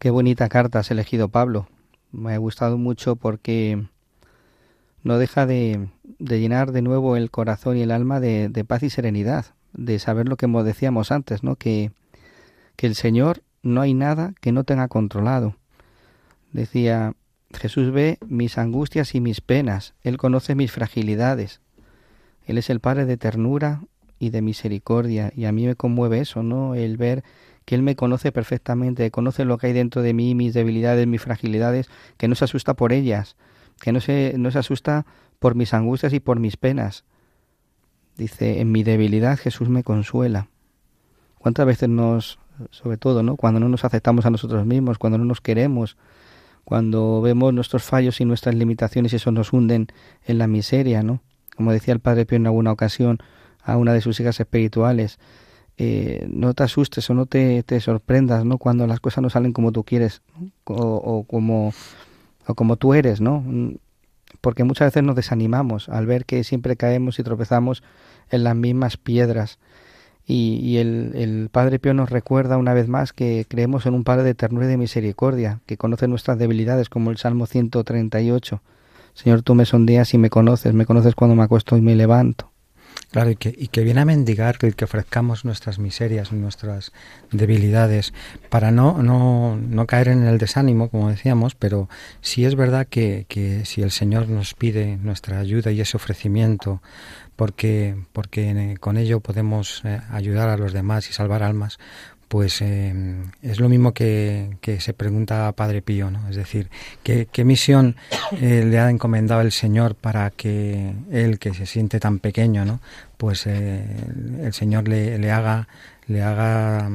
Qué 0.00 0.08
bonita 0.08 0.48
carta 0.48 0.78
has 0.78 0.90
elegido, 0.90 1.28
Pablo. 1.28 1.68
Me 2.10 2.32
ha 2.32 2.38
gustado 2.38 2.78
mucho 2.78 3.16
porque 3.16 3.84
no 5.02 5.18
deja 5.18 5.44
de, 5.44 5.90
llenar 6.18 6.72
de 6.72 6.80
nuevo 6.80 7.18
el 7.18 7.30
corazón 7.30 7.76
y 7.76 7.82
el 7.82 7.90
alma 7.90 8.18
de, 8.18 8.64
paz 8.66 8.82
y 8.82 8.88
serenidad, 8.88 9.44
de 9.74 9.98
saber 9.98 10.26
lo 10.26 10.38
que 10.38 10.46
decíamos 10.46 11.12
antes, 11.12 11.42
¿no? 11.42 11.56
Que, 11.56 11.92
que 12.76 12.86
el 12.86 12.94
Señor 12.94 13.42
no 13.62 13.82
hay 13.82 13.92
nada 13.92 14.32
que 14.40 14.52
no 14.52 14.64
tenga 14.64 14.88
controlado. 14.88 15.56
Decía, 16.54 17.12
Jesús 17.52 17.92
ve 17.92 18.16
mis 18.26 18.56
angustias 18.56 19.14
y 19.14 19.20
mis 19.20 19.42
penas, 19.42 19.92
Él 20.02 20.16
conoce 20.16 20.54
mis 20.54 20.72
fragilidades, 20.72 21.60
Él 22.46 22.56
es 22.56 22.70
el 22.70 22.80
Padre 22.80 23.04
de 23.04 23.18
ternura 23.18 23.82
y 24.18 24.30
de 24.30 24.40
misericordia, 24.40 25.30
y 25.36 25.44
a 25.44 25.52
mí 25.52 25.66
me 25.66 25.76
conmueve 25.76 26.20
eso, 26.20 26.42
¿no? 26.42 26.74
El 26.74 26.96
ver 26.96 27.22
que 27.64 27.74
Él 27.74 27.82
me 27.82 27.96
conoce 27.96 28.32
perfectamente, 28.32 29.10
conoce 29.10 29.44
lo 29.44 29.58
que 29.58 29.68
hay 29.68 29.72
dentro 29.72 30.02
de 30.02 30.14
mí, 30.14 30.34
mis 30.34 30.54
debilidades, 30.54 31.06
mis 31.06 31.22
fragilidades, 31.22 31.88
que 32.16 32.28
no 32.28 32.34
se 32.34 32.44
asusta 32.44 32.74
por 32.74 32.92
ellas, 32.92 33.36
que 33.80 33.92
no 33.92 34.00
se, 34.00 34.34
no 34.36 34.50
se 34.50 34.58
asusta 34.58 35.06
por 35.38 35.54
mis 35.54 35.74
angustias 35.74 36.12
y 36.12 36.20
por 36.20 36.38
mis 36.40 36.56
penas. 36.56 37.04
Dice, 38.16 38.60
en 38.60 38.72
mi 38.72 38.82
debilidad 38.82 39.38
Jesús 39.38 39.68
me 39.68 39.82
consuela. 39.82 40.48
¿Cuántas 41.38 41.66
veces 41.66 41.88
nos, 41.88 42.38
sobre 42.70 42.98
todo, 42.98 43.22
¿no? 43.22 43.36
cuando 43.36 43.60
no 43.60 43.68
nos 43.68 43.84
aceptamos 43.84 44.26
a 44.26 44.30
nosotros 44.30 44.66
mismos, 44.66 44.98
cuando 44.98 45.18
no 45.18 45.24
nos 45.24 45.40
queremos, 45.40 45.96
cuando 46.64 47.20
vemos 47.20 47.54
nuestros 47.54 47.82
fallos 47.82 48.20
y 48.20 48.24
nuestras 48.24 48.54
limitaciones 48.54 49.12
y 49.12 49.16
eso 49.16 49.32
nos 49.32 49.52
hunden 49.52 49.88
en 50.24 50.38
la 50.38 50.46
miseria, 50.46 51.02
¿no? 51.02 51.20
Como 51.56 51.72
decía 51.72 51.94
el 51.94 52.00
Padre 52.00 52.26
Pío 52.26 52.36
en 52.36 52.46
alguna 52.46 52.72
ocasión 52.72 53.18
a 53.62 53.76
una 53.76 53.92
de 53.92 54.00
sus 54.00 54.20
hijas 54.20 54.38
espirituales, 54.38 55.18
eh, 55.82 56.28
no 56.30 56.52
te 56.52 56.62
asustes 56.62 57.08
o 57.08 57.14
no 57.14 57.24
te, 57.24 57.62
te, 57.62 57.80
sorprendas 57.80 58.44
¿no? 58.44 58.58
cuando 58.58 58.86
las 58.86 59.00
cosas 59.00 59.22
no 59.22 59.30
salen 59.30 59.54
como 59.54 59.72
tú 59.72 59.82
quieres 59.82 60.20
o, 60.64 61.24
como, 61.26 61.72
o 62.46 62.54
como 62.54 62.76
tú 62.76 62.92
eres, 62.92 63.22
¿no? 63.22 63.42
porque 64.42 64.62
muchas 64.62 64.88
veces 64.88 65.02
nos 65.04 65.16
desanimamos 65.16 65.88
al 65.88 66.04
ver 66.04 66.26
que 66.26 66.44
siempre 66.44 66.76
caemos 66.76 67.18
y 67.18 67.22
tropezamos 67.22 67.82
en 68.28 68.44
las 68.44 68.54
mismas 68.54 68.98
piedras. 68.98 69.58
Y, 70.26 70.76
el, 70.76 71.12
el, 71.14 71.48
Padre 71.50 71.78
Pío 71.78 71.94
nos 71.94 72.10
recuerda 72.10 72.58
una 72.58 72.74
vez 72.74 72.86
más 72.86 73.14
que 73.14 73.46
creemos 73.48 73.86
en 73.86 73.94
un 73.94 74.04
Padre 74.04 74.22
de 74.24 74.34
ternura 74.34 74.66
y 74.66 74.68
de 74.68 74.76
misericordia, 74.76 75.60
que 75.64 75.78
conoce 75.78 76.08
nuestras 76.08 76.38
debilidades, 76.38 76.90
como 76.90 77.10
el 77.10 77.16
Salmo 77.16 77.46
138. 77.46 78.62
Señor, 79.14 79.40
tú 79.40 79.54
me 79.54 79.64
sondeas 79.64 80.12
y 80.12 80.18
me 80.18 80.28
conoces, 80.28 80.74
me 80.74 80.84
conoces 80.84 81.14
cuando 81.14 81.34
me 81.36 81.42
acuesto 81.42 81.78
y 81.78 81.80
me 81.80 81.96
levanto. 81.96 82.49
Claro, 83.10 83.30
y 83.30 83.36
que, 83.36 83.52
y 83.56 83.68
que 83.68 83.82
viene 83.82 84.02
a 84.02 84.04
mendigar 84.04 84.56
que, 84.56 84.70
que 84.70 84.84
ofrezcamos 84.84 85.44
nuestras 85.44 85.80
miserias, 85.80 86.30
nuestras 86.30 86.92
debilidades, 87.32 88.14
para 88.50 88.70
no, 88.70 89.02
no, 89.02 89.56
no 89.56 89.86
caer 89.86 90.08
en 90.08 90.22
el 90.22 90.38
desánimo, 90.38 90.90
como 90.90 91.10
decíamos, 91.10 91.56
pero 91.56 91.88
sí 92.20 92.44
es 92.44 92.54
verdad 92.54 92.86
que, 92.88 93.26
que 93.28 93.64
si 93.64 93.82
el 93.82 93.90
Señor 93.90 94.28
nos 94.28 94.54
pide 94.54 94.96
nuestra 94.96 95.40
ayuda 95.40 95.72
y 95.72 95.80
ese 95.80 95.96
ofrecimiento, 95.96 96.82
porque, 97.34 97.96
porque 98.12 98.76
con 98.78 98.96
ello 98.96 99.18
podemos 99.18 99.82
eh, 99.84 100.00
ayudar 100.10 100.48
a 100.48 100.56
los 100.56 100.72
demás 100.72 101.10
y 101.10 101.12
salvar 101.12 101.42
almas, 101.42 101.80
pues 102.30 102.62
eh, 102.62 102.94
es 103.42 103.58
lo 103.58 103.68
mismo 103.68 103.92
que, 103.92 104.56
que, 104.60 104.80
se 104.80 104.94
pregunta 104.94 105.50
Padre 105.50 105.82
Pío, 105.82 106.12
¿no? 106.12 106.28
Es 106.28 106.36
decir, 106.36 106.70
¿qué, 107.02 107.44
misión 107.44 107.96
eh, 108.40 108.64
le 108.64 108.78
ha 108.78 108.88
encomendado 108.88 109.40
el 109.40 109.50
Señor 109.50 109.96
para 109.96 110.30
que 110.30 110.94
él, 111.10 111.40
que 111.40 111.54
se 111.54 111.66
siente 111.66 111.98
tan 111.98 112.20
pequeño, 112.20 112.64
¿no? 112.64 112.78
Pues 113.16 113.48
eh, 113.48 113.84
el 114.44 114.52
Señor 114.52 114.86
le, 114.86 115.18
le 115.18 115.32
haga, 115.32 115.66
le 116.06 116.22
haga, 116.22 116.88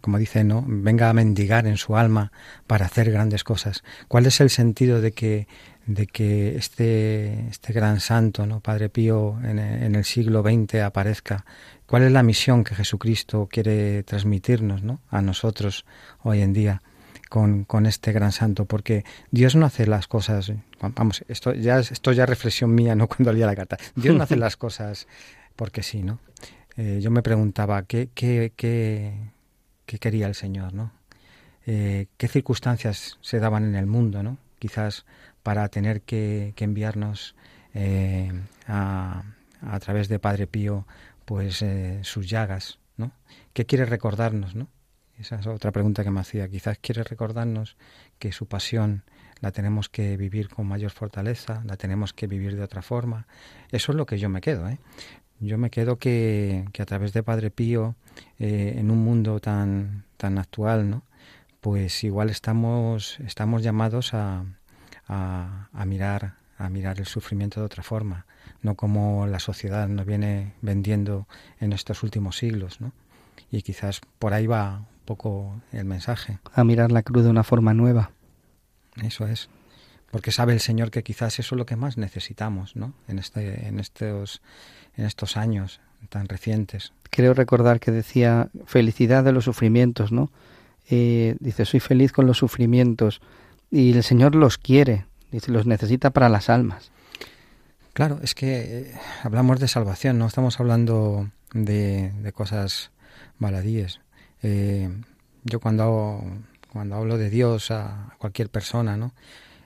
como 0.00 0.16
dice, 0.16 0.44
¿no? 0.44 0.64
Venga 0.66 1.10
a 1.10 1.12
mendigar 1.12 1.66
en 1.66 1.76
su 1.76 1.94
alma 1.94 2.32
para 2.66 2.86
hacer 2.86 3.12
grandes 3.12 3.44
cosas. 3.44 3.84
¿Cuál 4.08 4.24
es 4.24 4.40
el 4.40 4.48
sentido 4.48 5.02
de 5.02 5.12
que 5.12 5.46
de 5.84 6.06
que 6.06 6.56
este, 6.56 7.48
este 7.50 7.72
gran 7.72 7.98
santo, 7.98 8.46
¿no? 8.46 8.60
Padre 8.60 8.88
Pío, 8.88 9.36
en 9.42 9.58
el 9.58 10.04
siglo 10.04 10.42
XX 10.42 10.76
aparezca 10.76 11.44
¿Cuál 11.92 12.04
es 12.04 12.12
la 12.12 12.22
misión 12.22 12.64
que 12.64 12.74
Jesucristo 12.74 13.46
quiere 13.50 14.02
transmitirnos 14.02 14.82
¿no? 14.82 15.00
a 15.10 15.20
nosotros 15.20 15.84
hoy 16.22 16.40
en 16.40 16.54
día 16.54 16.80
con, 17.28 17.64
con, 17.64 17.84
este 17.84 18.12
gran 18.12 18.32
santo? 18.32 18.64
Porque 18.64 19.04
Dios 19.30 19.56
no 19.56 19.66
hace 19.66 19.86
las 19.86 20.08
cosas, 20.08 20.50
vamos, 20.80 21.22
esto 21.28 21.52
ya, 21.52 21.80
esto 21.80 22.12
ya 22.12 22.22
es 22.22 22.30
reflexión 22.30 22.74
mía, 22.74 22.94
no 22.94 23.08
cuando 23.08 23.30
leía 23.30 23.44
la 23.44 23.54
carta. 23.54 23.76
Dios 23.94 24.16
no 24.16 24.22
hace 24.22 24.36
las 24.36 24.56
cosas 24.56 25.06
porque 25.54 25.82
sí, 25.82 26.02
¿no? 26.02 26.18
Eh, 26.78 27.00
yo 27.02 27.10
me 27.10 27.20
preguntaba, 27.20 27.82
¿qué, 27.82 28.08
qué, 28.14 28.54
qué, 28.56 29.12
qué 29.84 29.98
quería 29.98 30.28
el 30.28 30.34
Señor, 30.34 30.72
¿no? 30.72 30.92
Eh, 31.66 32.06
¿Qué 32.16 32.26
circunstancias 32.26 33.18
se 33.20 33.38
daban 33.38 33.64
en 33.64 33.74
el 33.74 33.84
mundo, 33.84 34.22
¿no? 34.22 34.38
Quizás 34.58 35.04
para 35.42 35.68
tener 35.68 36.00
que, 36.00 36.54
que 36.56 36.64
enviarnos 36.64 37.34
eh, 37.74 38.32
a, 38.66 39.24
a 39.60 39.78
través 39.80 40.08
de 40.08 40.18
Padre 40.18 40.46
Pío 40.46 40.86
pues 41.24 41.62
eh, 41.62 42.00
sus 42.02 42.28
llagas, 42.28 42.78
¿no? 42.96 43.12
¿Qué 43.52 43.66
quiere 43.66 43.84
recordarnos, 43.84 44.54
no? 44.54 44.68
Esa 45.18 45.36
es 45.36 45.46
otra 45.46 45.70
pregunta 45.70 46.04
que 46.04 46.10
me 46.10 46.20
hacía. 46.20 46.48
Quizás 46.48 46.78
quiere 46.78 47.04
recordarnos 47.04 47.76
que 48.18 48.32
su 48.32 48.46
pasión 48.46 49.04
la 49.40 49.52
tenemos 49.52 49.88
que 49.88 50.16
vivir 50.16 50.48
con 50.48 50.66
mayor 50.66 50.90
fortaleza, 50.90 51.62
la 51.64 51.76
tenemos 51.76 52.12
que 52.12 52.26
vivir 52.26 52.56
de 52.56 52.62
otra 52.62 52.82
forma. 52.82 53.26
Eso 53.70 53.92
es 53.92 53.96
lo 53.96 54.06
que 54.06 54.18
yo 54.18 54.28
me 54.28 54.40
quedo, 54.40 54.68
¿eh? 54.68 54.78
Yo 55.40 55.58
me 55.58 55.70
quedo 55.70 55.98
que, 55.98 56.64
que 56.72 56.82
a 56.82 56.86
través 56.86 57.12
de 57.12 57.24
Padre 57.24 57.50
Pío, 57.50 57.96
eh, 58.38 58.74
en 58.76 58.90
un 58.92 58.98
mundo 59.04 59.40
tan, 59.40 60.04
tan 60.16 60.38
actual, 60.38 60.88
¿no? 60.88 61.02
Pues 61.60 62.04
igual 62.04 62.30
estamos, 62.30 63.18
estamos 63.20 63.62
llamados 63.62 64.14
a, 64.14 64.44
a, 65.08 65.68
a 65.72 65.84
mirar, 65.84 66.34
a 66.58 66.68
mirar 66.68 67.00
el 67.00 67.06
sufrimiento 67.06 67.58
de 67.58 67.66
otra 67.66 67.82
forma, 67.82 68.26
no 68.62 68.74
como 68.76 69.26
la 69.26 69.40
sociedad 69.40 69.88
nos 69.88 70.06
viene 70.06 70.54
vendiendo 70.62 71.26
en 71.60 71.72
estos 71.72 72.02
últimos 72.02 72.36
siglos, 72.36 72.80
¿no? 72.80 72.92
Y 73.50 73.62
quizás 73.62 74.00
por 74.18 74.32
ahí 74.32 74.46
va 74.46 74.78
un 74.78 75.04
poco 75.04 75.60
el 75.72 75.84
mensaje. 75.84 76.38
A 76.54 76.64
mirar 76.64 76.92
la 76.92 77.02
cruz 77.02 77.24
de 77.24 77.30
una 77.30 77.44
forma 77.44 77.74
nueva. 77.74 78.12
Eso 79.02 79.26
es. 79.26 79.48
Porque 80.10 80.30
sabe 80.30 80.52
el 80.52 80.60
Señor 80.60 80.90
que 80.90 81.02
quizás 81.02 81.38
eso 81.38 81.54
es 81.54 81.58
lo 81.58 81.66
que 81.66 81.76
más 81.76 81.96
necesitamos, 81.96 82.76
¿no? 82.76 82.94
En, 83.08 83.18
este, 83.18 83.66
en, 83.66 83.80
estos, 83.80 84.42
en 84.96 85.06
estos 85.06 85.36
años 85.36 85.80
tan 86.08 86.28
recientes. 86.28 86.92
Creo 87.10 87.34
recordar 87.34 87.80
que 87.80 87.90
decía 87.90 88.48
felicidad 88.66 89.24
de 89.24 89.32
los 89.32 89.44
sufrimientos, 89.44 90.12
¿no? 90.12 90.30
Eh, 90.88 91.36
dice, 91.40 91.64
soy 91.64 91.80
feliz 91.80 92.12
con 92.12 92.26
los 92.26 92.38
sufrimientos 92.38 93.20
y 93.70 93.92
el 93.92 94.02
Señor 94.02 94.34
los 94.34 94.58
quiere, 94.58 95.06
dice, 95.30 95.50
los 95.50 95.66
necesita 95.66 96.10
para 96.10 96.28
las 96.28 96.50
almas. 96.50 96.90
Claro, 97.92 98.20
es 98.22 98.34
que 98.34 98.62
eh, 98.62 98.94
hablamos 99.22 99.60
de 99.60 99.68
salvación, 99.68 100.18
no 100.18 100.26
estamos 100.26 100.58
hablando 100.60 101.30
de, 101.52 102.10
de 102.10 102.32
cosas 102.32 102.90
baladíes. 103.38 104.00
Eh, 104.42 104.88
yo 105.44 105.60
cuando, 105.60 106.22
cuando 106.72 106.96
hablo 106.96 107.18
de 107.18 107.28
Dios 107.28 107.70
a 107.70 108.14
cualquier 108.18 108.48
persona, 108.48 108.96
¿no? 108.96 109.12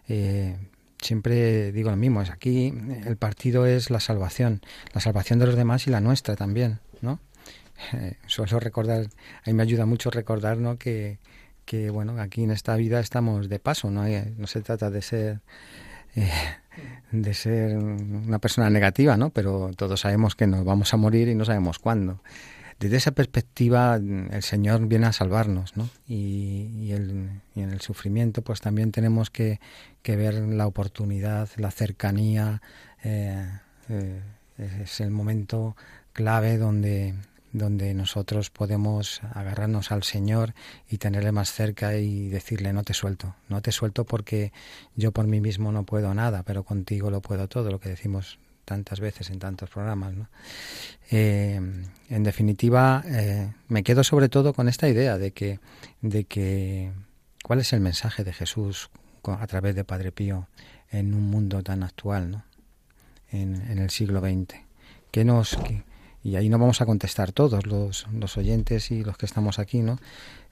Eh, 0.09 0.57
siempre 1.01 1.71
digo 1.71 1.91
lo 1.91 1.97
mismo, 1.97 2.21
es 2.21 2.31
aquí 2.31 2.75
el 3.05 3.17
partido 3.17 3.65
es 3.65 3.91
la 3.91 4.01
salvación, 4.01 4.61
la 4.93 5.01
salvación 5.01 5.39
de 5.39 5.47
los 5.47 5.55
demás 5.55 5.87
y 5.87 5.91
la 5.91 6.01
nuestra 6.01 6.35
también, 6.35 6.81
¿no? 7.03 7.21
Eh, 7.93 8.17
suelo 8.27 8.59
recordar, 8.59 9.03
a 9.03 9.51
mí 9.51 9.53
me 9.53 9.63
ayuda 9.63 9.87
mucho 9.87 10.11
recordar, 10.11 10.57
¿no? 10.59 10.79
Que, 10.79 11.19
que 11.65 11.91
bueno, 11.91 12.21
aquí 12.21 12.43
en 12.43 12.51
esta 12.51 12.75
vida 12.75 12.99
estamos 12.99 13.49
de 13.49 13.61
paso, 13.61 13.91
no, 13.91 14.05
no 14.37 14.47
se 14.49 14.63
trata 14.63 14.91
de 14.91 15.03
ser 15.03 15.41
eh, 16.17 16.31
de 17.13 17.35
ser 17.35 17.77
una 17.77 18.39
persona 18.39 18.71
negativa, 18.71 19.17
¿no? 19.17 19.31
Pero 19.31 19.71
todos 19.77 20.01
sabemos 20.01 20.35
que 20.35 20.47
nos 20.47 20.65
vamos 20.65 20.93
a 20.93 20.97
morir 20.97 21.29
y 21.29 21.35
no 21.35 21.45
sabemos 21.45 21.79
cuándo. 21.79 22.21
Desde 22.79 22.99
esa 22.99 23.13
perspectiva, 23.13 23.97
el 23.97 24.43
Señor 24.43 24.87
viene 24.87 25.07
a 25.07 25.13
salvarnos, 25.13 25.77
¿no? 25.79 25.89
Y, 26.07 26.69
y, 26.79 26.93
en 26.93 27.41
el 27.55 27.81
sufrimiento, 27.81 28.43
pues 28.43 28.61
también 28.61 28.93
tenemos 28.93 29.31
que, 29.31 29.61
que 30.03 30.17
ver 30.17 30.35
la 30.35 30.67
oportunidad, 30.67 31.49
la 31.57 31.71
cercanía. 31.71 32.61
Eh, 33.03 33.49
eh, 33.89 34.21
es 34.59 35.01
el 35.01 35.11
momento 35.11 35.75
clave 36.13 36.59
donde 36.59 37.15
donde 37.53 37.95
nosotros 37.95 38.51
podemos 38.51 39.21
agarrarnos 39.33 39.93
al 39.93 40.03
Señor 40.03 40.55
y 40.89 40.99
tenerle 40.99 41.33
más 41.33 41.53
cerca 41.53 41.97
y 41.97 42.29
decirle 42.29 42.73
no 42.73 42.83
te 42.83 42.95
suelto, 42.95 43.35
no 43.49 43.63
te 43.63 43.73
suelto 43.73 44.05
porque 44.05 44.53
yo 44.95 45.13
por 45.13 45.27
mí 45.27 45.41
mismo 45.41 45.73
no 45.73 45.85
puedo 45.85 46.15
nada, 46.15 46.43
pero 46.43 46.65
contigo 46.65 47.11
lo 47.11 47.21
puedo 47.21 47.49
todo, 47.49 47.71
lo 47.71 47.81
que 47.81 47.89
decimos 47.89 48.39
tantas 48.65 49.01
veces 49.01 49.31
en 49.31 49.39
tantos 49.39 49.71
programas. 49.71 50.15
¿no? 50.15 50.29
Eh, 51.11 51.61
en 52.11 52.23
definitiva, 52.23 53.03
eh, 53.07 53.53
me 53.69 53.83
quedo 53.83 54.05
sobre 54.05 54.29
todo 54.29 54.53
con 54.53 54.69
esta 54.69 54.89
idea 54.89 55.17
de 55.17 55.31
que, 55.31 55.61
de 56.03 56.25
que 56.25 56.93
cuál 57.43 57.61
es 57.61 57.73
el 57.73 57.81
mensaje 57.81 58.25
de 58.25 58.33
Jesús 58.33 58.91
a 59.23 59.47
través 59.47 59.75
de 59.75 59.85
Padre 59.85 60.13
Pío 60.13 60.49
en 60.91 61.15
un 61.15 61.31
mundo 61.31 61.63
tan 61.63 61.83
actual, 61.83 62.31
¿no? 62.31 62.45
en, 63.31 63.63
en 63.71 63.79
el 63.79 63.91
siglo 63.91 64.21
XX. 64.21 64.55
¿Qué 65.11 65.25
nos, 65.25 65.57
y 66.27 66.35
ahí 66.35 66.49
no 66.49 66.59
vamos 66.59 66.81
a 66.81 66.87
contestar 66.87 67.31
todos 67.31 67.67
los, 67.67 68.05
los 68.13 68.37
oyentes 68.37 68.91
y 68.91 69.05
los 69.05 69.17
que 69.17 69.27
estamos 69.27 69.61
aquí, 69.61 69.79
¿no? 69.79 70.01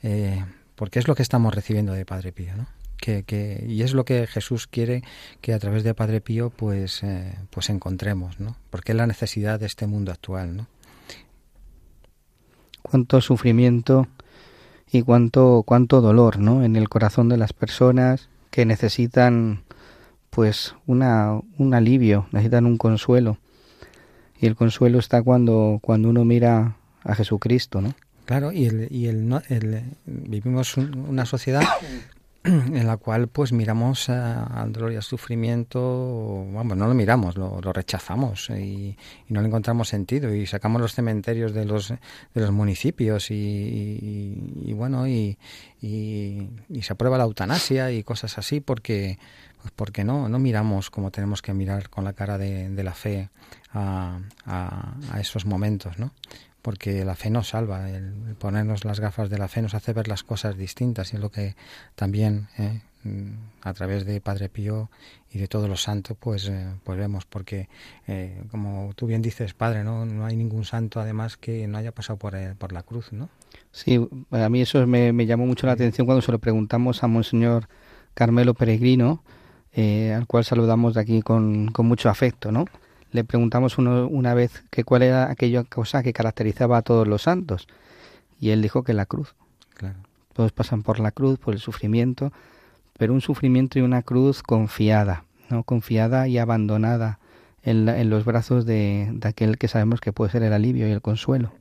Eh, 0.05 0.45
porque 0.77 1.01
es 1.01 1.09
lo 1.09 1.17
que 1.17 1.23
estamos 1.23 1.53
recibiendo 1.53 1.95
de 1.95 2.07
Padre 2.07 2.31
Pío, 2.31 2.57
¿no? 2.57 2.69
Que, 2.97 3.25
que, 3.25 3.67
y 3.69 3.83
es 3.83 3.93
lo 3.93 4.05
que 4.05 4.29
Jesús 4.29 4.69
quiere 4.69 5.03
que 5.41 5.53
a 5.53 5.59
través 5.59 5.83
de 5.83 5.93
Padre 5.93 6.21
Pío 6.21 6.51
pues, 6.51 7.03
eh, 7.03 7.37
pues 7.51 7.71
encontremos, 7.71 8.39
¿no? 8.39 8.57
Porque 8.71 8.93
es 8.93 8.97
la 8.97 9.09
necesidad 9.09 9.59
de 9.59 9.67
este 9.67 9.89
mundo 9.89 10.13
actual, 10.13 10.57
¿no? 10.57 10.69
Cuánto 12.83 13.21
sufrimiento 13.21 14.07
y 14.93 15.03
cuánto, 15.03 15.65
cuánto 15.67 16.01
dolor, 16.01 16.39
¿no? 16.39 16.63
En 16.63 16.77
el 16.77 16.89
corazón 16.89 17.29
de 17.29 17.37
las 17.37 17.53
personas 17.53 18.29
que 18.53 18.65
necesitan 18.65 19.65
pues 20.31 20.77
una, 20.87 21.41
un 21.59 21.75
alivio, 21.75 22.29
necesitan 22.31 22.65
un 22.65 22.79
consuelo. 22.79 23.39
Y 24.45 24.47
el 24.47 24.57
consuelo 24.57 24.99
está 24.99 25.23
cuando, 25.23 25.79
cuando 25.81 26.11
uno 26.11 26.23
mira 26.27 26.77
a 27.03 27.15
Jesucristo, 27.15 27.81
¿no? 27.81 27.95
Claro, 28.27 28.53
y, 28.53 28.67
el, 28.67 28.89
y 28.91 29.07
el, 29.07 29.33
el, 29.49 29.85
vivimos 30.05 30.77
una 30.77 31.25
sociedad 31.25 31.63
en 32.47 32.87
la 32.87 32.99
cual 32.99 33.29
pues 33.29 33.53
miramos 33.53 34.11
al 34.11 34.71
dolor 34.71 34.93
y 34.93 34.97
al 34.97 35.03
sufrimiento, 35.03 36.47
vamos, 36.53 36.77
no 36.77 36.87
lo 36.87 36.93
miramos, 36.93 37.39
lo, 37.39 37.73
rechazamos 37.73 38.51
y, 38.51 38.99
no 39.31 39.41
le 39.41 39.47
encontramos 39.47 39.89
sentido 39.89 40.35
y 40.35 40.47
sacamos 40.47 40.79
los 40.83 40.95
cementerios 40.95 41.55
de 41.55 41.65
los, 41.65 41.89
de 41.89 42.41
los 42.41 42.51
municipios 42.51 43.31
y, 43.31 43.35
y, 43.35 44.63
y 44.67 44.73
bueno, 44.75 45.09
y, 45.09 45.39
y, 45.81 46.51
se 46.83 46.93
aprueba 46.93 47.17
la 47.17 47.25
eutanasia 47.25 47.91
y 47.91 48.03
cosas 48.03 48.37
así 48.37 48.61
porque, 48.61 49.19
pues 49.63 49.73
porque 49.75 50.05
no, 50.05 50.29
no 50.29 50.39
miramos 50.39 50.91
como 50.91 51.11
tenemos 51.11 51.41
que 51.41 51.55
mirar 51.55 51.89
con 51.89 52.05
la 52.05 52.13
cara 52.13 52.37
de, 52.37 52.69
de 52.69 52.85
la 52.85 52.93
fe 52.93 53.31
a, 53.73 54.19
a, 54.45 54.95
a 55.11 55.21
esos 55.21 55.47
momentos, 55.47 55.99
¿no? 55.99 56.13
Porque 56.65 57.05
la 57.05 57.15
fe 57.15 57.29
nos 57.29 57.51
salva, 57.51 57.91
el 57.91 58.37
ponernos 58.39 58.87
las 58.87 58.99
gafas 58.99 59.29
de 59.29 59.37
la 59.37 59.49
fe 59.49 59.61
nos 59.61 59.75
hace 59.75 59.93
ver 59.93 60.09
las 60.09 60.23
cosas 60.23 60.57
distintas 60.57 61.13
y 61.13 61.17
es 61.17 61.23
lo 61.23 61.31
que 61.31 61.57
también 61.95 62.49
eh, 62.57 62.81
a 63.61 63.75
través 63.75 64.07
de 64.07 64.19
Padre 64.23 64.49
Pío 64.49 64.89
y 65.31 65.39
de 65.39 65.47
todos 65.47 65.69
los 65.69 65.83
santos 65.83 66.17
pues, 66.19 66.49
eh, 66.49 66.67
pues 66.83 66.99
vemos, 66.99 67.27
porque 67.27 67.69
eh, 68.07 68.43
como 68.51 68.93
tú 68.97 69.07
bien 69.07 69.21
dices, 69.21 69.53
Padre, 69.53 69.85
¿no? 69.85 70.07
no 70.07 70.25
hay 70.25 70.37
ningún 70.37 70.65
santo 70.65 71.01
además 71.01 71.37
que 71.37 71.67
no 71.67 71.77
haya 71.77 71.93
pasado 71.93 72.19
por, 72.19 72.35
eh, 72.35 72.55
por 72.57 72.73
la 72.73 72.83
cruz, 72.83 73.13
¿no? 73.13 73.29
Sí, 73.71 74.01
a 74.31 74.49
mí 74.49 74.63
eso 74.63 74.87
me, 74.87 75.13
me, 75.13 75.27
llamó 75.27 75.45
mucho 75.45 75.67
la 75.67 75.75
atención 75.75 76.07
cuando 76.07 76.23
se 76.23 76.33
lo 76.33 76.39
preguntamos 76.39 77.05
a 77.05 77.09
Monseñor 77.09 77.69
Carmelo 78.15 78.55
Peregrino, 78.55 79.23
al 79.77 80.27
cual 80.27 80.47
saludamos 80.47 80.95
de 80.95 81.03
aquí 81.03 81.21
con, 81.21 81.67
con 81.73 81.85
mucho 81.87 82.09
afecto, 82.09 82.51
¿no? 82.51 82.65
Le 83.15 83.23
preguntamos 83.23 83.79
uno, 83.79 84.09
una 84.09 84.35
vez 84.35 84.65
que 84.71 84.83
cuál 84.83 85.03
era 85.03 85.31
aquella 85.31 85.63
cosa 85.63 86.03
que 86.03 86.13
caracterizaba 86.13 86.79
a 86.79 86.83
todos 86.83 87.07
los 87.07 87.23
santos 87.23 87.69
y 88.41 88.51
él 88.51 88.61
dijo 88.61 88.83
que 88.83 88.93
la 88.93 89.07
cruz. 89.07 89.37
Claro. 89.75 89.95
Todos 90.33 90.51
pasan 90.51 90.83
por 90.83 90.99
la 90.99 91.13
cruz, 91.13 91.39
por 91.39 91.55
el 91.55 91.61
sufrimiento, 91.61 92.33
pero 92.99 93.15
un 93.15 93.21
sufrimiento 93.21 93.79
y 93.79 93.83
una 93.83 94.03
cruz 94.03 94.43
confiada, 94.43 95.25
no 95.49 95.63
confiada 95.63 96.27
y 96.27 96.39
abandonada 96.39 97.21
en, 97.63 97.85
la, 97.85 98.01
en 98.01 98.11
los 98.11 98.25
brazos 98.25 98.67
de, 98.67 99.09
de, 99.13 99.29
aquel 99.29 99.59
que 99.59 99.69
sabemos 99.69 100.01
que 100.01 100.13
puede 100.13 100.33
ser 100.33 100.43
el 100.43 100.53
alivio 100.53 100.89
y 100.89 100.91
el 100.91 101.01
consuelo. 101.01 101.53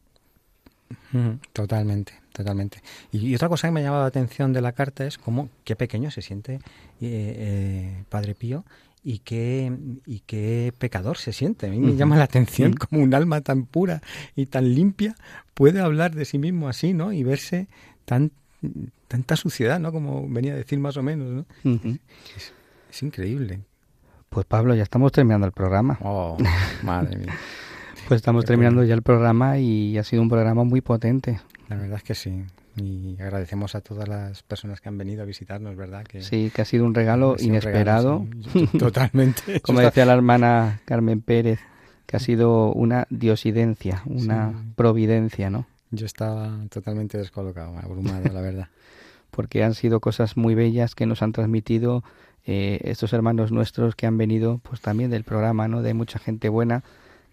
Totalmente, 1.53 2.13
totalmente. 2.33 2.81
Y, 3.11 3.35
otra 3.35 3.47
cosa 3.47 3.67
que 3.67 3.71
me 3.71 3.81
ha 3.81 3.83
llamado 3.83 4.01
la 4.01 4.07
atención 4.07 4.53
de 4.53 4.61
la 4.61 4.71
carta 4.71 5.05
es 5.05 5.19
cómo 5.19 5.49
qué 5.65 5.75
pequeño 5.75 6.09
se 6.09 6.23
siente 6.23 6.55
eh, 6.55 6.59
eh, 7.01 8.03
Padre 8.09 8.33
Pío 8.33 8.65
y 9.03 9.19
qué, 9.19 9.71
y 10.05 10.21
qué 10.21 10.73
pecador 10.77 11.17
se 11.17 11.33
siente. 11.33 11.67
A 11.67 11.69
mí 11.69 11.79
me 11.79 11.95
llama 11.95 12.17
la 12.17 12.23
atención 12.23 12.73
como 12.73 13.03
un 13.03 13.13
alma 13.13 13.41
tan 13.41 13.65
pura 13.65 14.01
y 14.35 14.45
tan 14.45 14.73
limpia 14.73 15.15
puede 15.53 15.81
hablar 15.81 16.15
de 16.15 16.25
sí 16.25 16.39
mismo 16.39 16.69
así, 16.69 16.93
¿no? 16.93 17.11
Y 17.11 17.23
verse 17.23 17.67
tan 18.05 18.31
tanta 19.07 19.35
suciedad, 19.35 19.79
¿no? 19.79 19.91
Como 19.91 20.27
venía 20.27 20.53
a 20.53 20.55
decir 20.55 20.79
más 20.79 20.97
o 20.97 21.03
menos, 21.03 21.29
¿no? 21.29 21.45
es, 22.89 23.03
increíble. 23.03 23.59
Pues 24.29 24.45
Pablo, 24.45 24.73
ya 24.73 24.83
estamos 24.83 25.11
terminando 25.11 25.45
el 25.45 25.53
programa. 25.53 25.99
Oh, 26.01 26.37
madre 26.83 27.17
mía. 27.17 27.35
pues 28.07 28.19
estamos 28.19 28.45
terminando 28.45 28.83
ya 28.83 28.95
el 28.95 29.03
programa 29.03 29.59
y 29.59 29.97
ha 29.97 30.03
sido 30.03 30.21
un 30.21 30.29
programa 30.29 30.63
muy 30.63 30.81
potente. 30.81 31.39
La 31.69 31.75
verdad 31.75 31.97
es 31.97 32.03
que 32.03 32.15
sí. 32.15 32.43
Y 32.75 33.21
agradecemos 33.21 33.75
a 33.75 33.81
todas 33.81 34.07
las 34.07 34.41
personas 34.43 34.81
que 34.81 34.89
han 34.89 34.97
venido 34.97 35.21
a 35.21 35.25
visitarnos, 35.25 35.75
¿verdad? 35.75 36.03
Que 36.03 36.21
sí, 36.21 36.51
que 36.53 36.63
ha 36.63 36.65
sido 36.65 36.85
un 36.85 36.95
regalo 36.95 37.35
inesperado. 37.39 38.25
totalmente. 38.79 39.61
Como 39.61 39.79
decía 39.79 40.05
la 40.05 40.13
hermana 40.13 40.81
Carmen 40.85 41.21
Pérez, 41.21 41.59
que 42.05 42.17
ha 42.17 42.19
sido 42.19 42.71
una 42.73 43.05
diosidencia, 43.09 44.01
una 44.05 44.53
providencia, 44.75 45.49
¿no? 45.49 45.67
Yo 45.91 46.07
estaba 46.07 46.57
totalmente 46.69 47.17
descolocado, 47.17 47.77
abrumado, 47.77 48.31
la 48.33 48.41
verdad. 48.41 48.67
Porque 49.31 49.63
han 49.63 49.75
sido 49.75 49.99
cosas 49.99 50.37
muy 50.37 50.55
bellas 50.55 50.95
que 50.95 51.05
nos 51.05 51.21
han 51.21 51.31
transmitido 51.31 52.03
eh, 52.45 52.79
estos 52.83 53.13
hermanos 53.13 53.51
nuestros 53.51 53.95
que 53.95 54.05
han 54.05 54.17
venido, 54.17 54.59
pues 54.63 54.81
también 54.81 55.11
del 55.11 55.23
programa, 55.23 55.67
¿no? 55.67 55.81
De 55.81 55.93
mucha 55.93 56.19
gente 56.19 56.49
buena 56.49 56.83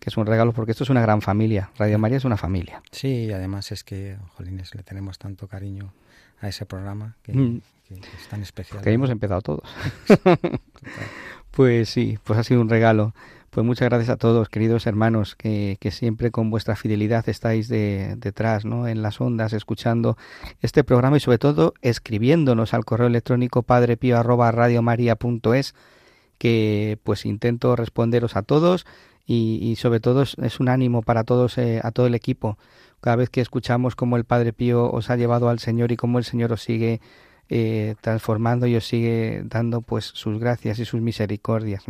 que 0.01 0.09
es 0.09 0.17
un 0.17 0.27
regalo 0.27 0.53
porque 0.53 0.73
esto 0.73 0.83
es 0.83 0.91
una 0.91 1.03
gran 1.03 1.21
familia. 1.21 1.71
Radio 1.79 1.99
María 1.99 2.17
es 2.17 2.25
una 2.25 2.39
familia. 2.39 2.83
Sí, 2.91 3.27
y 3.27 3.33
además 3.33 3.71
es 3.71 3.85
que, 3.85 4.17
jolines, 4.35 4.75
le 4.75 4.83
tenemos 4.83 5.19
tanto 5.19 5.47
cariño 5.47 5.93
a 6.41 6.49
ese 6.49 6.65
programa 6.65 7.17
que, 7.23 7.35
mm. 7.35 7.61
es 7.91 8.29
tan 8.29 8.43
especial. 8.43 8.83
Que 8.83 8.93
hemos 8.93 9.11
empezado 9.11 9.43
todos. 9.43 9.69
pues 11.51 11.91
sí, 11.91 12.19
pues 12.25 12.39
ha 12.39 12.43
sido 12.43 12.63
un 12.63 12.71
regalo. 12.71 13.15
Pues 13.51 13.67
muchas 13.67 13.89
gracias 13.89 14.11
a 14.11 14.17
todos, 14.17 14.49
queridos 14.49 14.87
hermanos, 14.87 15.35
que, 15.35 15.77
que 15.81 15.91
siempre 15.91 16.31
con 16.31 16.51
vuestra 16.51 16.77
fidelidad 16.77 17.29
estáis 17.29 17.69
de, 17.69 18.15
detrás, 18.17 18.65
¿no? 18.65 18.87
En 18.87 19.03
las 19.03 19.21
ondas, 19.21 19.53
escuchando 19.53 20.17
este 20.63 20.85
programa 20.85 21.17
y 21.17 21.21
sobre 21.21 21.39
todo 21.39 21.75
escribiéndonos 21.83 22.75
al 22.75 22.85
correo 22.85 23.09
electrónico 23.09 23.63
padrepío 23.65 24.17
arroba 24.17 24.53
que 26.39 26.99
pues 27.03 27.27
intento 27.27 27.77
responderos 27.77 28.35
a 28.37 28.43
todos 28.43 28.87
y, 29.33 29.77
sobre 29.77 30.01
todo 30.01 30.23
es, 30.23 30.61
un 30.61 30.69
ánimo 30.69 31.03
para 31.03 31.23
todos, 31.23 31.57
eh, 31.57 31.81
a 31.85 31.93
todo 31.93 32.07
el 32.07 32.17
equipo. 32.17 32.59
Cada 33.01 33.15
vez 33.15 33.31
que 33.31 33.41
escuchamos 33.41 33.95
cómo 33.95 34.17
el 34.17 34.25
Padre 34.25 34.53
Pío 34.53 34.91
os 34.91 35.09
ha 35.09 35.17
llevado 35.17 35.49
al 35.49 35.61
Señor 35.61 35.93
y 35.93 35.97
cómo 35.97 36.19
el 36.19 36.25
Señor 36.25 36.53
os 36.53 36.63
sigue 36.63 37.01
eh, 37.49 37.95
transformando 38.01 38.67
y 38.67 38.75
os 38.75 38.85
sigue 38.85 39.43
dando 39.45 39.83
pues 39.83 40.05
sus 40.05 40.41
gracias 40.41 40.81
y 40.81 40.85
sus 40.85 41.01
misericordias. 41.01 41.85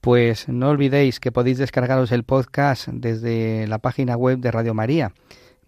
Pues 0.00 0.48
no 0.48 0.68
olvidéis 0.68 1.18
que 1.18 1.32
podéis 1.32 1.58
descargaros 1.58 2.12
el 2.12 2.22
podcast 2.22 2.86
desde 2.92 3.66
la 3.66 3.78
página 3.78 4.16
web 4.16 4.38
de 4.38 4.52
Radio 4.52 4.72
María. 4.72 5.12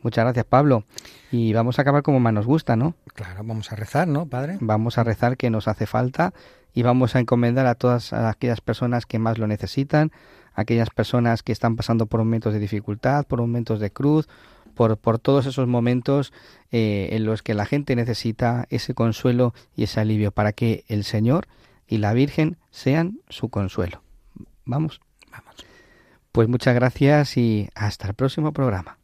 Muchas 0.03 0.25
gracias, 0.25 0.45
Pablo. 0.45 0.85
Y 1.33 1.55
vamos 1.55 1.81
a 1.81 1.83
acabar 1.83 2.05
como 2.05 2.21
más 2.21 2.33
nos 2.33 2.47
gusta, 2.47 2.77
¿no? 2.77 2.95
Claro, 3.15 3.43
vamos 3.43 3.73
a 3.73 3.75
rezar, 3.75 4.07
¿no, 4.07 4.27
Padre? 4.27 4.59
Vamos 4.61 4.97
a 4.97 5.03
rezar 5.03 5.37
que 5.37 5.51
nos 5.51 5.67
hace 5.67 5.87
falta 5.87 6.33
y 6.73 6.83
vamos 6.83 7.17
a 7.17 7.19
encomendar 7.19 7.67
a 7.67 7.75
todas 7.75 8.13
aquellas 8.13 8.61
personas 8.61 9.07
que 9.07 9.19
más 9.19 9.39
lo 9.39 9.49
necesitan, 9.49 10.13
aquellas 10.59 10.91
personas 10.91 11.45
que 11.45 11.53
están 11.53 11.77
pasando 11.77 12.07
por 12.07 12.19
momentos 12.19 12.53
de 12.53 12.59
dificultad, 12.59 13.25
por 13.27 13.41
momentos 13.41 13.79
de 13.79 13.93
cruz, 13.93 14.29
por, 14.75 14.97
por 14.97 15.21
todos 15.21 15.47
esos 15.47 15.69
momentos 15.69 16.33
eh, 16.73 17.11
en 17.13 17.25
los 17.25 17.43
que 17.43 17.55
la 17.55 17.65
gente 17.65 17.95
necesita 17.95 18.67
ese 18.69 18.93
consuelo 18.93 19.55
y 19.77 19.85
ese 19.85 20.01
alivio 20.01 20.33
para 20.33 20.53
que 20.53 20.85
el 20.89 21.05
Señor 21.05 21.47
y 21.87 21.99
la 21.99 22.13
Virgen 22.13 22.57
sean 22.73 23.21
su 23.29 23.51
consuelo. 23.51 24.03
Vamos. 24.65 25.01
Vamos. 25.31 25.65
Pues 26.33 26.49
muchas 26.49 26.75
gracias 26.75 27.37
y 27.37 27.69
hasta 27.77 28.09
el 28.09 28.15
próximo 28.15 28.53
programa. 28.53 28.99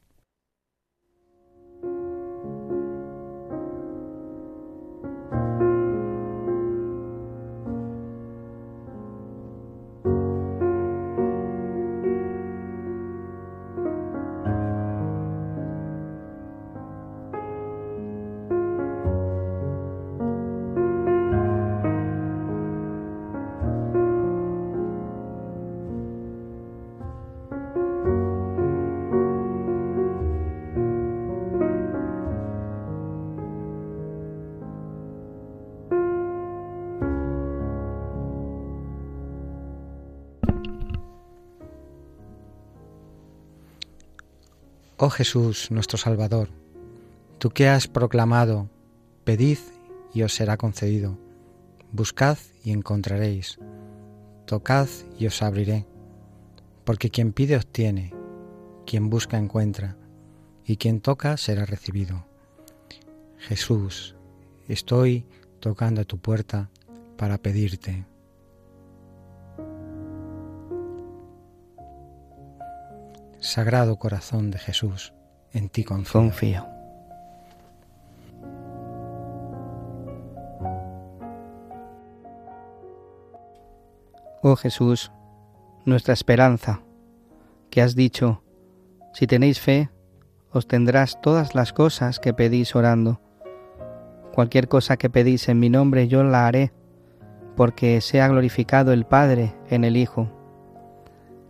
Oh 44.96 45.10
Jesús, 45.10 45.72
nuestro 45.72 45.98
Salvador, 45.98 46.50
tú 47.38 47.50
que 47.50 47.68
has 47.68 47.88
proclamado, 47.88 48.70
pedid 49.24 49.58
y 50.12 50.22
os 50.22 50.32
será 50.32 50.56
concedido, 50.56 51.18
buscad 51.90 52.38
y 52.62 52.70
encontraréis, 52.70 53.58
tocad 54.46 54.86
y 55.18 55.26
os 55.26 55.42
abriré, 55.42 55.84
porque 56.84 57.10
quien 57.10 57.32
pide 57.32 57.56
obtiene, 57.56 58.14
quien 58.86 59.10
busca 59.10 59.36
encuentra, 59.36 59.96
y 60.64 60.76
quien 60.76 61.00
toca 61.00 61.36
será 61.38 61.66
recibido. 61.66 62.24
Jesús, 63.38 64.14
estoy 64.68 65.26
tocando 65.58 66.02
a 66.02 66.04
tu 66.04 66.18
puerta 66.18 66.70
para 67.16 67.38
pedirte. 67.38 68.06
Sagrado 73.44 73.98
Corazón 73.98 74.50
de 74.50 74.58
Jesús, 74.58 75.12
en 75.52 75.68
ti 75.68 75.84
confío. 75.84 76.66
Oh 84.40 84.56
Jesús, 84.56 85.12
nuestra 85.84 86.14
esperanza, 86.14 86.80
que 87.68 87.82
has 87.82 87.94
dicho, 87.94 88.42
si 89.12 89.26
tenéis 89.26 89.60
fe, 89.60 89.90
os 90.50 90.66
tendrás 90.66 91.20
todas 91.20 91.54
las 91.54 91.74
cosas 91.74 92.20
que 92.20 92.32
pedís 92.32 92.74
orando. 92.74 93.20
Cualquier 94.32 94.68
cosa 94.68 94.96
que 94.96 95.10
pedís 95.10 95.50
en 95.50 95.60
mi 95.60 95.68
nombre 95.68 96.08
yo 96.08 96.24
la 96.24 96.46
haré, 96.46 96.72
porque 97.56 98.00
sea 98.00 98.26
glorificado 98.26 98.94
el 98.94 99.04
Padre 99.04 99.54
en 99.68 99.84
el 99.84 99.98
Hijo. 99.98 100.43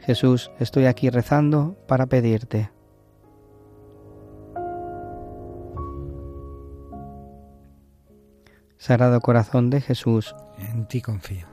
Jesús, 0.04 0.50
estoy 0.60 0.84
aquí 0.84 1.08
rezando 1.08 1.78
para 1.88 2.04
pedirte. 2.04 2.70
Sagrado 8.76 9.18
Corazón 9.22 9.70
de 9.70 9.80
Jesús, 9.80 10.36
en 10.58 10.86
ti 10.86 11.00
confío. 11.00 11.46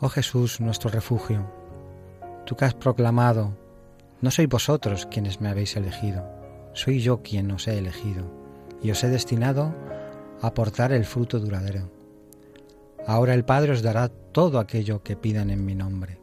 Oh 0.00 0.08
Jesús, 0.08 0.60
nuestro 0.60 0.90
refugio, 0.90 1.50
tú 2.46 2.54
que 2.54 2.66
has 2.66 2.74
proclamado, 2.74 3.50
no 4.20 4.30
sois 4.30 4.48
vosotros 4.48 5.06
quienes 5.06 5.40
me 5.40 5.48
habéis 5.48 5.74
elegido, 5.74 6.24
soy 6.72 7.00
yo 7.00 7.20
quien 7.20 7.50
os 7.50 7.66
he 7.66 7.78
elegido 7.78 8.22
y 8.80 8.92
os 8.92 9.02
he 9.02 9.08
destinado 9.08 9.74
a 10.40 10.46
aportar 10.46 10.92
el 10.92 11.04
fruto 11.04 11.40
duradero 11.40 11.99
Ahora 13.10 13.34
el 13.34 13.44
Padre 13.44 13.72
os 13.72 13.82
dará 13.82 14.06
todo 14.08 14.60
aquello 14.60 15.02
que 15.02 15.16
pidan 15.16 15.50
en 15.50 15.64
mi 15.64 15.74
nombre. 15.74 16.20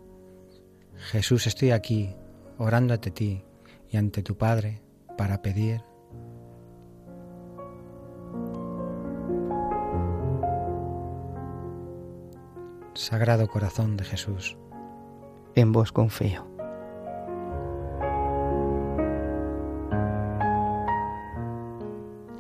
Jesús, 1.11 1.45
estoy 1.45 1.71
aquí, 1.71 2.15
orando 2.57 2.93
ante 2.93 3.11
ti 3.11 3.43
y 3.91 3.97
ante 3.97 4.23
tu 4.23 4.37
Padre 4.37 4.81
para 5.17 5.41
pedir. 5.41 5.81
Sagrado 12.93 13.49
Corazón 13.49 13.97
de 13.97 14.05
Jesús, 14.05 14.57
en 15.55 15.73
vos 15.73 15.91
confío. 15.91 16.47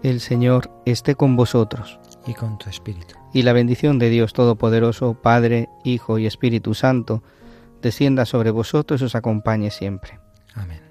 El 0.03 0.21
Señor 0.21 0.71
esté 0.85 1.15
con 1.15 1.35
vosotros. 1.35 1.99
Y 2.27 2.33
con 2.33 2.57
tu 2.57 2.69
espíritu 2.69 3.15
y 3.33 3.43
la 3.43 3.53
bendición 3.53 3.99
de 3.99 4.09
Dios 4.09 4.33
Todopoderoso, 4.33 5.13
Padre, 5.13 5.69
Hijo 5.83 6.17
y 6.17 6.25
Espíritu 6.25 6.73
Santo, 6.73 7.21
descienda 7.81 8.25
sobre 8.25 8.51
vosotros 8.51 9.01
y 9.01 9.05
os 9.05 9.15
acompañe 9.15 9.69
siempre. 9.69 10.19
Amén. 10.55 10.81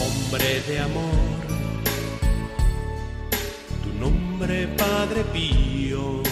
Hombre 0.00 0.62
de 0.66 0.78
amor, 0.80 1.10
tu 3.84 3.92
nombre 3.98 4.66
Padre 4.78 5.24
Pío, 5.32 6.22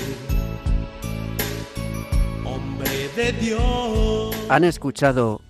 hombre 2.44 3.08
de 3.14 3.32
Dios. 3.32 4.34
Han 4.48 4.64
escuchado 4.64 5.42